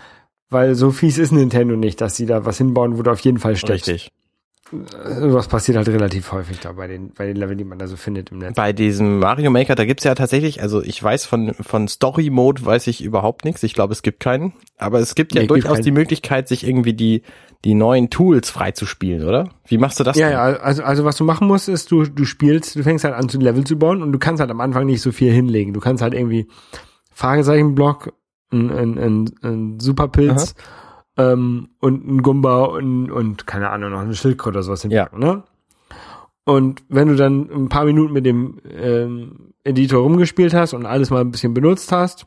weil 0.49 0.75
so 0.75 0.91
fies 0.91 1.17
ist 1.17 1.31
Nintendo 1.31 1.75
nicht, 1.75 1.99
dass 2.01 2.15
sie 2.15 2.25
da 2.25 2.45
was 2.45 2.57
hinbauen, 2.57 2.97
wo 2.97 3.01
du 3.01 3.11
auf 3.11 3.19
jeden 3.19 3.39
Fall 3.39 3.55
stirbst. 3.55 3.87
Richtig. 3.87 4.11
Was 5.05 5.47
passiert 5.47 5.77
halt 5.77 5.87
relativ 5.89 6.31
häufig 6.31 6.59
da 6.59 6.71
bei 6.73 6.87
den, 6.87 7.11
bei 7.13 7.25
den 7.27 7.35
Leveln, 7.35 7.57
die 7.57 7.63
man 7.63 7.77
da 7.79 7.87
so 7.87 7.95
findet 7.95 8.31
im 8.31 8.39
Netz. 8.39 8.55
Bei 8.55 8.73
diesem 8.73 9.19
Mario 9.19 9.51
Maker, 9.51 9.75
da 9.75 9.85
gibt's 9.85 10.03
ja 10.03 10.15
tatsächlich, 10.15 10.61
also 10.61 10.81
ich 10.81 11.01
weiß 11.01 11.25
von, 11.25 11.53
von 11.55 11.87
Story 11.87 12.29
Mode 12.29 12.65
weiß 12.65 12.87
ich 12.87 13.03
überhaupt 13.03 13.45
nichts. 13.45 13.61
Ich 13.63 13.73
glaube, 13.73 13.93
es 13.93 14.01
gibt 14.01 14.19
keinen. 14.19 14.53
Aber 14.77 14.99
es 14.99 15.15
gibt 15.15 15.33
ja 15.33 15.41
Nee, 15.41 15.47
gibt 15.47 15.51
durchaus 15.51 15.73
keinen. 15.75 15.83
die 15.83 15.91
Möglichkeit, 15.91 16.47
sich 16.47 16.67
irgendwie 16.67 16.93
die, 16.93 17.21
die 17.65 17.73
neuen 17.75 18.09
Tools 18.09 18.49
freizuspielen, 18.49 19.27
oder? 19.27 19.49
Wie 19.67 19.77
machst 19.77 19.99
du 19.99 20.03
das 20.03 20.17
Ja, 20.17 20.27
denn? 20.27 20.33
ja, 20.37 20.43
also, 20.61 20.83
also 20.83 21.05
was 21.05 21.15
du 21.17 21.23
machen 21.23 21.47
musst, 21.47 21.69
ist, 21.69 21.91
du, 21.91 22.03
du 22.03 22.25
spielst, 22.25 22.75
du 22.75 22.83
fängst 22.83 23.05
halt 23.05 23.13
an 23.15 23.29
zu 23.29 23.39
Level 23.39 23.63
zu 23.63 23.77
bauen 23.77 24.01
und 24.01 24.11
du 24.11 24.19
kannst 24.19 24.41
halt 24.41 24.51
am 24.51 24.59
Anfang 24.61 24.85
nicht 24.85 25.01
so 25.01 25.11
viel 25.11 25.31
hinlegen. 25.31 25.73
Du 25.73 25.79
kannst 25.79 26.01
halt 26.01 26.13
irgendwie 26.13 26.47
Fragezeichenblock, 27.13 28.13
ein, 28.51 28.69
ein, 28.71 28.97
ein, 28.97 29.31
ein 29.43 29.79
Superpilz 29.79 30.55
ähm, 31.17 31.69
und 31.79 32.07
ein 32.07 32.21
Gumba 32.21 32.65
und, 32.65 33.11
und 33.11 33.47
keine 33.47 33.69
Ahnung, 33.69 33.91
noch 33.91 33.99
eine 33.99 34.15
Schildkröte 34.15 34.57
oder 34.57 34.63
sowas 34.63 34.81
hinpacken, 34.81 35.19
ne? 35.19 35.43
Und 36.45 36.83
wenn 36.89 37.07
du 37.07 37.15
dann 37.15 37.49
ein 37.49 37.69
paar 37.69 37.85
Minuten 37.85 38.11
mit 38.11 38.25
dem 38.25 38.59
ähm, 38.69 39.53
Editor 39.63 40.01
rumgespielt 40.01 40.53
hast 40.53 40.73
und 40.73 40.85
alles 40.85 41.09
mal 41.09 41.21
ein 41.21 41.31
bisschen 41.31 41.53
benutzt 41.53 41.91
hast, 41.91 42.25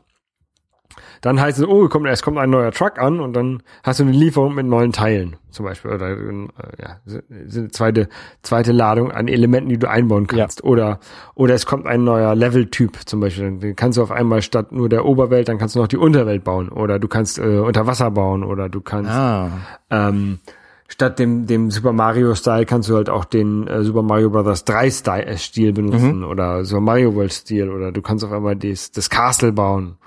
dann 1.21 1.39
heißt 1.39 1.59
es, 1.59 1.67
oh, 1.67 1.87
kommt, 1.87 2.07
es 2.07 2.21
kommt 2.21 2.37
ein 2.37 2.49
neuer 2.49 2.71
Truck 2.71 2.99
an 2.99 3.19
und 3.19 3.33
dann 3.33 3.63
hast 3.83 3.99
du 3.99 4.03
eine 4.03 4.11
Lieferung 4.11 4.55
mit 4.55 4.65
neuen 4.65 4.91
Teilen 4.91 5.35
zum 5.49 5.65
Beispiel 5.65 5.91
oder 5.91 6.11
äh, 6.11 6.47
ja, 6.79 6.97
eine 7.07 7.69
zweite 7.69 8.09
zweite 8.43 8.71
Ladung 8.71 9.11
an 9.11 9.27
Elementen, 9.27 9.69
die 9.69 9.79
du 9.79 9.89
einbauen 9.89 10.27
kannst. 10.27 10.63
Oder 10.63 10.99
oder 11.33 11.55
es 11.55 11.65
kommt 11.65 11.87
ein 11.87 12.03
neuer 12.03 12.35
Leveltyp 12.35 12.97
zum 13.05 13.19
Beispiel, 13.19 13.57
dann 13.59 13.75
kannst 13.75 13.97
du 13.97 14.03
auf 14.03 14.11
einmal 14.11 14.41
statt 14.41 14.71
nur 14.71 14.87
der 14.89 15.05
Oberwelt, 15.05 15.47
dann 15.47 15.57
kannst 15.57 15.75
du 15.75 15.79
noch 15.79 15.87
die 15.87 15.97
Unterwelt 15.97 16.43
bauen. 16.43 16.69
Oder 16.69 16.99
du 16.99 17.07
kannst 17.07 17.39
äh, 17.39 17.57
unter 17.57 17.87
Wasser 17.87 18.11
bauen 18.11 18.43
oder 18.43 18.69
du 18.69 18.81
kannst 18.81 19.11
Ah, 19.11 19.49
ähm, 19.89 20.39
statt 20.87 21.19
dem, 21.19 21.47
dem 21.47 21.71
Super 21.71 21.91
Mario 21.91 22.35
Style 22.35 22.65
kannst 22.65 22.89
du 22.89 22.95
halt 22.95 23.09
auch 23.09 23.25
den 23.25 23.67
äh, 23.67 23.83
Super 23.83 24.03
Mario 24.03 24.29
Bros. 24.29 24.63
3 24.63 24.89
Style, 24.91 25.25
äh, 25.25 25.37
Stil 25.37 25.73
benutzen 25.73 26.23
oder 26.23 26.65
Super 26.65 26.81
Mario 26.81 27.15
World 27.15 27.33
Stil 27.33 27.69
oder 27.69 27.91
du 27.91 28.01
kannst 28.01 28.23
auf 28.23 28.31
einmal 28.31 28.55
das, 28.55 28.91
das 28.91 29.09
Castle 29.09 29.51
bauen 29.51 29.97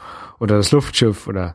oder 0.40 0.56
das 0.56 0.72
Luftschiff 0.72 1.28
oder 1.28 1.54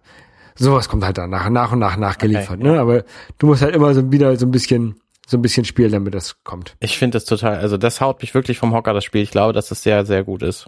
sowas 0.56 0.88
kommt 0.88 1.04
halt 1.04 1.18
dann 1.18 1.30
nach, 1.30 1.50
nach 1.50 1.74
und 1.74 1.80
nach 1.80 1.98
nachgeliefert, 1.98 2.60
ne? 2.60 2.80
Aber 2.80 3.04
du 3.38 3.48
musst 3.48 3.62
halt 3.62 3.76
immer 3.76 3.94
so 3.94 4.12
wieder 4.12 4.36
so 4.38 4.46
ein 4.46 4.52
bisschen, 4.52 5.02
so 5.28 5.38
ein 5.38 5.42
bisschen 5.42 5.66
spielen, 5.66 5.92
damit 5.92 6.14
das 6.14 6.42
kommt. 6.44 6.78
ich 6.80 6.98
finde 6.98 7.18
das 7.18 7.26
total, 7.26 7.58
also 7.58 7.76
das 7.78 8.00
haut 8.00 8.22
mich 8.22 8.34
wirklich 8.34 8.58
vom 8.58 8.74
Hocker, 8.74 8.94
das 8.94 9.04
Spiel. 9.04 9.22
Ich 9.22 9.32
glaube, 9.32 9.52
dass 9.52 9.68
das 9.68 9.84
sehr, 9.84 10.06
sehr 10.06 10.24
gut 10.24 10.44
ist. 10.44 10.68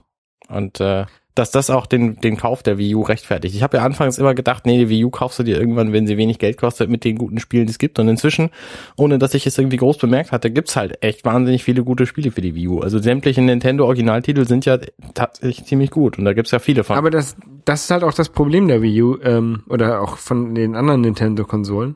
Und 0.50 0.82
äh, 0.82 1.06
dass 1.38 1.52
das 1.52 1.70
auch 1.70 1.86
den, 1.86 2.16
den 2.22 2.38
Kauf 2.38 2.64
der 2.64 2.78
Wii 2.78 2.96
U 2.96 3.02
rechtfertigt. 3.02 3.56
Ich 3.56 3.64
habe 3.64 3.78
ja 3.78 3.84
anfangs 3.84 4.18
immer 4.18 4.34
gedacht, 4.36 4.66
nee, 4.66 4.78
die 4.78 4.90
Wii 4.90 5.06
U 5.06 5.10
kaufst 5.10 5.40
du 5.40 5.44
dir 5.44 5.60
irgendwann, 5.60 5.94
wenn 5.94 6.08
sie 6.08 6.18
wenig 6.18 6.40
Geld 6.40 6.58
kostet, 6.58 6.90
mit 6.90 7.04
den 7.04 7.18
guten 7.18 7.40
Spielen, 7.40 7.66
die 7.68 7.72
es 7.72 7.78
gibt. 7.80 8.00
Und 8.00 8.08
inzwischen, 8.08 8.50
ohne 8.96 9.18
dass 9.20 9.34
ich 9.34 9.46
es 9.48 9.58
irgendwie 9.58 9.78
groß 9.78 9.98
bemerkt 9.98 10.32
hatte, 10.32 10.52
gibt's 10.52 10.76
halt 10.76 11.02
echt 11.04 11.26
wahnsinnig 11.26 11.64
viele 11.64 11.84
gute 11.84 12.06
Spiele 12.06 12.32
für 12.32 12.42
die 12.42 12.56
Wii 12.56 12.68
U. 12.68 12.80
Also 12.82 13.00
sämtliche 13.00 13.42
Nintendo-Originaltitel 13.42 14.46
sind 14.46 14.66
ja 14.66 14.78
tatsächlich 15.14 15.66
ziemlich 15.66 15.92
gut. 15.92 16.18
Und 16.18 16.26
da 16.26 16.34
gibt's 16.34 16.52
ja 16.52 16.60
viele 16.60 16.84
von. 16.84 16.98
Aber 16.98 17.10
das, 17.10 17.36
das 17.66 17.84
ist 17.86 17.92
halt 17.92 18.04
auch 18.04 18.14
das 18.14 18.30
Problem 18.30 18.68
der 18.68 18.82
Wii 18.82 19.02
U 19.02 19.18
ähm, 19.24 19.64
oder 19.70 20.02
auch 20.02 20.18
von 20.18 20.56
den 20.56 20.76
anderen 20.76 21.02
Nintendo-Konsolen. 21.02 21.96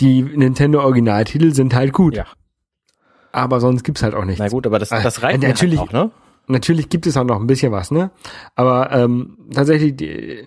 die 0.00 0.22
Nintendo 0.22 0.82
Originaltitel 0.82 1.52
sind 1.52 1.74
halt 1.74 1.92
gut. 1.92 2.16
Ja. 2.16 2.26
Aber 3.32 3.60
sonst 3.60 3.82
gibt's 3.82 4.02
halt 4.02 4.14
auch 4.14 4.24
nichts. 4.24 4.40
Na 4.40 4.48
gut, 4.48 4.66
aber 4.66 4.78
das, 4.78 4.88
das 4.90 5.22
reicht 5.22 5.36
Äh, 5.36 5.46
mir 5.46 5.48
natürlich- 5.48 5.78
halt 5.80 5.88
auch, 5.90 5.92
ne? 5.92 6.10
Natürlich 6.48 6.88
gibt 6.88 7.06
es 7.06 7.16
auch 7.16 7.24
noch 7.24 7.40
ein 7.40 7.46
bisschen 7.48 7.72
was, 7.72 7.90
ne? 7.90 8.10
Aber 8.54 8.92
ähm, 8.92 9.36
tatsächlich 9.52 9.96
die, 9.96 10.44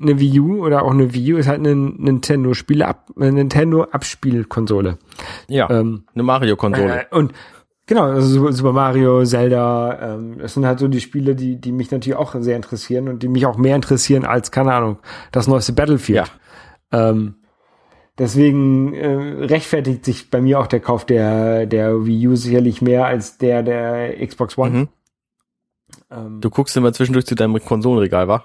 eine 0.00 0.20
Wii 0.20 0.38
U 0.40 0.64
oder 0.64 0.84
auch 0.84 0.92
eine 0.92 1.12
Wii 1.14 1.34
U 1.34 1.36
ist 1.38 1.48
halt 1.48 1.58
eine 1.58 1.74
Nintendo 1.74 2.54
Spiele 2.54 2.86
ab, 2.86 3.10
eine 3.16 3.32
Nintendo 3.32 3.82
Abspielkonsole. 3.84 4.98
Ja, 5.48 5.68
Ähm, 5.68 6.04
eine 6.14 6.22
Mario-Konsole. 6.22 7.06
Äh, 7.10 7.14
und 7.16 7.32
genau, 7.86 8.04
also 8.04 8.52
Super- 8.52 8.72
Mario, 8.72 9.24
Zelda, 9.24 10.14
ähm, 10.14 10.38
das 10.38 10.54
sind 10.54 10.64
halt 10.64 10.78
so 10.78 10.86
die 10.86 11.00
Spiele, 11.00 11.34
die, 11.34 11.60
die 11.60 11.72
mich 11.72 11.90
natürlich 11.90 12.16
auch 12.16 12.34
sehr 12.38 12.54
interessieren 12.54 13.08
und 13.08 13.22
die 13.24 13.28
mich 13.28 13.44
auch 13.46 13.56
mehr 13.58 13.74
interessieren 13.74 14.24
als, 14.24 14.52
keine 14.52 14.72
Ahnung, 14.74 14.98
das 15.32 15.48
neueste 15.48 15.72
Battlefield. 15.72 16.30
Ähm, 16.92 17.34
deswegen 18.18 18.94
äh, 18.94 19.44
rechtfertigt 19.46 20.04
sich 20.04 20.30
bei 20.30 20.40
mir 20.40 20.60
auch 20.60 20.66
der 20.66 20.80
Kauf 20.80 21.04
der, 21.04 21.66
der 21.66 22.06
Wii 22.06 22.28
U 22.28 22.36
sicherlich 22.36 22.82
mehr 22.82 23.06
als 23.06 23.38
der 23.38 23.62
der 23.62 24.24
Xbox 24.26 24.56
One. 24.58 24.70
Mhm. 24.70 24.88
Ähm, 26.14 26.40
Du 26.40 26.50
guckst 26.50 26.76
immer 26.76 26.92
zwischendurch 26.92 27.26
zu 27.26 27.34
deinem 27.34 27.58
Konsolenregal, 27.64 28.28
wa? 28.28 28.44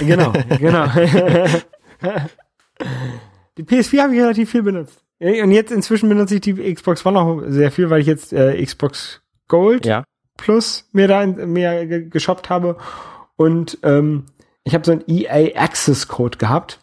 Genau, 0.00 0.32
genau. 0.58 0.86
die 3.58 3.64
PS4 3.64 4.02
habe 4.02 4.14
ich 4.14 4.20
relativ 4.20 4.50
viel 4.50 4.62
benutzt. 4.62 5.02
Und 5.20 5.52
jetzt 5.52 5.70
inzwischen 5.70 6.08
benutze 6.08 6.34
ich 6.36 6.40
die 6.40 6.74
Xbox 6.74 7.04
One 7.06 7.18
auch 7.20 7.42
sehr 7.46 7.70
viel, 7.70 7.90
weil 7.90 8.00
ich 8.00 8.06
jetzt 8.06 8.32
äh, 8.32 8.64
Xbox 8.64 9.20
Gold 9.48 9.86
Ja. 9.86 10.04
Plus 10.36 10.88
mir 10.92 11.06
da 11.08 11.24
mehr 11.26 11.86
ge- 11.86 12.08
geshoppt 12.08 12.48
habe. 12.50 12.76
Und 13.36 13.78
ähm, 13.82 14.24
ich 14.64 14.74
habe 14.74 14.84
so 14.84 14.92
einen 14.92 15.04
EA 15.06 15.54
Access 15.60 16.08
Code 16.08 16.38
gehabt. 16.38 16.80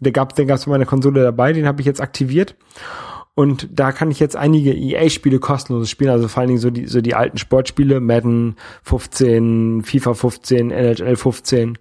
Der 0.00 0.12
gab, 0.12 0.34
den 0.36 0.46
gab 0.46 0.56
es 0.58 0.64
für 0.64 0.70
meine 0.70 0.86
Konsole 0.86 1.22
dabei, 1.22 1.52
den 1.52 1.66
habe 1.66 1.80
ich 1.80 1.86
jetzt 1.86 2.00
aktiviert. 2.00 2.54
Und 3.34 3.68
da 3.72 3.92
kann 3.92 4.10
ich 4.10 4.20
jetzt 4.20 4.36
einige 4.36 4.72
EA-Spiele 4.74 5.38
kostenlos 5.38 5.88
spielen, 5.88 6.10
also 6.10 6.28
vor 6.28 6.40
allen 6.40 6.48
Dingen 6.48 6.60
so 6.60 6.70
die, 6.70 6.86
so 6.86 7.00
die 7.00 7.14
alten 7.14 7.38
Sportspiele, 7.38 8.00
Madden 8.00 8.56
15, 8.82 9.82
FIFA 9.84 10.14
15, 10.14 10.70
NHL 10.70 11.16
15. 11.16 11.78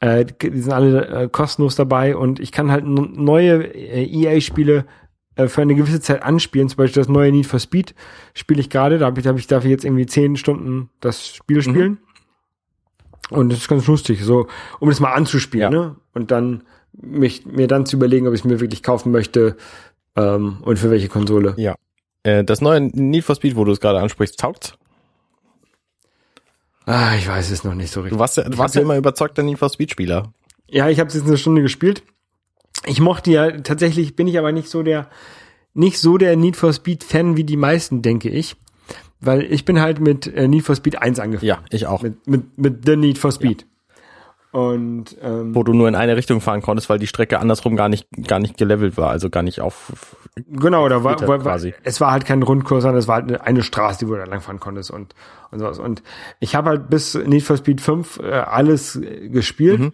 Äh, 0.00 0.26
die 0.26 0.60
sind 0.60 0.72
alle 0.72 1.06
äh, 1.08 1.28
kostenlos 1.28 1.74
dabei 1.76 2.14
und 2.16 2.40
ich 2.40 2.52
kann 2.52 2.70
halt 2.70 2.84
neue 2.86 3.64
äh, 3.74 4.04
EA-Spiele 4.04 4.84
äh, 5.36 5.48
für 5.48 5.62
eine 5.62 5.74
gewisse 5.74 6.00
Zeit 6.00 6.22
anspielen. 6.22 6.68
Zum 6.68 6.76
Beispiel 6.76 7.00
das 7.02 7.08
neue 7.08 7.32
Need 7.32 7.46
for 7.46 7.58
Speed 7.58 7.94
spiele 8.34 8.60
ich 8.60 8.68
gerade. 8.70 8.98
Da 8.98 9.06
habe 9.06 9.18
ich, 9.18 9.24
da 9.24 9.30
hab 9.30 9.38
ich 9.38 9.46
dafür 9.46 9.70
jetzt 9.70 9.84
irgendwie 9.84 10.06
zehn 10.06 10.36
Stunden 10.36 10.90
das 11.00 11.26
Spiel 11.26 11.62
spielen. 11.62 11.98
Und 13.30 13.50
das 13.50 13.60
ist 13.60 13.68
ganz 13.68 13.86
lustig, 13.86 14.22
so 14.22 14.46
um 14.78 14.88
das 14.90 15.00
mal 15.00 15.12
anzuspielen, 15.12 15.72
Ja. 15.72 15.78
ne? 15.78 15.96
Und 16.12 16.30
dann 16.30 16.64
mich 17.00 17.46
mir 17.46 17.66
dann 17.68 17.86
zu 17.86 17.96
überlegen, 17.96 18.26
ob 18.28 18.34
ich 18.34 18.40
es 18.40 18.44
mir 18.44 18.60
wirklich 18.60 18.82
kaufen 18.82 19.10
möchte 19.12 19.56
ähm, 20.16 20.58
und 20.62 20.78
für 20.78 20.90
welche 20.90 21.08
Konsole. 21.08 21.54
Ja. 21.56 21.74
Äh, 22.22 22.44
das 22.44 22.60
neue 22.60 22.80
Need 22.80 23.24
for 23.24 23.34
Speed, 23.34 23.56
wo 23.56 23.64
du 23.64 23.72
es 23.72 23.80
gerade 23.80 23.98
ansprichst, 24.00 24.38
taugt's? 24.38 24.74
Ah, 26.84 27.14
ich 27.16 27.28
weiß 27.28 27.50
es 27.50 27.64
noch 27.64 27.74
nicht 27.74 27.92
so 27.92 28.00
Du 28.00 28.04
richtig. 28.04 28.18
warst 28.18 28.36
ja, 28.36 28.44
du 28.48 28.58
warst 28.58 28.74
ja 28.74 28.82
immer 28.82 28.96
überzeugter 28.96 29.42
Need 29.42 29.58
for 29.58 29.68
Speed 29.68 29.90
Spieler. 29.90 30.32
Ja, 30.68 30.88
ich 30.88 30.98
habe 30.98 31.08
es 31.08 31.14
jetzt 31.14 31.26
eine 31.26 31.36
Stunde 31.38 31.62
gespielt. 31.62 32.02
Ich 32.86 33.00
mochte 33.00 33.30
ja 33.30 33.50
tatsächlich, 33.60 34.16
bin 34.16 34.26
ich 34.26 34.38
aber 34.38 34.50
nicht 34.52 34.68
so 34.68 34.82
der 34.82 35.08
nicht 35.74 35.98
so 35.98 36.18
der 36.18 36.36
Need 36.36 36.56
for 36.56 36.72
Speed 36.72 37.04
Fan 37.04 37.36
wie 37.36 37.44
die 37.44 37.56
meisten, 37.56 38.02
denke 38.02 38.28
ich, 38.28 38.56
weil 39.20 39.42
ich 39.42 39.64
bin 39.64 39.80
halt 39.80 40.00
mit 40.00 40.26
äh, 40.26 40.48
Need 40.48 40.64
for 40.64 40.74
Speed 40.74 40.98
1 40.98 41.18
angefangen. 41.20 41.46
Ja, 41.48 41.62
ich 41.70 41.86
auch. 41.86 42.02
Mit 42.02 42.26
mit 42.26 42.58
mit 42.58 42.84
The 42.86 42.96
Need 42.96 43.18
for 43.18 43.30
Speed. 43.32 43.64
Und 44.52 45.16
ähm, 45.22 45.54
Wo 45.54 45.62
du 45.62 45.72
nur 45.72 45.88
in 45.88 45.94
eine 45.94 46.16
Richtung 46.16 46.42
fahren 46.42 46.60
konntest, 46.60 46.90
weil 46.90 46.98
die 46.98 47.06
Strecke 47.06 47.40
andersrum 47.40 47.74
gar 47.74 47.88
nicht, 47.88 48.06
gar 48.26 48.38
nicht 48.38 48.58
gelevelt 48.58 48.98
war, 48.98 49.08
also 49.08 49.30
gar 49.30 49.42
nicht 49.42 49.60
auf. 49.60 49.92
Genau, 50.46 50.88
da 50.88 51.02
war, 51.02 51.18
war, 51.26 51.38
quasi. 51.38 51.74
es 51.82 52.00
war 52.02 52.12
halt 52.12 52.26
kein 52.26 52.42
Rundkurs, 52.42 52.82
sondern 52.82 52.98
es 52.98 53.08
war 53.08 53.16
halt 53.16 53.28
eine, 53.28 53.40
eine 53.42 53.62
Straße, 53.62 54.00
die 54.00 54.04
du 54.04 54.14
da 54.14 54.24
langfahren 54.24 54.60
konntest 54.60 54.90
und 54.90 55.14
und 55.52 55.58
sowas. 55.58 55.78
Und 55.78 56.02
ich 56.40 56.56
habe 56.56 56.70
halt 56.70 56.90
bis 56.90 57.14
Need 57.14 57.44
for 57.44 57.56
Speed 57.56 57.80
5 57.80 58.18
äh, 58.20 58.32
alles 58.32 58.98
gespielt. 59.28 59.80
Mhm. 59.80 59.92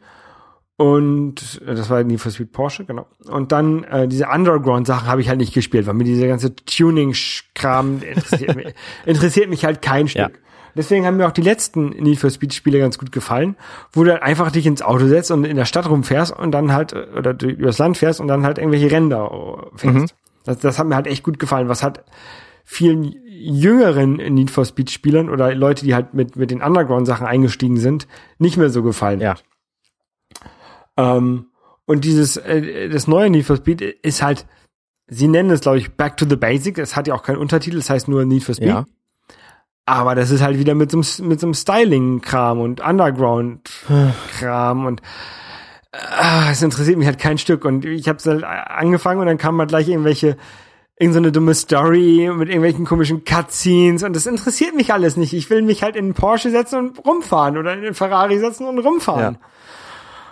Und 0.77 1.61
äh, 1.67 1.75
das 1.75 1.91
war 1.91 2.03
Need 2.05 2.21
for 2.21 2.31
Speed 2.31 2.53
Porsche, 2.53 2.85
genau. 2.85 3.07
Und 3.29 3.51
dann 3.51 3.83
äh, 3.85 4.07
diese 4.07 4.29
Underground-Sachen 4.29 5.09
habe 5.09 5.21
ich 5.21 5.29
halt 5.29 5.39
nicht 5.41 5.53
gespielt, 5.53 5.87
weil 5.87 5.95
mir 5.95 6.05
diese 6.05 6.29
ganze 6.29 6.55
Tuning-Kram 6.55 8.01
interessiert, 8.03 8.57
mich, 8.57 8.75
interessiert 9.05 9.51
mich 9.51 9.65
halt 9.65 9.83
kein 9.83 10.07
Stück. 10.07 10.35
Ja. 10.35 10.48
Deswegen 10.79 11.05
haben 11.05 11.17
mir 11.17 11.27
auch 11.27 11.33
die 11.33 11.43
letzten 11.43 11.89
Need 11.89 12.21
for 12.21 12.31
Speed 12.31 12.55
Spiele 12.55 12.79
ganz 12.79 12.99
gut 12.99 13.11
gefallen, 13.11 13.57
wo 13.93 14.05
du 14.05 14.13
halt 14.13 14.23
einfach 14.23 14.53
dich 14.53 14.65
ins 14.65 14.81
Auto 14.81 15.09
setzt 15.09 15.33
und 15.33 15.43
in 15.43 15.57
der 15.57 15.65
Stadt 15.65 15.91
rumfährst 15.91 16.31
und 16.31 16.53
dann 16.53 16.73
halt, 16.73 16.93
äh, 16.93 17.09
oder 17.19 17.35
du 17.35 17.49
übers 17.49 17.79
Land 17.79 17.99
fährst 17.99 18.21
und 18.21 18.29
dann 18.29 18.45
halt 18.45 18.59
irgendwelche 18.59 18.89
da 19.09 19.27
äh, 19.27 19.77
fährst. 19.77 20.15
Das, 20.45 20.61
das 20.61 20.79
hat 20.79 20.87
mir 20.87 20.95
halt 20.95 21.09
echt 21.09 21.25
gut 21.25 21.41
gefallen. 21.41 21.69
Was 21.69 21.83
hat 21.83 22.05
vielen 22.65 23.13
jüngeren 23.27 24.17
Need 24.17 24.53
for 24.53 24.65
Speed 24.65 24.93
Spielern 24.93 25.31
oder 25.31 25.53
Leute, 25.53 25.85
die 25.85 25.97
halt 25.97 26.15
mit, 26.15 26.37
mit 26.37 26.53
den 26.53 26.63
Underground 26.63 27.09
Sachen 27.09 27.27
eingestiegen 27.27 27.79
sind, 27.79 28.07
nicht 28.39 28.57
mehr 28.57 28.71
so 28.71 28.85
gefallen. 28.85 29.21
Ja. 29.21 29.35
Ähm, 30.97 31.47
und 31.87 32.05
dieses, 32.05 32.37
äh, 32.37 32.89
das 32.89 33.09
neue 33.09 33.31
Need 33.31 33.47
for 33.47 33.57
Speed 33.57 33.81
ist 33.81 34.23
halt, 34.23 34.47
sie 35.09 35.27
nennen 35.27 35.51
es, 35.51 35.63
glaube 35.63 35.79
ich, 35.79 35.97
Back 35.97 36.17
to 36.19 36.25
the 36.29 36.37
Basic. 36.37 36.79
Es 36.79 36.95
hat 36.95 37.09
ja 37.09 37.15
auch 37.15 37.25
keinen 37.25 37.39
Untertitel, 37.39 37.79
es 37.79 37.91
heißt 37.91 38.07
nur 38.07 38.25
Need 38.25 38.45
for 38.45 38.55
Speed. 38.55 38.69
Ja. 38.69 38.85
Aber 39.89 40.15
das 40.15 40.31
ist 40.31 40.43
halt 40.43 40.59
wieder 40.59 40.75
mit 40.75 40.91
so 40.91 40.99
einem, 40.99 41.29
mit 41.31 41.41
so 41.41 41.47
einem 41.47 41.55
Styling-Kram 41.55 42.61
und 42.61 42.83
Underground-Kram 42.83 44.85
und 44.85 45.01
ah, 45.93 46.51
es 46.51 46.61
interessiert 46.61 46.99
mich 46.99 47.07
halt 47.07 47.19
kein 47.19 47.39
Stück. 47.39 47.65
Und 47.65 47.87
ich 47.87 48.07
habe 48.07 48.19
halt 48.23 48.45
angefangen 48.45 49.21
und 49.21 49.27
dann 49.27 49.39
kam 49.39 49.59
halt 49.59 49.71
gleich 49.71 49.89
irgendwelche, 49.89 50.37
irgend 50.99 51.15
so 51.15 51.21
eine 51.21 51.33
dumme 51.33 51.55
Story 51.55 52.31
mit 52.37 52.51
irgendwelchen 52.51 52.85
komischen 52.85 53.25
Cutscenes 53.25 54.03
und 54.03 54.15
das 54.15 54.27
interessiert 54.27 54.75
mich 54.75 54.93
alles 54.93 55.17
nicht. 55.17 55.33
Ich 55.33 55.49
will 55.49 55.63
mich 55.63 55.83
halt 55.83 55.97
in 55.97 56.05
einen 56.05 56.15
Porsche 56.15 56.51
setzen 56.51 56.91
und 56.91 57.07
rumfahren 57.07 57.57
oder 57.57 57.73
in 57.73 57.79
einen 57.79 57.95
Ferrari 57.95 58.39
setzen 58.39 58.67
und 58.67 58.79
rumfahren. 58.81 59.39
Ja. 59.41 59.49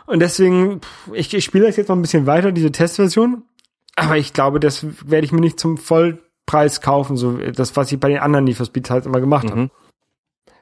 Und 0.05 0.21
deswegen, 0.21 0.83
ich, 1.15 1.33
ich 1.33 1.47
spiele 1.47 1.67
das 1.67 1.77
jetzt 1.77 1.89
noch 1.89 1.97
ein 1.97 2.03
bisschen 2.03 2.27
weiter, 2.27 2.53
diese 2.53 2.73
Testversion. 2.73 3.45
Aber 3.97 4.19
ich 4.19 4.35
glaube, 4.35 4.61
das 4.61 4.85
werde 5.09 5.25
ich 5.25 5.33
mir 5.33 5.41
nicht 5.41 5.59
zum 5.59 5.79
Vollpreis 6.47 6.81
kaufen, 6.81 7.17
so 7.17 7.39
das, 7.39 7.77
was 7.77 7.93
ich 7.93 8.01
bei 8.01 8.09
den 8.09 8.19
anderen 8.19 8.45
Need 8.45 8.57
for 8.57 8.67
Speed 8.67 8.91
halt 8.91 9.07
immer 9.07 9.21
gemacht 9.21 9.51
habe. 9.51 9.63
Mhm. 9.63 9.71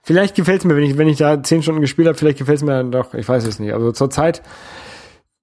Vielleicht 0.03 0.35
gefällt 0.35 0.61
es 0.61 0.65
mir, 0.65 0.77
wenn 0.77 0.83
ich, 0.83 0.99
wenn 0.99 1.09
ich 1.09 1.19
da 1.19 1.43
zehn 1.43 1.63
Stunden 1.63 1.81
gespielt 1.81 2.09
habe, 2.09 2.19
vielleicht 2.19 2.39
gefällt 2.39 2.57
es 2.57 2.65
mir 2.65 2.73
dann 2.73 2.93
doch, 2.93 3.15
ich 3.15 3.29
weiß 3.29 3.47
es 3.47 3.59
nicht. 3.59 3.73
Also 3.73 3.93
zurzeit 3.93 4.43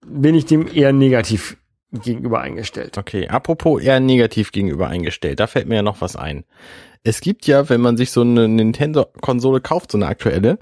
bin 0.05 0.35
ich 0.35 0.45
dem 0.45 0.67
eher 0.67 0.93
negativ 0.93 1.57
gegenüber 1.91 2.41
eingestellt. 2.41 2.97
Okay, 2.97 3.27
apropos 3.27 3.81
eher 3.81 3.99
negativ 3.99 4.51
gegenüber 4.51 4.87
eingestellt, 4.87 5.39
da 5.39 5.47
fällt 5.47 5.67
mir 5.67 5.75
ja 5.75 5.81
noch 5.81 6.01
was 6.01 6.15
ein. 6.15 6.43
Es 7.03 7.21
gibt 7.21 7.47
ja, 7.47 7.69
wenn 7.69 7.81
man 7.81 7.97
sich 7.97 8.11
so 8.11 8.21
eine 8.21 8.47
Nintendo-Konsole 8.47 9.61
kauft, 9.61 9.91
so 9.91 9.97
eine 9.97 10.07
aktuelle, 10.07 10.59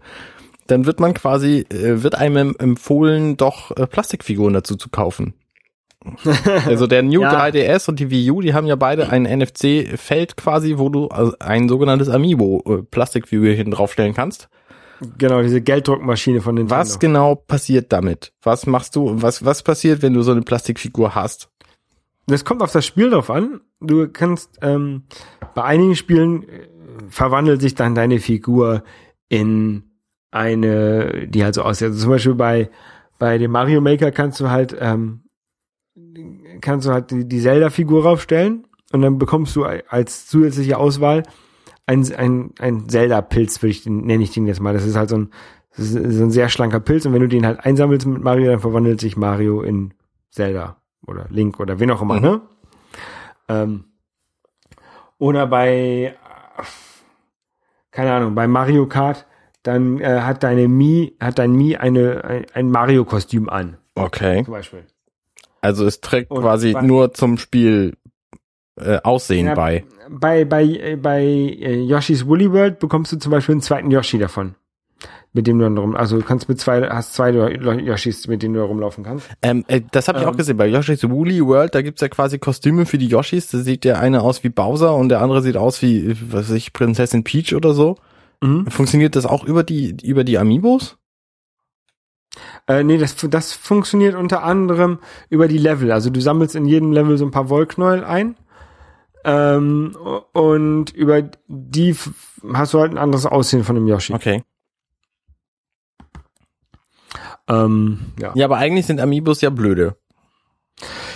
dann 0.67 0.85
wird 0.85 1.01
man 1.01 1.13
quasi, 1.13 1.65
äh, 1.69 2.01
wird 2.03 2.15
einem 2.15 2.55
empfohlen, 2.57 3.35
doch 3.35 3.75
äh, 3.75 3.85
Plastikfiguren 3.85 4.53
dazu 4.53 4.77
zu 4.77 4.89
kaufen. 4.89 5.33
also 6.65 6.87
der 6.87 7.03
New 7.03 7.21
Ja. 7.21 7.45
3DS 7.45 7.89
und 7.89 7.99
die 7.99 8.09
Wii 8.09 8.31
U, 8.31 8.41
die 8.41 8.53
haben 8.53 8.67
ja 8.67 8.75
beide 8.75 9.09
ein 9.09 9.23
NFC-Feld 9.23 10.37
quasi, 10.37 10.77
wo 10.77 10.89
du 10.89 11.07
also 11.07 11.33
ein 11.39 11.67
sogenanntes 11.67 12.09
Amiibo 12.09 12.63
äh, 12.65 13.65
draufstellen 13.69 14.13
kannst. 14.13 14.49
Genau, 15.17 15.41
diese 15.41 15.61
Gelddruckmaschine 15.61 16.41
von 16.41 16.55
Nintendo. 16.55 16.79
Was 16.79 16.99
genau 16.99 17.35
passiert 17.35 17.91
damit? 17.93 18.33
Was 18.41 18.65
machst 18.65 18.95
du, 18.95 19.21
was, 19.21 19.45
was 19.45 19.63
passiert, 19.63 20.01
wenn 20.01 20.13
du 20.13 20.21
so 20.23 20.31
eine 20.31 20.41
Plastikfigur 20.41 21.15
hast? 21.15 21.49
Das 22.27 22.45
kommt 22.45 22.61
auf 22.61 22.71
das 22.71 22.85
Spiel 22.85 23.09
drauf 23.09 23.29
an. 23.29 23.61
Du 23.79 24.07
kannst 24.09 24.59
ähm, 24.61 25.03
bei 25.55 25.63
einigen 25.63 25.95
Spielen 25.95 26.43
äh, 26.43 26.67
verwandelt 27.07 27.61
sich 27.61 27.75
dann 27.75 27.95
deine 27.95 28.19
Figur 28.19 28.83
in 29.29 29.83
eine, 30.31 31.27
die 31.27 31.43
halt 31.43 31.55
so 31.55 31.63
aussieht. 31.63 31.87
Also 31.87 32.01
zum 32.01 32.09
Beispiel 32.11 32.35
bei 32.35 32.69
bei 33.19 33.37
dem 33.37 33.51
Mario 33.51 33.81
Maker 33.81 34.11
kannst 34.11 34.39
du 34.39 34.49
halt 34.49 34.75
ähm, 34.79 35.23
kannst 36.61 36.87
du 36.87 36.91
halt 36.91 37.11
die, 37.11 37.27
die 37.27 37.39
Zelda-Figur 37.41 38.03
raufstellen 38.03 38.65
und 38.91 39.01
dann 39.01 39.17
bekommst 39.17 39.55
du 39.55 39.63
als 39.65 40.27
zusätzliche 40.27 40.77
Auswahl 40.77 41.23
ein, 41.85 42.11
ein, 42.15 42.51
ein 42.59 42.87
Zelda-Pilz, 42.89 43.61
würde 43.61 43.71
ich 43.71 43.83
den, 43.83 44.05
nenne 44.05 44.23
ich 44.23 44.31
den 44.31 44.47
jetzt 44.47 44.59
mal. 44.61 44.73
Das 44.73 44.85
ist 44.85 44.95
halt 44.95 45.09
so 45.09 45.17
ein, 45.17 45.29
so 45.71 45.97
ein 45.99 46.31
sehr 46.31 46.49
schlanker 46.49 46.79
Pilz 46.79 47.05
und 47.05 47.13
wenn 47.13 47.21
du 47.21 47.27
den 47.27 47.45
halt 47.45 47.65
einsammelst 47.65 48.05
mit 48.07 48.23
Mario, 48.23 48.51
dann 48.51 48.59
verwandelt 48.59 48.99
sich 49.01 49.17
Mario 49.17 49.61
in 49.61 49.93
Zelda 50.31 50.77
oder 51.07 51.25
Link 51.29 51.59
oder 51.59 51.79
wen 51.79 51.91
auch 51.91 52.01
immer, 52.01 52.15
Mhm. 52.15 52.21
ne? 52.21 52.41
Ähm, 53.47 53.83
oder 55.17 55.47
bei, 55.47 56.15
keine 57.91 58.13
Ahnung, 58.13 58.35
bei 58.35 58.47
Mario 58.47 58.87
Kart, 58.87 59.25
dann 59.63 59.99
äh, 59.99 60.21
hat 60.21 60.43
deine 60.43 60.67
Mi, 60.67 61.15
hat 61.19 61.39
dein 61.39 61.51
Mi 61.53 61.75
eine, 61.75 62.23
ein, 62.23 62.45
ein 62.53 62.71
Mario-Kostüm 62.71 63.49
an, 63.49 63.77
Okay. 63.95 64.43
zum 64.45 64.53
Beispiel. 64.53 64.85
Also 65.61 65.85
es 65.85 66.01
trägt 66.01 66.31
Und 66.31 66.41
quasi 66.41 66.73
bei- 66.73 66.81
nur 66.81 67.13
zum 67.13 67.37
Spiel 67.37 67.95
äh, 68.79 68.97
Aussehen 69.03 69.47
Ja, 69.47 69.55
bei. 69.55 69.83
Bei, 70.09 70.45
bei, 70.45 70.63
äh, 70.63 70.95
bei 70.95 71.21
äh, 71.23 71.81
Yoshi's 71.83 72.25
Woolly 72.25 72.51
World 72.51 72.79
bekommst 72.79 73.11
du 73.11 73.17
zum 73.17 73.31
Beispiel 73.31 73.53
einen 73.53 73.61
zweiten 73.61 73.91
Yoshi 73.91 74.17
davon. 74.17 74.55
mit 75.31 75.45
dem 75.45 75.59
du 75.59 75.65
dann 75.65 75.77
rum, 75.77 75.95
also 75.95 76.17
du 76.17 76.25
kannst 76.25 76.49
mit 76.49 76.59
zwei, 76.59 76.81
hast 76.89 77.13
zwei 77.13 77.29
Yoshis, 77.29 78.27
mit 78.27 78.41
denen 78.41 78.55
du 78.55 78.63
rumlaufen 78.63 79.03
kannst. 79.03 79.29
Ähm, 79.43 79.63
äh, 79.67 79.81
das 79.91 80.07
habe 80.07 80.17
ich 80.19 80.25
auch 80.25 80.31
Ähm. 80.31 80.37
gesehen. 80.37 80.57
Bei 80.57 80.65
Yoshi's 80.67 81.07
Woolly 81.07 81.45
World, 81.45 81.75
da 81.75 81.83
gibt's 81.83 82.01
ja 82.01 82.07
quasi 82.07 82.39
Kostüme 82.39 82.87
für 82.87 82.97
die 82.97 83.07
Yoshis. 83.07 83.47
Da 83.47 83.59
sieht 83.59 83.83
der 83.83 83.99
eine 83.99 84.21
aus 84.21 84.43
wie 84.43 84.49
Bowser 84.49 84.95
und 84.95 85.09
der 85.09 85.21
andere 85.21 85.43
sieht 85.43 85.55
aus 85.57 85.83
wie, 85.83 86.15
was 86.31 86.49
weiß 86.49 86.55
ich, 86.55 86.73
Prinzessin 86.73 87.23
Peach 87.23 87.53
oder 87.53 87.73
so. 87.73 87.97
Funktioniert 88.69 89.15
das 89.17 89.25
auch 89.25 89.43
über 89.43 89.63
die, 89.63 89.97
über 90.01 90.23
die 90.23 90.37
Amiibos? 90.39 90.97
Äh, 92.67 92.83
nee, 92.83 92.97
das, 92.97 93.15
das 93.15 93.53
funktioniert 93.53 94.15
unter 94.15 94.43
anderem 94.43 94.99
über 95.29 95.47
die 95.47 95.57
Level. 95.57 95.91
Also 95.91 96.09
du 96.09 96.21
sammelst 96.21 96.55
in 96.55 96.65
jedem 96.65 96.91
Level 96.91 97.17
so 97.17 97.25
ein 97.25 97.31
paar 97.31 97.49
Wollknäuel 97.49 98.03
ein. 98.03 98.35
Ähm, 99.25 99.97
und 100.33 100.91
über 100.91 101.23
die 101.47 101.95
hast 102.53 102.73
du 102.73 102.79
halt 102.79 102.91
ein 102.91 102.97
anderes 102.97 103.25
Aussehen 103.25 103.63
von 103.63 103.75
dem 103.75 103.87
Yoshi. 103.87 104.13
Okay. 104.13 104.43
Ähm, 107.47 108.13
ja. 108.19 108.31
Ja, 108.35 108.45
aber 108.45 108.57
eigentlich 108.57 108.85
sind 108.85 109.01
Amiibos 109.01 109.41
ja 109.41 109.49
blöde. 109.49 109.97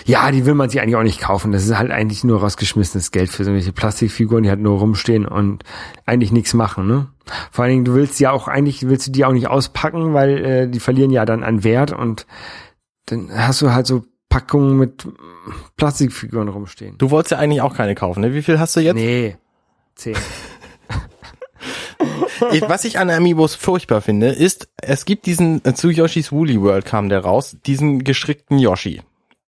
Ja, 0.05 0.31
die 0.31 0.45
will 0.45 0.53
man 0.53 0.69
sich 0.69 0.81
eigentlich 0.81 0.95
auch 0.95 1.03
nicht 1.03 1.21
kaufen. 1.21 1.51
Das 1.51 1.65
ist 1.65 1.77
halt 1.77 1.91
eigentlich 1.91 2.23
nur 2.23 2.41
rausgeschmissenes 2.41 3.11
Geld 3.11 3.29
für 3.29 3.43
so 3.43 3.53
welche 3.53 3.71
Plastikfiguren, 3.71 4.43
die 4.43 4.49
halt 4.49 4.59
nur 4.59 4.79
rumstehen 4.79 5.25
und 5.25 5.63
eigentlich 6.05 6.31
nichts 6.31 6.53
machen, 6.53 6.87
ne? 6.87 7.07
Vor 7.51 7.63
allen 7.63 7.71
Dingen, 7.71 7.85
du 7.85 7.93
willst 7.93 8.19
ja 8.19 8.31
auch 8.31 8.47
eigentlich, 8.47 8.87
willst 8.87 9.07
du 9.07 9.11
die 9.11 9.25
auch 9.25 9.31
nicht 9.31 9.47
auspacken, 9.47 10.13
weil 10.13 10.45
äh, 10.45 10.67
die 10.67 10.79
verlieren 10.79 11.11
ja 11.11 11.25
dann 11.25 11.43
an 11.43 11.63
Wert 11.63 11.91
und 11.91 12.25
dann 13.05 13.29
hast 13.33 13.61
du 13.61 13.71
halt 13.71 13.87
so 13.87 14.03
Packungen 14.29 14.77
mit 14.77 15.07
Plastikfiguren 15.77 16.49
rumstehen. 16.49 16.97
Du 16.97 17.11
wolltest 17.11 17.31
ja 17.31 17.37
eigentlich 17.37 17.61
auch 17.61 17.75
keine 17.75 17.95
kaufen, 17.95 18.21
ne? 18.21 18.33
Wie 18.33 18.41
viel 18.41 18.59
hast 18.59 18.75
du 18.75 18.81
jetzt? 18.81 18.95
Nee. 18.95 19.37
Zehn. 19.95 20.15
Was 22.67 22.85
ich 22.85 22.99
an 22.99 23.09
Amiibos 23.09 23.55
furchtbar 23.55 24.01
finde, 24.01 24.29
ist, 24.29 24.67
es 24.81 25.05
gibt 25.05 25.25
diesen, 25.25 25.63
äh, 25.65 25.73
zu 25.73 25.89
Yoshi's 25.89 26.31
Woolly 26.31 26.61
World 26.61 26.85
kam 26.85 27.09
der 27.09 27.19
raus, 27.19 27.57
diesen 27.65 28.03
gestrickten 28.03 28.59
Yoshi. 28.59 29.01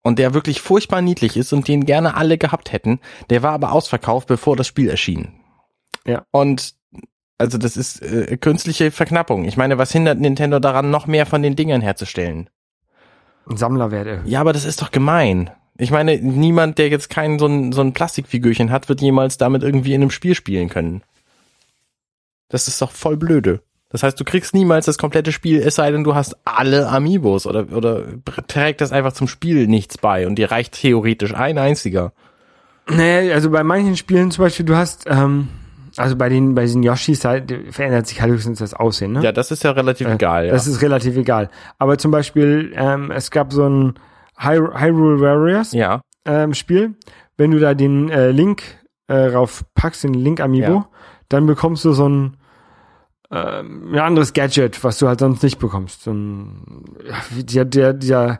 Und 0.03 0.17
der 0.17 0.33
wirklich 0.33 0.61
furchtbar 0.61 1.01
niedlich 1.01 1.37
ist 1.37 1.53
und 1.53 1.67
den 1.67 1.85
gerne 1.85 2.15
alle 2.15 2.37
gehabt 2.37 2.71
hätten. 2.71 2.99
Der 3.29 3.43
war 3.43 3.51
aber 3.51 3.71
ausverkauft, 3.71 4.27
bevor 4.27 4.55
das 4.55 4.67
Spiel 4.67 4.89
erschien. 4.89 5.33
Ja. 6.05 6.25
Und 6.31 6.73
also 7.37 7.57
das 7.57 7.77
ist 7.77 8.01
äh, 8.01 8.37
künstliche 8.37 8.91
Verknappung. 8.91 9.45
Ich 9.45 9.57
meine, 9.57 9.77
was 9.77 9.91
hindert 9.91 10.19
Nintendo 10.19 10.59
daran, 10.59 10.91
noch 10.91 11.07
mehr 11.07 11.25
von 11.25 11.41
den 11.41 11.55
Dingern 11.55 11.81
herzustellen? 11.81 12.49
Ein 13.47 13.57
Sammlerwert 13.57 14.07
erhöht. 14.07 14.27
Ja, 14.27 14.41
aber 14.41 14.53
das 14.53 14.65
ist 14.65 14.81
doch 14.81 14.91
gemein. 14.91 15.49
Ich 15.77 15.89
meine, 15.89 16.17
niemand, 16.17 16.77
der 16.77 16.89
jetzt 16.89 17.09
kein 17.09 17.39
so 17.39 17.47
ein, 17.47 17.71
so 17.71 17.81
ein 17.81 17.93
Plastikfigürchen 17.93 18.69
hat, 18.69 18.89
wird 18.89 19.01
jemals 19.01 19.37
damit 19.37 19.63
irgendwie 19.63 19.93
in 19.93 20.01
einem 20.01 20.11
Spiel 20.11 20.35
spielen 20.35 20.69
können. 20.69 21.01
Das 22.49 22.67
ist 22.67 22.81
doch 22.81 22.91
voll 22.91 23.17
blöde. 23.17 23.63
Das 23.91 24.03
heißt, 24.03 24.19
du 24.19 24.23
kriegst 24.23 24.53
niemals 24.53 24.85
das 24.85 24.97
komplette 24.97 25.31
Spiel, 25.31 25.59
es 25.59 25.75
sei 25.75 25.91
denn, 25.91 26.03
du 26.03 26.15
hast 26.15 26.35
alle 26.45 26.87
Amiibos 26.87 27.45
oder, 27.45 27.65
oder 27.75 28.03
trägt 28.47 28.81
das 28.81 28.91
einfach 28.91 29.13
zum 29.13 29.27
Spiel 29.27 29.67
nichts 29.67 29.97
bei 29.97 30.25
und 30.27 30.35
dir 30.35 30.51
reicht 30.51 30.73
theoretisch 30.73 31.33
ein 31.35 31.57
einziger. 31.57 32.13
Nee, 32.89 33.31
also 33.31 33.49
bei 33.49 33.63
manchen 33.63 33.95
Spielen 33.95 34.31
zum 34.31 34.45
Beispiel, 34.45 34.65
du 34.65 34.75
hast, 34.75 35.05
ähm, 35.07 35.49
also 35.97 36.15
bei 36.15 36.29
den, 36.29 36.55
bei 36.55 36.65
den 36.65 36.83
Yoshis 36.83 37.25
halt, 37.25 37.53
verändert 37.69 38.07
sich 38.07 38.21
halt 38.21 38.31
höchstens 38.31 38.59
das 38.59 38.73
Aussehen, 38.73 39.11
ne? 39.13 39.23
Ja, 39.23 39.31
das 39.31 39.51
ist 39.51 39.63
ja 39.63 39.71
relativ 39.71 40.07
Äh, 40.07 40.13
egal, 40.13 40.45
ja. 40.47 40.51
Das 40.53 40.67
ist 40.67 40.81
relativ 40.81 41.15
egal. 41.17 41.49
Aber 41.77 41.97
zum 41.97 42.11
Beispiel, 42.11 42.71
ähm, 42.75 43.11
es 43.11 43.29
gab 43.29 43.51
so 43.53 43.67
ein 43.67 43.93
Hy- 44.39 44.79
Hyrule 44.79 45.19
Warriors 45.19 45.73
ja, 45.73 46.01
ähm, 46.25 46.53
Spiel. 46.53 46.95
Wenn 47.37 47.51
du 47.51 47.59
da 47.59 47.73
den 47.73 48.09
äh, 48.09 48.31
Link 48.31 48.63
äh, 49.07 49.15
rauf 49.15 49.63
packst, 49.75 50.03
den 50.03 50.13
Link 50.13 50.39
Amiibo, 50.39 50.71
Ja. 50.71 50.87
dann 51.29 51.45
bekommst 51.45 51.85
du 51.85 51.93
so 51.93 52.07
ein 52.07 52.37
ähm, 53.31 53.93
ein 53.93 53.99
anderes 53.99 54.33
Gadget, 54.33 54.83
was 54.83 54.97
du 54.99 55.07
halt 55.07 55.19
sonst 55.19 55.41
nicht 55.43 55.59
bekommst. 55.59 56.03
So 56.03 56.11
ein, 56.11 56.83
ja, 57.49 57.63
der, 57.63 57.93
der, 57.93 58.39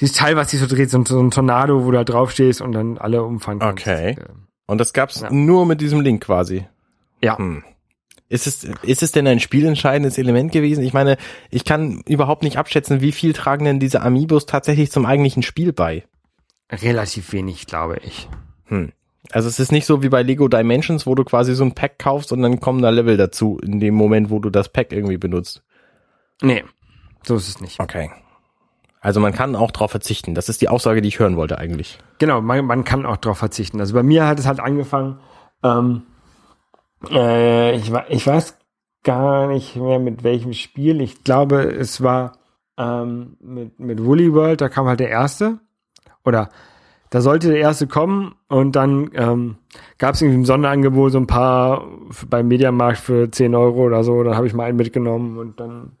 dieses 0.00 0.16
Teil, 0.16 0.36
was 0.36 0.50
sich 0.50 0.60
so 0.60 0.66
dreht, 0.66 0.90
so 0.90 0.98
ein, 0.98 1.06
so 1.06 1.20
ein 1.20 1.30
Tornado, 1.30 1.84
wo 1.84 1.90
du 1.90 1.96
halt 1.96 2.08
draufstehst 2.10 2.60
und 2.60 2.72
dann 2.72 2.98
alle 2.98 3.22
umfangen 3.22 3.60
kannst. 3.60 3.86
Okay. 3.86 4.16
Ähm, 4.18 4.46
und 4.66 4.78
das 4.78 4.92
gab's 4.92 5.20
Ja. 5.20 5.30
nur 5.30 5.64
mit 5.64 5.80
diesem 5.80 6.00
Link 6.00 6.24
quasi. 6.24 6.66
Ja. 7.22 7.38
Hm. 7.38 7.64
Ist 8.28 8.48
es, 8.48 8.64
ist 8.64 9.04
es 9.04 9.12
denn 9.12 9.26
ein 9.28 9.38
spielentscheidendes 9.38 10.18
Element 10.18 10.50
gewesen? 10.50 10.82
Ich 10.82 10.92
meine, 10.92 11.16
ich 11.48 11.64
kann 11.64 12.02
überhaupt 12.06 12.42
nicht 12.42 12.58
abschätzen, 12.58 13.00
wie 13.00 13.12
viel 13.12 13.32
tragen 13.32 13.64
denn 13.64 13.78
diese 13.78 14.02
Amiibos 14.02 14.46
tatsächlich 14.46 14.90
zum 14.90 15.06
eigentlichen 15.06 15.44
Spiel 15.44 15.72
bei. 15.72 16.04
Relativ 16.70 17.32
wenig, 17.32 17.66
glaube 17.68 17.98
ich. 18.02 18.28
Hm. 18.64 18.90
Also 19.32 19.48
es 19.48 19.58
ist 19.58 19.72
nicht 19.72 19.86
so 19.86 20.02
wie 20.02 20.08
bei 20.08 20.22
Lego 20.22 20.48
Dimensions, 20.48 21.06
wo 21.06 21.14
du 21.14 21.24
quasi 21.24 21.54
so 21.54 21.64
ein 21.64 21.74
Pack 21.74 21.98
kaufst 21.98 22.32
und 22.32 22.42
dann 22.42 22.60
kommen 22.60 22.82
da 22.82 22.90
Level 22.90 23.16
dazu 23.16 23.58
in 23.62 23.80
dem 23.80 23.94
Moment, 23.94 24.30
wo 24.30 24.38
du 24.38 24.50
das 24.50 24.68
Pack 24.68 24.92
irgendwie 24.92 25.18
benutzt. 25.18 25.62
Nee, 26.42 26.64
so 27.24 27.36
ist 27.36 27.48
es 27.48 27.60
nicht. 27.60 27.80
Okay. 27.80 28.10
Also 29.00 29.20
man 29.20 29.32
kann 29.32 29.54
auch 29.54 29.70
drauf 29.70 29.90
verzichten. 29.90 30.34
Das 30.34 30.48
ist 30.48 30.60
die 30.60 30.68
Aussage, 30.68 31.00
die 31.00 31.08
ich 31.08 31.18
hören 31.18 31.36
wollte 31.36 31.58
eigentlich. 31.58 31.98
Genau, 32.18 32.40
man, 32.40 32.64
man 32.64 32.84
kann 32.84 33.06
auch 33.06 33.16
drauf 33.16 33.38
verzichten. 33.38 33.80
Also 33.80 33.94
bei 33.94 34.02
mir 34.02 34.26
hat 34.26 34.38
es 34.38 34.46
halt 34.46 34.60
angefangen, 34.60 35.20
ähm, 35.62 36.02
äh, 37.10 37.76
ich, 37.76 37.92
ich 38.08 38.26
weiß 38.26 38.56
gar 39.04 39.46
nicht 39.46 39.76
mehr 39.76 39.98
mit 39.98 40.24
welchem 40.24 40.52
Spiel. 40.52 41.00
Ich 41.00 41.22
glaube, 41.22 41.62
es 41.62 42.02
war 42.02 42.32
ähm, 42.76 43.36
mit, 43.40 43.78
mit 43.78 44.04
Woolly 44.04 44.32
World, 44.32 44.60
da 44.60 44.68
kam 44.68 44.86
halt 44.86 45.00
der 45.00 45.10
erste. 45.10 45.60
Oder 46.24 46.50
da 47.10 47.20
sollte 47.20 47.48
der 47.48 47.58
erste 47.58 47.86
kommen 47.86 48.34
und 48.48 48.74
dann 48.76 49.10
ähm, 49.14 49.56
gab 49.98 50.14
es 50.14 50.22
irgendwie 50.22 50.38
im 50.40 50.44
Sonderangebot 50.44 51.12
so 51.12 51.18
ein 51.18 51.26
paar 51.26 51.84
beim 52.28 52.48
Mediamarkt 52.48 52.98
für 52.98 53.30
10 53.30 53.54
Euro 53.54 53.84
oder 53.84 54.02
so. 54.04 54.22
Dann 54.22 54.36
habe 54.36 54.46
ich 54.46 54.54
mal 54.54 54.64
einen 54.64 54.76
mitgenommen 54.76 55.38
und 55.38 55.60
dann 55.60 55.92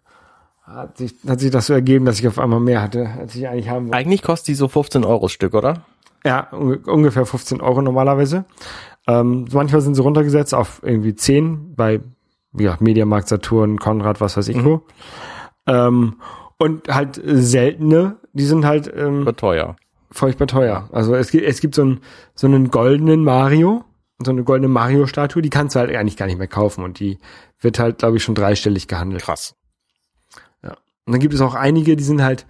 hat 0.64 0.98
sich, 0.98 1.14
hat 1.28 1.38
sich 1.40 1.50
das 1.52 1.66
so 1.66 1.74
ergeben, 1.74 2.04
dass 2.06 2.18
ich 2.18 2.26
auf 2.26 2.38
einmal 2.40 2.58
mehr 2.60 2.82
hatte, 2.82 3.08
als 3.18 3.36
ich 3.36 3.46
eigentlich 3.48 3.68
haben 3.70 3.86
wollte. 3.86 3.96
Eigentlich 3.98 4.22
kostet 4.22 4.48
die 4.48 4.54
so 4.54 4.66
15 4.66 5.04
Euro 5.04 5.22
das 5.22 5.32
Stück, 5.32 5.54
oder? 5.54 5.82
Ja, 6.24 6.48
unge- 6.50 6.88
ungefähr 6.90 7.24
15 7.24 7.60
Euro 7.60 7.82
normalerweise. 7.82 8.44
Ähm, 9.06 9.46
manchmal 9.52 9.80
sind 9.80 9.94
sie 9.94 10.02
runtergesetzt 10.02 10.54
auf 10.54 10.80
irgendwie 10.82 11.14
10 11.14 11.74
bei 11.76 12.00
ja, 12.58 12.76
Mediamarkt, 12.80 13.28
Saturn, 13.28 13.78
Konrad, 13.78 14.20
was 14.20 14.36
weiß 14.36 14.48
ich 14.48 14.64
wo. 14.64 14.82
Ähm, 15.68 16.16
und 16.58 16.88
halt 16.88 17.20
seltene, 17.24 18.16
die 18.32 18.44
sind 18.44 18.64
halt 18.64 18.92
ähm, 18.96 19.24
teuer. 19.36 19.76
Furchtbar 20.18 20.46
teuer. 20.46 20.88
Also 20.92 21.14
es 21.14 21.30
gibt, 21.30 21.44
es 21.44 21.60
gibt 21.60 21.74
so, 21.74 21.82
einen 21.82 22.00
so 22.34 22.46
einen 22.46 22.70
goldenen 22.70 23.24
Mario, 23.24 23.84
so 24.24 24.30
eine 24.30 24.44
goldene 24.44 24.68
Mario-Statue, 24.68 25.42
die 25.42 25.50
kannst 25.50 25.76
du 25.76 25.80
halt 25.80 25.94
eigentlich 25.94 26.16
gar 26.16 26.26
nicht 26.26 26.38
mehr 26.38 26.48
kaufen 26.48 26.84
und 26.84 26.98
die 27.00 27.18
wird 27.60 27.78
halt, 27.78 27.98
glaube 27.98 28.16
ich, 28.16 28.22
schon 28.22 28.34
dreistellig 28.34 28.88
gehandelt. 28.88 29.22
Krass. 29.22 29.54
Und 31.06 31.12
dann 31.12 31.20
gibt 31.20 31.34
es 31.34 31.40
auch 31.40 31.54
einige, 31.54 31.96
die 31.96 32.04
sind 32.04 32.22
halt 32.22 32.46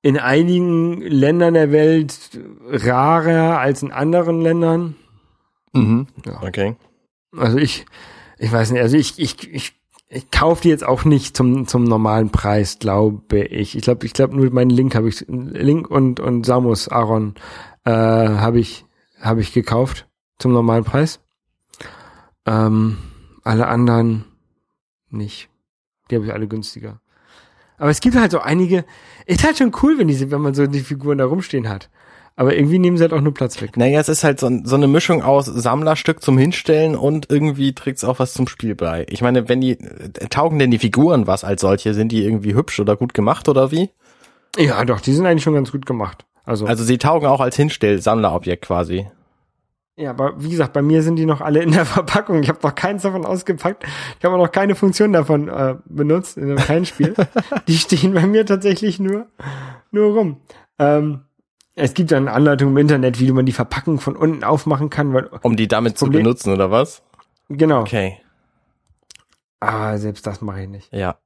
in 0.00 0.16
einigen 0.16 1.00
Ländern 1.00 1.54
der 1.54 1.72
Welt 1.72 2.16
rarer 2.70 3.58
als 3.58 3.82
in 3.82 3.90
anderen 3.90 4.40
Ländern. 4.40 4.94
Mhm. 5.72 6.06
Ja. 6.24 6.42
Okay. 6.42 6.76
Also 7.36 7.58
ich, 7.58 7.84
ich 8.38 8.52
weiß 8.52 8.70
nicht, 8.70 8.80
also 8.80 8.96
ich, 8.96 9.18
ich, 9.18 9.52
ich, 9.52 9.72
ich 10.14 10.30
kaufe 10.30 10.62
die 10.62 10.68
jetzt 10.68 10.86
auch 10.86 11.04
nicht 11.04 11.36
zum, 11.36 11.66
zum 11.66 11.84
normalen 11.84 12.30
Preis, 12.30 12.78
glaube 12.78 13.44
ich. 13.44 13.76
Ich 13.76 13.82
glaube, 13.82 14.06
ich 14.06 14.12
glaube 14.12 14.36
nur 14.36 14.50
meinen 14.50 14.70
Link 14.70 14.94
habe 14.94 15.08
ich, 15.08 15.24
Link 15.28 15.90
und, 15.90 16.20
und 16.20 16.46
Samus 16.46 16.88
Aaron, 16.88 17.34
äh, 17.84 17.90
habe 17.90 18.60
ich, 18.60 18.86
habe 19.20 19.40
ich 19.40 19.52
gekauft 19.52 20.08
zum 20.38 20.52
normalen 20.52 20.84
Preis. 20.84 21.20
Ähm, 22.46 22.98
alle 23.42 23.66
anderen 23.66 24.24
nicht. 25.10 25.48
Die 26.10 26.16
habe 26.16 26.26
ich 26.26 26.32
alle 26.32 26.46
günstiger. 26.46 27.00
Aber 27.76 27.90
es 27.90 28.00
gibt 28.00 28.16
halt 28.16 28.30
so 28.30 28.38
einige, 28.38 28.84
ist 29.26 29.44
halt 29.44 29.58
schon 29.58 29.72
cool, 29.82 29.98
wenn 29.98 30.08
diese, 30.08 30.30
wenn 30.30 30.40
man 30.40 30.54
so 30.54 30.66
die 30.66 30.80
Figuren 30.80 31.18
da 31.18 31.24
rumstehen 31.24 31.68
hat. 31.68 31.90
Aber 32.36 32.56
irgendwie 32.56 32.80
nehmen 32.80 32.96
sie 32.96 33.02
halt 33.04 33.12
auch 33.12 33.20
nur 33.20 33.32
Platz 33.32 33.60
weg. 33.62 33.76
Naja, 33.76 34.00
es 34.00 34.08
ist 34.08 34.24
halt 34.24 34.40
so, 34.40 34.50
so 34.64 34.74
eine 34.74 34.88
Mischung 34.88 35.22
aus 35.22 35.46
Sammlerstück 35.46 36.20
zum 36.20 36.36
Hinstellen 36.36 36.96
und 36.96 37.30
irgendwie 37.30 37.74
trägt's 37.74 38.02
auch 38.02 38.18
was 38.18 38.32
zum 38.34 38.48
Spiel 38.48 38.74
bei. 38.74 39.06
Ich 39.08 39.22
meine, 39.22 39.48
wenn 39.48 39.60
die, 39.60 39.72
äh, 39.78 40.10
taugen 40.30 40.58
denn 40.58 40.72
die 40.72 40.80
Figuren 40.80 41.28
was 41.28 41.44
als 41.44 41.60
solche? 41.60 41.94
Sind 41.94 42.10
die 42.10 42.24
irgendwie 42.24 42.54
hübsch 42.54 42.80
oder 42.80 42.96
gut 42.96 43.14
gemacht 43.14 43.48
oder 43.48 43.70
wie? 43.70 43.90
Ja, 44.56 44.84
doch, 44.84 45.00
die 45.00 45.12
sind 45.12 45.26
eigentlich 45.26 45.44
schon 45.44 45.54
ganz 45.54 45.70
gut 45.70 45.86
gemacht. 45.86 46.24
Also, 46.44 46.66
Also 46.66 46.82
sie 46.82 46.98
taugen 46.98 47.26
auch 47.28 47.40
als 47.40 47.54
Hinstell-Sammlerobjekt 47.56 48.64
quasi. 48.64 49.06
ja, 49.96 50.10
aber 50.10 50.34
wie 50.42 50.50
gesagt, 50.50 50.72
bei 50.72 50.82
mir 50.82 51.02
sind 51.04 51.16
die 51.16 51.26
noch 51.26 51.40
alle 51.40 51.62
in 51.62 51.70
der 51.70 51.84
Verpackung. 51.86 52.42
Ich 52.42 52.48
habe 52.48 52.58
noch 52.62 52.74
keins 52.74 53.02
davon 53.02 53.24
ausgepackt. 53.24 53.84
Ich 54.18 54.24
habe 54.24 54.36
noch 54.36 54.50
keine 54.50 54.74
Funktion 54.74 55.12
davon 55.12 55.48
äh, 55.48 55.76
benutzt 55.84 56.36
in 56.36 56.56
keinem 56.56 56.84
Spiel. 56.84 57.14
die 57.68 57.78
stehen 57.78 58.12
bei 58.12 58.26
mir 58.26 58.44
tatsächlich 58.44 58.98
nur, 58.98 59.26
nur 59.92 60.14
rum. 60.14 60.36
Ähm, 60.80 61.20
es 61.74 61.94
gibt 61.94 62.12
dann 62.12 62.28
Anleitungen 62.28 62.74
im 62.74 62.78
Internet, 62.78 63.20
wie 63.20 63.30
man 63.32 63.46
die 63.46 63.52
Verpackung 63.52 64.00
von 64.00 64.16
unten 64.16 64.44
aufmachen 64.44 64.90
kann, 64.90 65.12
weil, 65.12 65.28
Um 65.42 65.56
die 65.56 65.68
damit 65.68 65.98
zu 65.98 66.08
benutzen, 66.08 66.52
oder 66.52 66.70
was? 66.70 67.02
genau. 67.48 67.80
Okay. 67.80 68.18
Aber 69.60 69.98
selbst 69.98 70.26
das 70.26 70.40
mache 70.42 70.62
ich 70.62 70.68
nicht. 70.68 70.92
Ja. 70.92 71.16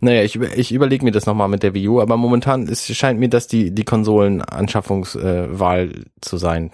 Naja, 0.00 0.22
ich, 0.22 0.40
ich 0.40 0.72
überlege 0.72 1.04
mir 1.04 1.12
das 1.12 1.26
nochmal 1.26 1.48
mit 1.48 1.62
der 1.62 1.74
Wii 1.74 1.88
U, 1.88 2.00
aber 2.00 2.16
momentan 2.16 2.66
ist, 2.66 2.92
scheint 2.96 3.20
mir 3.20 3.28
das 3.28 3.46
die, 3.46 3.70
die 3.70 3.84
Konsolenanschaffungswahl 3.84 5.90
äh, 5.90 6.04
zu 6.20 6.36
sein. 6.38 6.70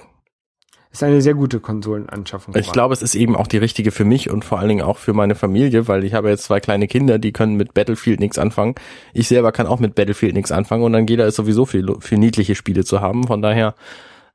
Ist 0.91 1.03
eine 1.03 1.21
sehr 1.21 1.35
gute 1.35 1.61
Konsolenanschaffung. 1.61 2.55
Ich 2.57 2.73
glaube, 2.73 2.95
es 2.95 3.03
ist 3.03 3.15
eben 3.15 3.37
auch 3.37 3.47
die 3.47 3.59
richtige 3.59 3.91
für 3.91 4.05
mich 4.05 4.31
und 4.31 4.45
vor 4.45 4.59
allen 4.59 4.69
Dingen 4.69 4.83
auch 4.83 4.97
für 4.99 5.13
meine 5.13 5.35
Familie, 5.35 5.87
weil 5.89 6.05
ich 6.05 6.15
habe 6.15 6.29
jetzt 6.31 6.45
zwei 6.45 6.61
kleine 6.61 6.89
Kinder, 6.89 7.19
die 7.19 7.33
können 7.33 7.57
mit 7.57 7.75
Battlefield 7.75 8.21
nichts 8.21 8.39
anfangen. 8.39 8.75
Ich 9.13 9.29
selber 9.29 9.53
kann 9.53 9.67
auch 9.67 9.81
mit 9.81 9.95
Battlefield 9.95 10.35
nichts 10.35 10.51
anfangen 10.53 10.83
und 10.85 10.93
dann 10.93 11.07
geht 11.07 11.21
da 11.21 11.31
sowieso 11.31 11.67
viel, 11.67 11.87
viel 12.01 12.19
niedliche 12.19 12.55
Spiele 12.55 12.85
zu 12.85 13.01
haben. 13.01 13.27
Von 13.27 13.43
daher, 13.43 13.75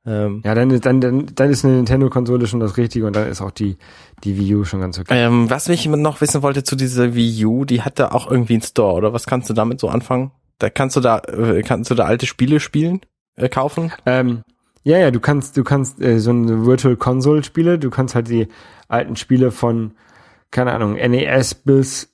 ähm, 0.06 0.42
Ja, 0.46 0.54
dann, 0.54 0.70
ist- 0.70 0.86
dann, 0.86 1.02
dann, 1.02 1.26
dann 1.34 1.50
ist 1.50 1.66
eine 1.66 1.76
Nintendo-Konsole 1.76 2.46
schon 2.48 2.60
das 2.60 2.78
Richtige 2.78 3.08
und 3.08 3.16
dann 3.16 3.28
ist 3.30 3.42
auch 3.42 3.52
die, 3.52 3.78
die 4.24 4.38
Wii 4.38 4.56
U 4.56 4.64
schon 4.64 4.80
ganz 4.82 5.00
okay. 5.00 5.26
ähm, 5.26 5.50
was 5.50 5.68
ich 5.70 5.86
noch 5.88 6.22
wissen 6.22 6.42
wollte 6.44 6.64
zu 6.64 6.76
dieser 6.76 7.16
Wii 7.16 7.46
U, 7.46 7.66
die 7.66 7.82
hat 7.82 8.00
da 8.00 8.10
auch 8.12 8.30
irgendwie 8.30 8.54
einen 8.54 8.62
Store, 8.64 8.94
oder 8.94 9.14
was 9.14 9.26
kannst 9.26 9.50
du 9.50 9.54
damit 9.54 9.80
so 9.80 9.90
anfangen? 9.90 10.32
Da 10.60 10.70
kannst 10.70 10.96
du 10.96 11.00
da, 11.00 11.20
äh, 11.20 11.62
kannst 11.64 11.90
du 11.90 11.96
da 11.96 12.06
alte 12.06 12.26
Spiele 12.26 12.60
spielen, 12.60 13.02
äh, 13.38 13.50
kaufen? 13.50 13.92
Ähm, 14.06 14.42
ja, 14.84 14.98
ja, 14.98 15.12
du 15.12 15.20
kannst, 15.20 15.58
du 15.58 15.64
kannst 15.64 16.02
äh, 16.02 16.20
so 16.20 16.32
eine 16.32 16.66
Virtual 16.66 16.96
Console 16.98 17.44
Spiele, 17.44 17.80
du 17.80 17.90
kannst 17.90 18.16
halt 18.16 18.30
die 18.30 18.48
alten 18.88 19.16
Spiele 19.16 19.52
von, 19.52 19.94
keine 20.52 20.74
Ahnung, 20.74 20.94
NES 20.94 21.56
bis 21.56 22.14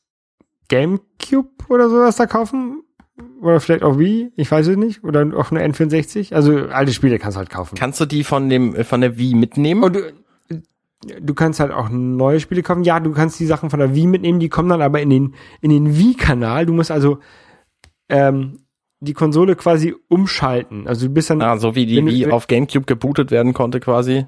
GameCube 0.67 1.49
oder 1.69 1.89
sowas 1.89 2.15
da 2.15 2.27
kaufen. 2.27 2.83
Oder 3.41 3.59
vielleicht 3.59 3.83
auch 3.83 3.97
Wii, 3.99 4.31
ich 4.37 4.49
weiß 4.49 4.67
es 4.67 4.77
nicht. 4.77 5.03
Oder 5.03 5.25
auch 5.35 5.51
eine 5.51 5.65
N64. 5.65 6.33
Also 6.33 6.67
alte 6.67 6.93
Spiele 6.93 7.19
kannst 7.19 7.35
du 7.35 7.39
halt 7.39 7.49
kaufen. 7.49 7.75
Kannst 7.75 7.99
du 7.99 8.05
die 8.05 8.23
von 8.23 8.49
dem, 8.49 8.75
äh, 8.75 8.83
von 8.83 9.01
der 9.01 9.17
Wii 9.17 9.35
mitnehmen? 9.35 9.83
Und 9.83 9.95
du, 9.95 10.13
du 11.19 11.33
kannst 11.33 11.59
halt 11.59 11.71
auch 11.71 11.89
neue 11.89 12.39
Spiele 12.39 12.63
kaufen. 12.63 12.83
Ja, 12.83 12.99
du 12.99 13.11
kannst 13.11 13.39
die 13.39 13.45
Sachen 13.45 13.69
von 13.69 13.79
der 13.79 13.93
Wii 13.93 14.07
mitnehmen, 14.07 14.39
die 14.39 14.49
kommen 14.49 14.69
dann 14.69 14.81
aber 14.81 15.01
in 15.01 15.09
den, 15.09 15.35
in 15.59 15.69
den 15.69 15.97
Wii-Kanal. 15.97 16.65
Du 16.65 16.73
musst 16.73 16.91
also 16.91 17.19
ähm, 18.07 18.59
die 19.01 19.13
Konsole 19.13 19.55
quasi 19.55 19.95
umschalten. 20.09 20.87
Also 20.87 21.07
du 21.07 21.13
bist 21.13 21.29
dann 21.29 21.41
ah, 21.41 21.57
so 21.57 21.75
wie 21.75 21.85
die 21.85 21.97
wenn 21.97 22.07
wenn- 22.07 22.31
auf 22.31 22.47
Gamecube 22.47 22.85
gebootet 22.85 23.31
werden 23.31 23.53
konnte 23.53 23.79
quasi. 23.79 24.25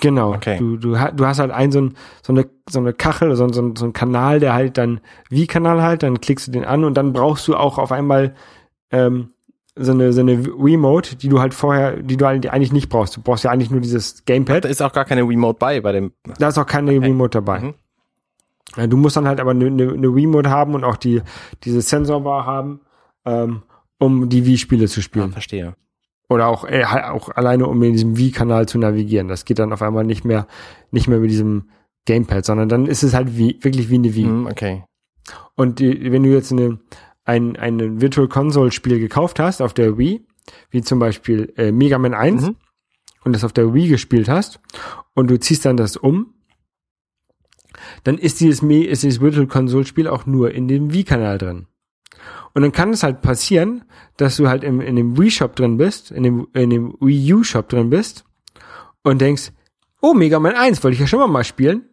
Genau. 0.00 0.34
Okay. 0.34 0.58
Du, 0.58 0.76
du, 0.76 0.96
du 1.14 1.26
hast 1.26 1.38
halt 1.38 1.52
ein, 1.52 1.70
so, 1.70 1.80
ein, 1.80 1.94
so 2.22 2.32
eine, 2.32 2.46
so 2.68 2.80
eine 2.80 2.92
Kachel, 2.92 3.36
so, 3.36 3.44
ein- 3.44 3.52
so, 3.52 3.72
so 3.76 3.84
ein 3.86 3.92
Kanal, 3.92 4.40
der 4.40 4.52
halt 4.52 4.76
dann 4.78 5.00
Wie-Kanal 5.30 5.80
halt, 5.80 6.02
dann 6.02 6.20
klickst 6.20 6.48
du 6.48 6.50
den 6.52 6.64
an 6.64 6.82
und 6.84 6.94
dann 6.96 7.12
brauchst 7.12 7.46
du 7.46 7.54
auch 7.56 7.78
auf 7.78 7.92
einmal 7.92 8.34
ähm, 8.90 9.30
so 9.76 9.92
eine, 9.92 10.12
so 10.12 10.20
eine 10.22 10.32
Remote, 10.58 11.16
die 11.16 11.28
du 11.28 11.40
halt 11.40 11.54
vorher, 11.54 11.96
die 12.02 12.16
du 12.16 12.26
halt 12.26 12.48
eigentlich 12.48 12.72
nicht 12.72 12.88
brauchst. 12.88 13.16
Du 13.16 13.22
brauchst 13.22 13.44
ja 13.44 13.50
eigentlich 13.52 13.70
nur 13.70 13.80
dieses 13.80 14.16
Da 14.16 14.34
Gamepad. 14.34 14.64
ist 14.64 14.82
auch 14.82 14.92
gar 14.92 15.04
keine 15.04 15.22
Remote 15.22 15.58
bei 15.58 15.80
bei 15.80 15.92
dem. 15.92 16.12
Da 16.38 16.48
ist 16.48 16.58
auch 16.58 16.66
keine 16.66 16.90
Remote 17.00 17.30
dabei. 17.30 17.60
Mhm. 17.60 17.74
Ja, 18.76 18.86
du 18.88 18.96
musst 18.96 19.16
dann 19.16 19.28
halt 19.28 19.38
aber 19.40 19.52
eine, 19.52 19.66
eine, 19.66 19.92
eine 19.92 20.08
Remote 20.08 20.50
haben 20.50 20.74
und 20.74 20.82
auch 20.82 20.96
die, 20.96 21.22
diese 21.62 21.80
Sensorbar 21.80 22.44
haben, 22.44 22.80
ähm, 23.24 23.62
um 23.98 24.28
die 24.28 24.44
Wii-Spiele 24.46 24.86
zu 24.88 25.00
Ja, 25.00 25.04
spielen. 25.04 25.32
verstehe. 25.32 25.76
Oder 26.28 26.48
auch, 26.48 26.64
äh, 26.64 26.84
auch 26.84 27.28
alleine, 27.28 27.66
um 27.66 27.82
in 27.82 27.92
diesem 27.92 28.16
Wii-Kanal 28.16 28.66
zu 28.66 28.78
navigieren. 28.78 29.28
Das 29.28 29.44
geht 29.44 29.58
dann 29.58 29.72
auf 29.72 29.82
einmal 29.82 30.04
nicht 30.04 30.24
mehr, 30.24 30.46
nicht 30.90 31.06
mehr 31.06 31.18
mit 31.20 31.30
diesem 31.30 31.68
Gamepad, 32.06 32.44
sondern 32.44 32.68
dann 32.68 32.86
ist 32.86 33.02
es 33.02 33.14
halt 33.14 33.36
wie, 33.36 33.58
wirklich 33.62 33.90
wie 33.90 33.94
eine 33.96 34.14
Wii. 34.14 34.24
Hm, 34.24 34.46
okay. 34.46 34.84
Und 35.54 35.78
die, 35.78 36.10
wenn 36.12 36.22
du 36.22 36.30
jetzt 36.30 36.50
eine, 36.52 36.78
ein, 37.24 37.56
ein 37.56 38.00
Virtual 38.00 38.28
Console 38.28 38.72
Spiel 38.72 38.98
gekauft 38.98 39.38
hast 39.38 39.60
auf 39.62 39.74
der 39.74 39.96
Wii, 39.98 40.26
wie 40.70 40.82
zum 40.82 40.98
Beispiel 40.98 41.52
äh, 41.56 41.72
Mega 41.72 41.98
Man 41.98 42.14
1, 42.14 42.42
Mhm. 42.42 42.56
und 43.24 43.32
das 43.34 43.44
auf 43.44 43.52
der 43.52 43.72
Wii 43.72 43.88
gespielt 43.88 44.28
hast, 44.28 44.60
und 45.14 45.30
du 45.30 45.38
ziehst 45.38 45.64
dann 45.64 45.76
das 45.76 45.96
um, 45.96 46.34
dann 48.04 48.18
ist 48.18 48.40
dieses, 48.40 48.62
ist 48.62 49.02
dieses 49.02 49.20
Virtual 49.20 49.46
Console 49.46 49.84
Spiel 49.86 50.08
auch 50.08 50.26
nur 50.26 50.52
in 50.52 50.68
dem 50.68 50.92
Wii-Kanal 50.92 51.38
drin. 51.38 51.66
Und 52.54 52.62
dann 52.62 52.72
kann 52.72 52.90
es 52.90 53.02
halt 53.02 53.20
passieren, 53.20 53.84
dass 54.16 54.36
du 54.36 54.48
halt 54.48 54.62
im, 54.62 54.80
in 54.80 54.94
dem 54.94 55.18
Wii-Shop 55.18 55.56
drin 55.56 55.76
bist, 55.76 56.12
in 56.12 56.22
dem, 56.22 56.46
in 56.54 56.70
dem 56.70 56.96
Wii 57.00 57.34
U-Shop 57.34 57.68
drin 57.68 57.90
bist 57.90 58.24
und 59.02 59.20
denkst, 59.20 59.50
oh, 60.00 60.14
Mega 60.14 60.38
Man 60.38 60.54
1 60.54 60.82
wollte 60.84 60.94
ich 60.94 61.00
ja 61.00 61.06
schon 61.06 61.18
mal 61.18 61.26
mal 61.26 61.44
spielen. 61.44 61.88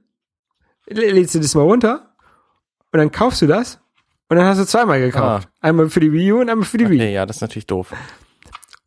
Lädst 0.88 1.34
du 1.36 1.39
das 1.39 1.55
mal 1.55 1.64
runter 1.64 2.16
und 2.91 2.99
dann 2.99 3.12
kaufst 3.12 3.41
du 3.41 3.47
das 3.47 3.80
und 4.30 4.38
dann 4.38 4.45
hast 4.45 4.59
du 4.59 4.66
zweimal 4.66 4.99
gekauft. 4.99 5.49
Einmal 5.62 5.89
für 5.89 5.99
die 5.99 6.12
Wii 6.12 6.32
U 6.34 6.41
und 6.41 6.49
einmal 6.49 6.66
für 6.66 6.78
die 6.78 6.89
Wii. 6.89 6.99
Okay, 7.01 7.14
ja, 7.14 7.26
das 7.26 7.38
ist 7.38 7.41
natürlich 7.41 7.68
doof. 7.68 7.93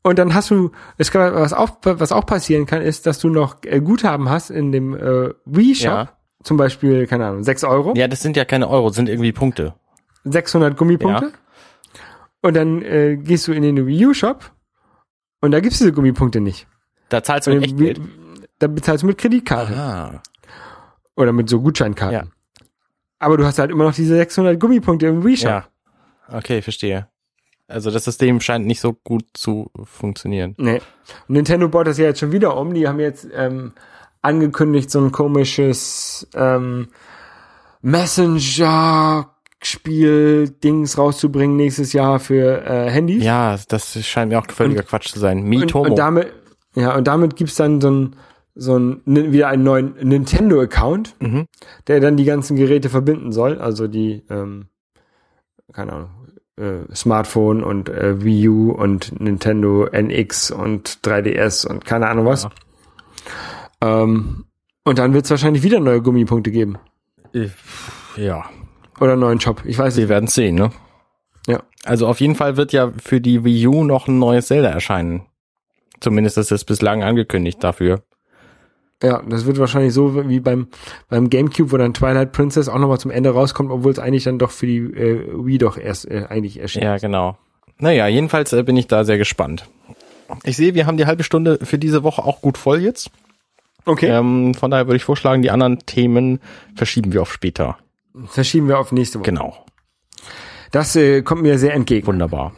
Und 0.03 0.19
dann 0.19 0.35
hast 0.35 0.51
du, 0.51 0.71
es 0.99 1.11
kann, 1.11 1.35
was 1.35 1.55
auch, 1.55 1.79
was 1.83 2.13
auch 2.13 2.27
passieren 2.27 2.67
kann, 2.67 2.83
ist, 2.83 3.07
dass 3.07 3.19
du 3.19 3.31
noch 3.31 3.57
äh, 3.65 3.81
Guthaben 3.81 4.29
hast 4.29 4.51
in 4.51 4.71
dem 4.71 4.95
äh, 4.95 5.31
Wii-Shop. 5.47 5.85
Ja. 5.91 6.09
Zum 6.43 6.59
Beispiel, 6.59 7.07
keine 7.07 7.27
Ahnung, 7.27 7.43
6 7.43 7.65
Euro, 7.65 7.95
Ja, 7.97 8.07
das 8.07 8.21
sind 8.21 8.37
ja 8.37 8.45
keine 8.45 8.69
Euro, 8.69 8.89
das 8.89 8.97
sind 8.97 9.09
irgendwie 9.09 9.33
Punkte. 9.33 9.75
600 10.25 10.77
Gummipunkte. 10.77 11.27
Ja. 11.27 11.33
Und 12.45 12.55
dann 12.55 12.83
äh, 12.83 13.17
gehst 13.17 13.49
du 13.49 13.53
in 13.53 13.63
den 13.63 13.87
Wii 13.87 14.07
U-Shop 14.09 14.53
und 15.41 15.51
da 15.53 15.61
gibt's 15.61 15.79
diese 15.79 15.93
Gummipunkte 15.93 16.43
nicht. 16.43 16.67
Da 17.09 17.23
zahlst 17.23 17.47
du 17.47 17.53
mit 17.55 17.63
Wii- 17.71 17.89
Echtgeld. 17.93 18.01
Da 18.59 18.67
bezahlst 18.67 19.03
du 19.03 19.07
mit 19.07 19.17
Kreditkarte 19.17 19.75
Ah. 19.75 20.23
oder 21.17 21.33
mit 21.33 21.49
so 21.49 21.61
Gutscheinkarten. 21.63 22.13
Ja. 22.29 22.65
Aber 23.19 23.39
du 23.39 23.47
hast 23.47 23.59
halt 23.59 23.71
immer 23.71 23.85
noch 23.85 23.95
diese 23.95 24.15
600 24.17 24.61
Gummipunkte 24.61 25.07
im 25.07 25.25
Wii-Shop. 25.25 25.49
Ja. 25.49 25.65
Okay, 26.29 26.61
verstehe. 26.61 27.09
Also 27.67 27.91
das 27.91 28.05
System 28.05 28.43
scheint 28.43 28.67
nicht 28.67 28.81
so 28.81 28.93
gut 28.93 29.25
zu 29.33 29.71
funktionieren. 29.85 30.55
Nee. 30.59 30.83
Und 31.29 31.35
Nintendo 31.37 31.67
baut 31.71 31.87
das 31.87 31.97
ja 31.97 32.05
jetzt 32.05 32.21
schon 32.21 32.33
wieder 32.33 32.59
um. 32.59 32.75
Die 32.75 32.87
haben 32.87 33.01
jetzt 33.01 33.27
ähm, 33.33 33.73
angekündigt, 34.21 34.91
so 34.91 35.01
ein 35.01 35.13
komisches 35.13 36.29
ähm, 36.35 36.89
Messenger-Spiel-Dings 39.65 40.99
rauszubringen 40.99 41.57
nächstes 41.57 41.93
Jahr 41.93 42.21
für 42.21 42.65
äh, 42.65 42.91
Handys. 42.91 43.23
Ja, 43.25 43.59
das 43.69 44.05
scheint 44.07 44.31
mir 44.31 44.39
auch 44.39 44.47
völliger 44.51 44.83
Quatsch 44.83 45.09
zu 45.13 45.19
sein. 45.19 45.39
und, 45.39 45.49
Mitomo. 45.49 45.85
und 45.91 45.99
damit, 45.99 46.33
ja, 46.75 46.95
und 46.97 47.07
damit 47.07 47.37
gibt's 47.37 47.57
dann 47.57 47.81
so 47.81 47.91
ein 47.91 48.17
so 48.57 48.79
ein, 48.79 49.01
ni- 49.05 49.33
wieder 49.33 49.49
einen 49.49 49.65
neuen 49.65 49.95
Nintendo-Account, 50.01 51.17
Mhm. 51.19 51.47
der 51.89 51.99
dann 51.99 52.17
die 52.17 52.25
ganzen 52.25 52.57
Geräte 52.57 52.89
verbinden 52.89 53.33
soll. 53.33 53.59
Also 53.59 53.89
die, 53.89 54.23
ähm, 54.31 54.67
keine 55.73 55.93
Ahnung, 55.93 56.11
äh, 56.57 56.95
Smartphone 56.95 57.65
und 57.65 57.89
äh, 57.89 58.23
Wii 58.23 58.49
U 58.49 58.71
und 58.71 59.21
Nintendo 59.21 59.87
NX 59.91 60.53
und 60.53 61.01
3DS 61.03 61.67
und 61.67 61.85
keine 61.85 62.07
Ahnung 62.07 62.27
was. 62.27 62.47
Ähm, 63.81 64.45
und 64.85 64.99
dann 65.01 65.15
wird's 65.15 65.31
wahrscheinlich 65.31 65.65
wieder 65.65 65.81
neue 65.81 66.01
Gummipunkte 66.01 66.53
geben. 66.53 66.77
ja, 68.17 68.45
Oder 69.01 69.13
einen 69.13 69.21
neuen 69.21 69.41
Shop. 69.41 69.63
Ich 69.65 69.79
weiß 69.79 69.97
wir 69.97 70.03
nicht. 70.03 70.09
werden 70.09 70.27
sehen, 70.29 70.55
ne? 70.55 70.71
Ja. 71.47 71.63
Also 71.85 72.07
auf 72.07 72.21
jeden 72.21 72.35
Fall 72.35 72.57
wird 72.57 72.73
ja 72.73 72.93
für 73.03 73.21
die 73.21 73.45
Wii 73.45 73.67
U 73.67 73.85
noch 73.85 74.09
ein 74.09 74.19
neues 74.19 74.47
Zelda 74.47 74.71
erscheinen. 74.71 75.27
Zumindest 76.01 76.39
ist 76.39 76.53
es 76.53 76.65
bislang 76.65 77.03
angekündigt 77.03 77.63
dafür. 77.63 78.03
Ja, 79.03 79.23
das 79.29 79.45
wird 79.45 79.59
wahrscheinlich 79.59 79.93
so 79.93 80.29
wie 80.29 80.41
beim, 80.41 80.69
beim 81.09 81.29
Gamecube, 81.29 81.73
wo 81.73 81.77
dann 81.77 81.93
Twilight 81.93 82.33
Princess 82.33 82.69
auch 82.69 82.79
nochmal 82.79 82.99
zum 82.99 83.11
Ende 83.11 83.31
rauskommt, 83.31 83.71
obwohl 83.71 83.93
es 83.93 83.99
eigentlich 83.99 84.25
dann 84.25 84.39
doch 84.39 84.51
für 84.51 84.67
die 84.67 84.79
äh, 84.79 85.29
Wii 85.45 85.59
doch 85.59 85.77
erst 85.77 86.11
äh, 86.11 86.27
eigentlich 86.29 86.59
erschien. 86.59 86.83
Ja, 86.83 86.97
genau. 86.97 87.37
Naja, 87.79 88.07
jedenfalls 88.07 88.53
äh, 88.53 88.63
bin 88.63 88.77
ich 88.77 88.87
da 88.87 89.05
sehr 89.05 89.19
gespannt. 89.19 89.69
Ich 90.45 90.57
sehe, 90.57 90.75
wir 90.75 90.87
haben 90.87 90.97
die 90.97 91.07
halbe 91.07 91.23
Stunde 91.23 91.59
für 91.63 91.79
diese 91.79 92.03
Woche 92.03 92.25
auch 92.25 92.41
gut 92.41 92.57
voll 92.57 92.81
jetzt. 92.81 93.11
Okay. 93.85 94.07
Ähm, 94.07 94.55
von 94.55 94.71
daher 94.71 94.87
würde 94.87 94.97
ich 94.97 95.05
vorschlagen, 95.05 95.43
die 95.43 95.51
anderen 95.51 95.81
Themen 95.81 96.41
verschieben 96.75 97.13
wir 97.13 97.21
auf 97.23 97.33
später. 97.33 97.77
Verschieben 98.27 98.69
wir 98.69 98.79
auf 98.79 98.93
nächste 98.93 99.19
Woche. 99.19 99.31
Genau. 99.31 99.65
Das 100.71 100.95
äh, 100.97 101.23
kommt 101.23 101.43
mir 101.43 101.59
sehr 101.59 101.75
entgegen. 101.75 102.07
Wunderbar. 102.07 102.53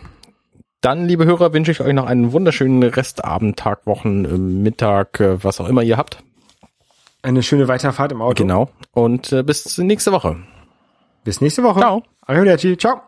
Dann, 0.81 1.07
liebe 1.07 1.25
Hörer, 1.25 1.53
wünsche 1.53 1.73
ich 1.73 1.81
euch 1.81 1.95
noch 1.95 2.07
einen 2.07 2.33
wunderschönen 2.33 2.83
Restabend, 2.83 3.59
Tag, 3.59 3.87
Wochen, 3.87 4.25
äh, 4.25 4.39
Mittag, 4.39 5.21
äh, 5.21 5.43
was 5.43 5.61
auch 5.61 5.69
immer 5.69 5.83
ihr 5.83 5.97
habt. 5.97 6.23
Eine 7.23 7.43
schöne 7.43 7.67
Weiterfahrt 7.69 8.13
im 8.13 8.23
Auto. 8.23 8.43
Genau. 8.43 8.71
Und 8.93 9.33
äh, 9.33 9.43
bis 9.43 9.79
nächste 9.79 10.13
Woche. 10.13 10.37
Bis 11.25 11.41
nächste 11.41 11.63
Woche. 11.63 11.81
Ciao. 11.81 12.03
Arrivederci. 12.27 12.77
Ciao. 12.77 13.01